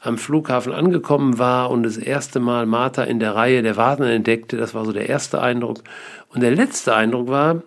am 0.00 0.18
Flughafen 0.18 0.72
angekommen 0.72 1.38
war 1.38 1.70
und 1.70 1.84
das 1.84 1.96
erste 1.96 2.40
Mal 2.40 2.66
Martha 2.66 3.04
in 3.04 3.20
der 3.20 3.36
Reihe 3.36 3.62
der 3.62 3.76
Wartenden 3.76 4.12
entdeckte, 4.12 4.56
das 4.56 4.74
war 4.74 4.84
so 4.84 4.92
der 4.92 5.08
erste 5.08 5.40
Eindruck. 5.40 5.84
Und 6.30 6.40
der 6.40 6.50
letzte 6.50 6.96
Eindruck 6.96 7.28
war, 7.28 7.62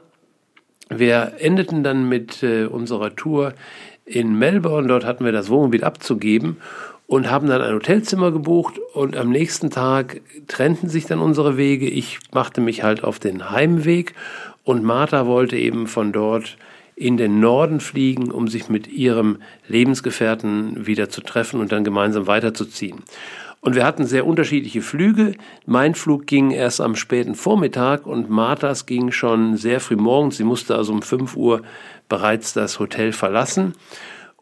Wir 0.89 1.33
endeten 1.39 1.83
dann 1.83 2.09
mit 2.09 2.43
äh, 2.43 2.65
unserer 2.65 3.15
Tour 3.15 3.53
in 4.05 4.37
Melbourne. 4.37 4.87
Dort 4.87 5.05
hatten 5.05 5.25
wir 5.25 5.31
das 5.31 5.49
Wohnmobil 5.49 5.83
abzugeben 5.83 6.57
und 7.13 7.29
haben 7.29 7.45
dann 7.45 7.61
ein 7.61 7.75
Hotelzimmer 7.75 8.31
gebucht 8.31 8.79
und 8.95 9.15
am 9.15 9.29
nächsten 9.29 9.69
Tag 9.69 10.21
trennten 10.47 10.89
sich 10.89 11.05
dann 11.05 11.19
unsere 11.19 11.57
Wege. 11.57 11.87
Ich 11.87 12.17
machte 12.31 12.59
mich 12.59 12.81
halt 12.81 13.03
auf 13.03 13.19
den 13.19 13.51
Heimweg 13.51 14.15
und 14.63 14.83
Martha 14.83 15.27
wollte 15.27 15.55
eben 15.55 15.85
von 15.85 16.11
dort 16.11 16.57
in 16.95 17.15
den 17.17 17.39
Norden 17.39 17.81
fliegen, 17.81 18.31
um 18.31 18.47
sich 18.47 18.67
mit 18.67 18.87
ihrem 18.87 19.37
Lebensgefährten 19.67 20.87
wieder 20.87 21.07
zu 21.07 21.21
treffen 21.21 21.59
und 21.59 21.71
dann 21.71 21.83
gemeinsam 21.83 22.25
weiterzuziehen. 22.25 23.03
Und 23.61 23.75
wir 23.75 23.85
hatten 23.85 24.07
sehr 24.07 24.25
unterschiedliche 24.25 24.81
Flüge. 24.81 25.33
Mein 25.67 25.93
Flug 25.93 26.25
ging 26.25 26.49
erst 26.49 26.81
am 26.81 26.95
späten 26.95 27.35
Vormittag 27.35 28.07
und 28.07 28.31
Marthas 28.31 28.87
ging 28.87 29.11
schon 29.11 29.55
sehr 29.55 29.79
früh 29.79 29.97
morgens. 29.97 30.37
Sie 30.37 30.43
musste 30.43 30.75
also 30.75 30.91
um 30.91 31.03
5 31.03 31.35
Uhr 31.35 31.61
bereits 32.09 32.53
das 32.53 32.79
Hotel 32.79 33.11
verlassen. 33.11 33.75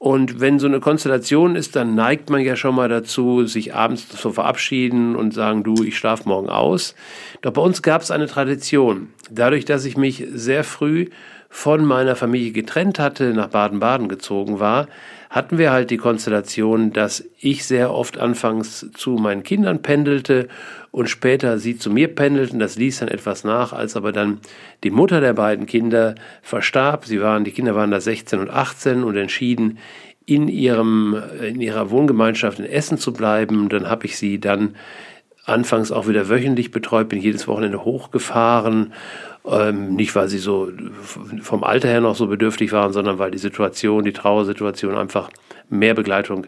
Und 0.02 0.40
wenn 0.40 0.58
so 0.58 0.66
eine 0.66 0.80
Konstellation 0.80 1.56
ist, 1.56 1.76
dann 1.76 1.94
neigt 1.94 2.32
man 2.32 2.42
ja 2.42 2.56
schon 2.56 2.74
mal 2.74 2.90
dazu, 2.90 3.46
sich 3.46 3.76
abends 3.76 4.10
zu 4.10 4.32
verabschieden 4.32 5.16
und 5.16 5.32
sagen, 5.32 5.62
du, 5.64 5.84
ich 5.84 5.96
schlafe 5.96 6.28
morgen 6.28 6.50
aus. 6.50 6.96
Doch 7.44 7.54
bei 7.54 7.62
uns 7.62 7.84
gab 7.84 8.02
es 8.02 8.10
eine 8.10 8.26
Tradition. 8.26 9.10
Dadurch, 9.30 9.64
dass 9.64 9.86
ich 9.86 9.98
mich 9.98 10.26
sehr 10.34 10.64
früh 10.64 11.10
von 11.52 11.86
meiner 11.86 12.16
Familie 12.16 12.52
getrennt 12.52 12.98
hatte, 12.98 13.32
nach 13.36 13.50
Baden-Baden 13.50 14.10
gezogen 14.10 14.60
war, 14.60 14.88
hatten 15.32 15.58
wir 15.58 15.72
halt 15.72 15.92
die 15.92 15.98
Konstellation, 15.98 16.92
dass 16.92 17.24
ich 17.40 17.66
sehr 17.66 17.94
oft 17.94 18.18
anfangs 18.18 18.92
zu 18.94 19.12
meinen 19.12 19.44
Kindern 19.44 19.82
pendelte 19.82 20.50
und 20.92 21.10
später 21.10 21.58
sie 21.58 21.78
zu 21.78 21.90
mir 21.90 22.14
pendelten. 22.14 22.60
Das 22.60 22.76
ließ 22.76 23.00
dann 23.00 23.08
etwas 23.08 23.46
nach, 23.46 23.72
als 23.72 23.96
aber 23.96 24.12
dann 24.12 24.42
die 24.84 24.92
Mutter 24.92 25.22
der 25.22 25.32
beiden 25.32 25.68
Kinder 25.68 26.16
verstarb. 26.42 27.06
Sie 27.06 27.22
waren, 27.22 27.46
die 27.46 27.52
Kinder 27.52 27.76
waren 27.76 27.92
da 27.92 28.02
16 28.02 28.40
und 28.40 28.50
18 28.50 29.06
und 29.06 29.16
entschieden, 29.16 29.80
in 30.26 30.50
ihrem, 30.50 31.22
in 31.42 31.62
ihrer 31.62 31.90
Wohngemeinschaft 31.92 32.60
in 32.60 32.66
Essen 32.66 32.98
zu 32.98 33.14
bleiben. 33.14 33.70
Dann 33.70 33.90
habe 33.90 34.06
ich 34.06 34.18
sie 34.18 34.38
dann 34.38 34.76
anfangs 35.46 35.92
auch 35.92 36.08
wieder 36.08 36.30
wöchentlich 36.30 36.72
betreut, 36.72 37.10
bin 37.10 37.20
jedes 37.20 37.48
Wochenende 37.48 37.84
hochgefahren 37.84 38.94
ähm, 39.50 39.96
nicht, 39.96 40.16
weil 40.16 40.28
sie 40.28 40.38
so 40.38 40.72
vom 41.42 41.64
Alter 41.64 41.88
her 41.88 42.02
noch 42.02 42.16
so 42.16 42.28
bedürftig 42.28 42.72
waren, 42.72 42.94
sondern 42.94 43.18
weil 43.18 43.32
die 43.32 43.38
Situation, 43.38 44.04
die 44.04 44.14
Trauersituation 44.14 44.96
einfach 44.96 45.30
mehr 45.70 45.94
Begleitung 45.94 46.48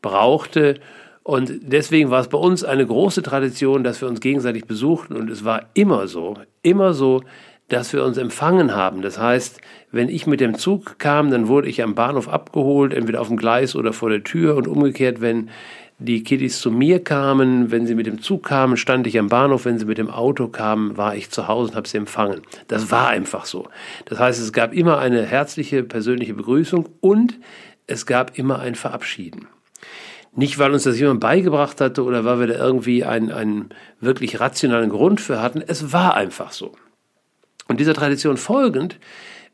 brauchte. 0.00 0.80
Und 1.22 1.52
deswegen 1.62 2.10
war 2.10 2.20
es 2.20 2.28
bei 2.28 2.38
uns 2.38 2.64
eine 2.64 2.86
große 2.86 3.22
Tradition, 3.22 3.84
dass 3.84 4.00
wir 4.00 4.08
uns 4.08 4.20
gegenseitig 4.20 4.66
besuchten. 4.66 5.16
Und 5.16 5.30
es 5.30 5.44
war 5.44 5.66
immer 5.74 6.06
so, 6.06 6.38
immer 6.62 6.94
so, 6.94 7.22
dass 7.68 7.92
wir 7.92 8.04
uns 8.04 8.18
empfangen 8.18 8.74
haben. 8.74 9.00
Das 9.00 9.18
heißt, 9.18 9.60
wenn 9.90 10.08
ich 10.08 10.26
mit 10.26 10.40
dem 10.40 10.58
Zug 10.58 10.98
kam, 10.98 11.30
dann 11.30 11.48
wurde 11.48 11.68
ich 11.68 11.82
am 11.82 11.94
Bahnhof 11.94 12.28
abgeholt, 12.28 12.92
entweder 12.92 13.20
auf 13.20 13.28
dem 13.28 13.38
Gleis 13.38 13.74
oder 13.74 13.92
vor 13.92 14.10
der 14.10 14.22
Tür. 14.22 14.56
Und 14.56 14.68
umgekehrt, 14.68 15.20
wenn 15.20 15.50
die 16.04 16.22
Kiddies 16.22 16.60
zu 16.60 16.70
mir 16.70 17.02
kamen. 17.02 17.70
Wenn 17.70 17.86
sie 17.86 17.94
mit 17.94 18.06
dem 18.06 18.20
Zug 18.20 18.44
kamen, 18.44 18.76
stand 18.76 19.06
ich 19.06 19.18
am 19.18 19.28
Bahnhof. 19.28 19.64
Wenn 19.64 19.78
sie 19.78 19.84
mit 19.84 19.98
dem 19.98 20.10
Auto 20.10 20.48
kamen, 20.48 20.96
war 20.96 21.16
ich 21.16 21.30
zu 21.30 21.48
Hause 21.48 21.70
und 21.70 21.76
habe 21.76 21.88
sie 21.88 21.96
empfangen. 21.96 22.42
Das 22.68 22.90
war 22.90 23.08
einfach 23.08 23.44
so. 23.46 23.68
Das 24.04 24.18
heißt, 24.18 24.40
es 24.40 24.52
gab 24.52 24.72
immer 24.72 24.98
eine 24.98 25.24
herzliche 25.24 25.82
persönliche 25.82 26.34
Begrüßung 26.34 26.88
und 27.00 27.38
es 27.86 28.06
gab 28.06 28.38
immer 28.38 28.60
ein 28.60 28.74
Verabschieden. 28.74 29.48
Nicht, 30.36 30.58
weil 30.58 30.72
uns 30.72 30.82
das 30.82 30.98
jemand 30.98 31.20
beigebracht 31.20 31.80
hatte 31.80 32.02
oder 32.02 32.24
weil 32.24 32.40
wir 32.40 32.46
da 32.48 32.54
irgendwie 32.54 33.04
einen, 33.04 33.30
einen 33.30 33.68
wirklich 34.00 34.40
rationalen 34.40 34.90
Grund 34.90 35.20
für 35.20 35.40
hatten. 35.40 35.62
Es 35.64 35.92
war 35.92 36.14
einfach 36.14 36.52
so. 36.52 36.72
Und 37.68 37.80
dieser 37.80 37.94
Tradition 37.94 38.36
folgend 38.36 38.98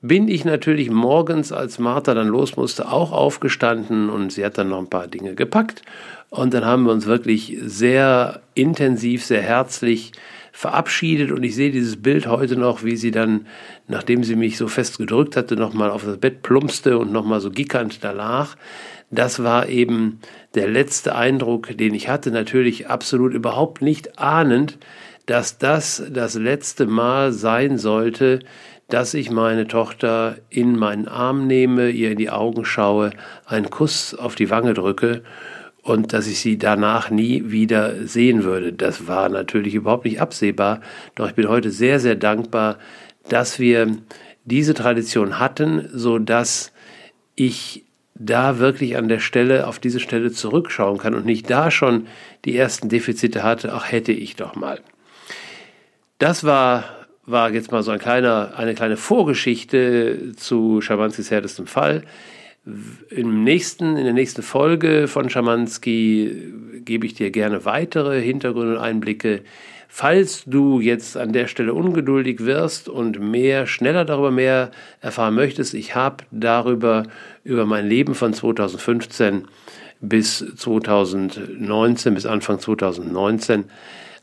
bin 0.02 0.28
ich 0.28 0.44
natürlich 0.44 0.90
morgens, 0.90 1.52
als 1.52 1.78
Martha 1.78 2.14
dann 2.14 2.28
los 2.28 2.56
musste, 2.56 2.90
auch 2.90 3.12
aufgestanden 3.12 4.08
und 4.08 4.32
sie 4.32 4.44
hat 4.44 4.56
dann 4.56 4.70
noch 4.70 4.78
ein 4.78 4.88
paar 4.88 5.08
Dinge 5.08 5.34
gepackt. 5.34 5.82
Und 6.30 6.54
dann 6.54 6.64
haben 6.64 6.84
wir 6.84 6.92
uns 6.92 7.06
wirklich 7.06 7.58
sehr 7.62 8.40
intensiv, 8.54 9.24
sehr 9.24 9.42
herzlich 9.42 10.12
verabschiedet 10.52 11.30
und 11.30 11.42
ich 11.42 11.54
sehe 11.54 11.70
dieses 11.70 12.00
Bild 12.02 12.26
heute 12.26 12.56
noch, 12.56 12.82
wie 12.82 12.96
sie 12.96 13.10
dann, 13.10 13.46
nachdem 13.88 14.24
sie 14.24 14.36
mich 14.36 14.56
so 14.56 14.68
fest 14.68 14.98
gedrückt 14.98 15.36
hatte, 15.36 15.56
nochmal 15.56 15.90
auf 15.90 16.04
das 16.04 16.18
Bett 16.18 16.42
plumpste 16.42 16.98
und 16.98 17.12
nochmal 17.12 17.40
so 17.40 17.50
gickernd 17.50 18.02
da 18.02 18.12
lag. 18.12 18.56
Das 19.10 19.42
war 19.42 19.68
eben 19.68 20.20
der 20.54 20.68
letzte 20.68 21.14
Eindruck, 21.14 21.76
den 21.76 21.94
ich 21.94 22.08
hatte, 22.08 22.30
natürlich 22.30 22.88
absolut 22.88 23.34
überhaupt 23.34 23.82
nicht 23.82 24.18
ahnend, 24.18 24.78
dass 25.26 25.58
das 25.58 26.02
das 26.10 26.34
letzte 26.34 26.86
Mal 26.86 27.32
sein 27.32 27.78
sollte, 27.78 28.40
dass 28.90 29.14
ich 29.14 29.30
meine 29.30 29.66
Tochter 29.66 30.36
in 30.50 30.76
meinen 30.76 31.08
Arm 31.08 31.46
nehme, 31.46 31.90
ihr 31.90 32.12
in 32.12 32.18
die 32.18 32.30
Augen 32.30 32.64
schaue, 32.64 33.10
einen 33.46 33.70
Kuss 33.70 34.14
auf 34.14 34.34
die 34.34 34.50
Wange 34.50 34.74
drücke 34.74 35.22
und 35.82 36.12
dass 36.12 36.26
ich 36.26 36.40
sie 36.40 36.58
danach 36.58 37.10
nie 37.10 37.50
wieder 37.50 38.06
sehen 38.06 38.44
würde. 38.44 38.72
Das 38.72 39.06
war 39.06 39.28
natürlich 39.28 39.74
überhaupt 39.74 40.04
nicht 40.04 40.20
absehbar, 40.20 40.80
doch 41.14 41.28
ich 41.28 41.34
bin 41.34 41.48
heute 41.48 41.70
sehr, 41.70 42.00
sehr 42.00 42.16
dankbar, 42.16 42.78
dass 43.28 43.58
wir 43.58 43.96
diese 44.44 44.74
Tradition 44.74 45.38
hatten, 45.38 45.88
so 45.92 46.18
dass 46.18 46.72
ich 47.36 47.84
da 48.14 48.58
wirklich 48.58 48.96
an 48.96 49.08
der 49.08 49.20
Stelle, 49.20 49.66
auf 49.66 49.78
diese 49.78 50.00
Stelle 50.00 50.30
zurückschauen 50.30 50.98
kann 50.98 51.14
und 51.14 51.24
nicht 51.24 51.48
da 51.48 51.70
schon 51.70 52.06
die 52.44 52.56
ersten 52.56 52.88
Defizite 52.88 53.42
hatte, 53.42 53.72
ach 53.72 53.90
hätte 53.90 54.12
ich 54.12 54.36
doch 54.36 54.56
mal. 54.56 54.80
Das 56.18 56.44
war 56.44 56.84
war 57.30 57.52
jetzt 57.52 57.72
mal 57.72 57.82
so 57.82 57.90
ein 57.90 57.98
kleiner, 57.98 58.52
eine 58.56 58.74
kleine 58.74 58.96
Vorgeschichte 58.96 60.32
zu 60.36 60.80
Schamanskis 60.80 61.30
härtestem 61.30 61.66
Fall. 61.66 62.02
Im 63.10 63.42
nächsten, 63.42 63.96
in 63.96 64.04
der 64.04 64.12
nächsten 64.12 64.42
Folge 64.42 65.08
von 65.08 65.30
Schamanski 65.30 66.52
gebe 66.84 67.06
ich 67.06 67.14
dir 67.14 67.30
gerne 67.30 67.64
weitere 67.64 68.20
Hintergründe 68.20 68.74
und 68.74 68.80
Einblicke. 68.80 69.42
Falls 69.88 70.44
du 70.44 70.80
jetzt 70.80 71.16
an 71.16 71.32
der 71.32 71.48
Stelle 71.48 71.74
ungeduldig 71.74 72.44
wirst 72.44 72.88
und 72.88 73.18
mehr, 73.18 73.66
schneller 73.66 74.04
darüber 74.04 74.30
mehr 74.30 74.70
erfahren 75.00 75.34
möchtest, 75.34 75.74
ich 75.74 75.96
habe 75.96 76.24
darüber, 76.30 77.04
über 77.42 77.66
mein 77.66 77.88
Leben 77.88 78.14
von 78.14 78.32
2015 78.32 79.48
bis 80.00 80.44
2019, 80.56 82.14
bis 82.14 82.24
Anfang 82.24 82.60
2019, 82.60 83.64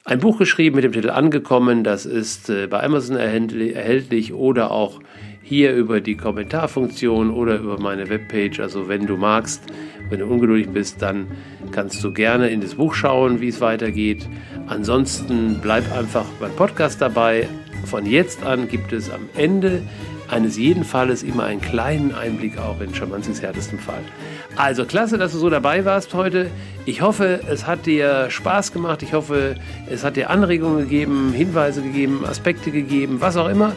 ein 0.07 0.19
Buch 0.19 0.37
geschrieben 0.37 0.77
mit 0.77 0.85
dem 0.85 0.93
Titel 0.93 1.09
Angekommen. 1.09 1.83
Das 1.83 2.05
ist 2.05 2.49
äh, 2.49 2.67
bei 2.67 2.81
Amazon 2.81 3.17
erhältlich 3.17 4.33
oder 4.33 4.71
auch 4.71 5.01
hier 5.43 5.73
über 5.75 5.99
die 5.99 6.15
Kommentarfunktion 6.15 7.29
oder 7.29 7.57
über 7.57 7.77
meine 7.77 8.09
Webpage. 8.09 8.61
Also 8.61 8.87
wenn 8.87 9.05
du 9.05 9.17
magst, 9.17 9.63
wenn 10.09 10.19
du 10.19 10.25
ungeduldig 10.25 10.69
bist, 10.69 11.01
dann 11.01 11.27
kannst 11.71 12.01
du 12.05 12.13
gerne 12.13 12.47
in 12.47 12.61
das 12.61 12.75
Buch 12.75 12.93
schauen, 12.93 13.41
wie 13.41 13.49
es 13.49 13.59
weitergeht. 13.59 14.25
Ansonsten 14.67 15.59
bleib 15.61 15.83
einfach 15.93 16.25
beim 16.39 16.55
Podcast 16.55 17.01
dabei. 17.01 17.49
Von 17.83 18.05
jetzt 18.05 18.45
an 18.45 18.69
gibt 18.69 18.93
es 18.93 19.09
am 19.09 19.27
Ende 19.35 19.81
eines 20.29 20.57
jeden 20.57 20.83
Falles 20.83 21.23
immer 21.23 21.43
einen 21.43 21.61
kleinen 21.61 22.13
Einblick 22.13 22.57
auch 22.57 22.79
in 22.81 22.93
Schamanzis 22.93 23.41
härtesten 23.41 23.79
Fall. 23.79 24.01
Also 24.55 24.85
klasse, 24.85 25.17
dass 25.17 25.33
du 25.33 25.37
so 25.37 25.49
dabei 25.49 25.85
warst 25.85 26.13
heute. 26.13 26.49
Ich 26.85 27.01
hoffe, 27.01 27.41
es 27.49 27.67
hat 27.67 27.85
dir 27.85 28.29
Spaß 28.29 28.73
gemacht. 28.73 29.03
Ich 29.03 29.13
hoffe, 29.13 29.55
es 29.89 30.03
hat 30.03 30.15
dir 30.15 30.29
Anregungen 30.29 30.79
gegeben, 30.79 31.31
Hinweise 31.33 31.81
gegeben, 31.81 32.25
Aspekte 32.25 32.71
gegeben, 32.71 33.17
was 33.19 33.37
auch 33.37 33.49
immer. 33.49 33.73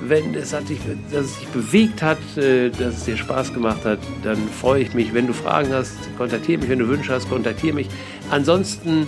Wenn 0.00 0.34
es, 0.34 0.52
hat 0.52 0.68
dich, 0.68 0.78
dass 1.12 1.26
es 1.26 1.38
dich 1.38 1.48
bewegt 1.48 2.02
hat, 2.02 2.18
äh, 2.36 2.70
dass 2.70 2.98
es 2.98 3.04
dir 3.04 3.16
Spaß 3.16 3.54
gemacht 3.54 3.84
hat, 3.84 4.00
dann 4.24 4.36
freue 4.48 4.82
ich 4.82 4.94
mich. 4.94 5.14
Wenn 5.14 5.28
du 5.28 5.32
Fragen 5.32 5.72
hast, 5.72 5.96
kontaktiere 6.16 6.60
mich. 6.60 6.68
Wenn 6.68 6.80
du 6.80 6.88
Wünsche 6.88 7.12
hast, 7.12 7.28
kontaktiere 7.28 7.74
mich. 7.74 7.88
Ansonsten 8.30 9.06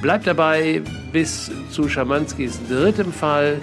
bleib 0.00 0.24
dabei 0.24 0.82
bis 1.12 1.50
zu 1.70 1.88
Schamanskis 1.88 2.58
drittem 2.68 3.12
Fall, 3.12 3.60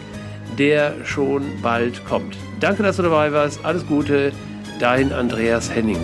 der 0.57 1.05
schon 1.05 1.43
bald 1.61 2.05
kommt. 2.05 2.37
Danke, 2.59 2.83
dass 2.83 2.97
du 2.97 3.03
dabei 3.03 3.31
warst. 3.31 3.63
Alles 3.63 3.85
Gute. 3.85 4.31
Dein 4.79 5.11
Andreas 5.11 5.73
Henning. 5.73 5.99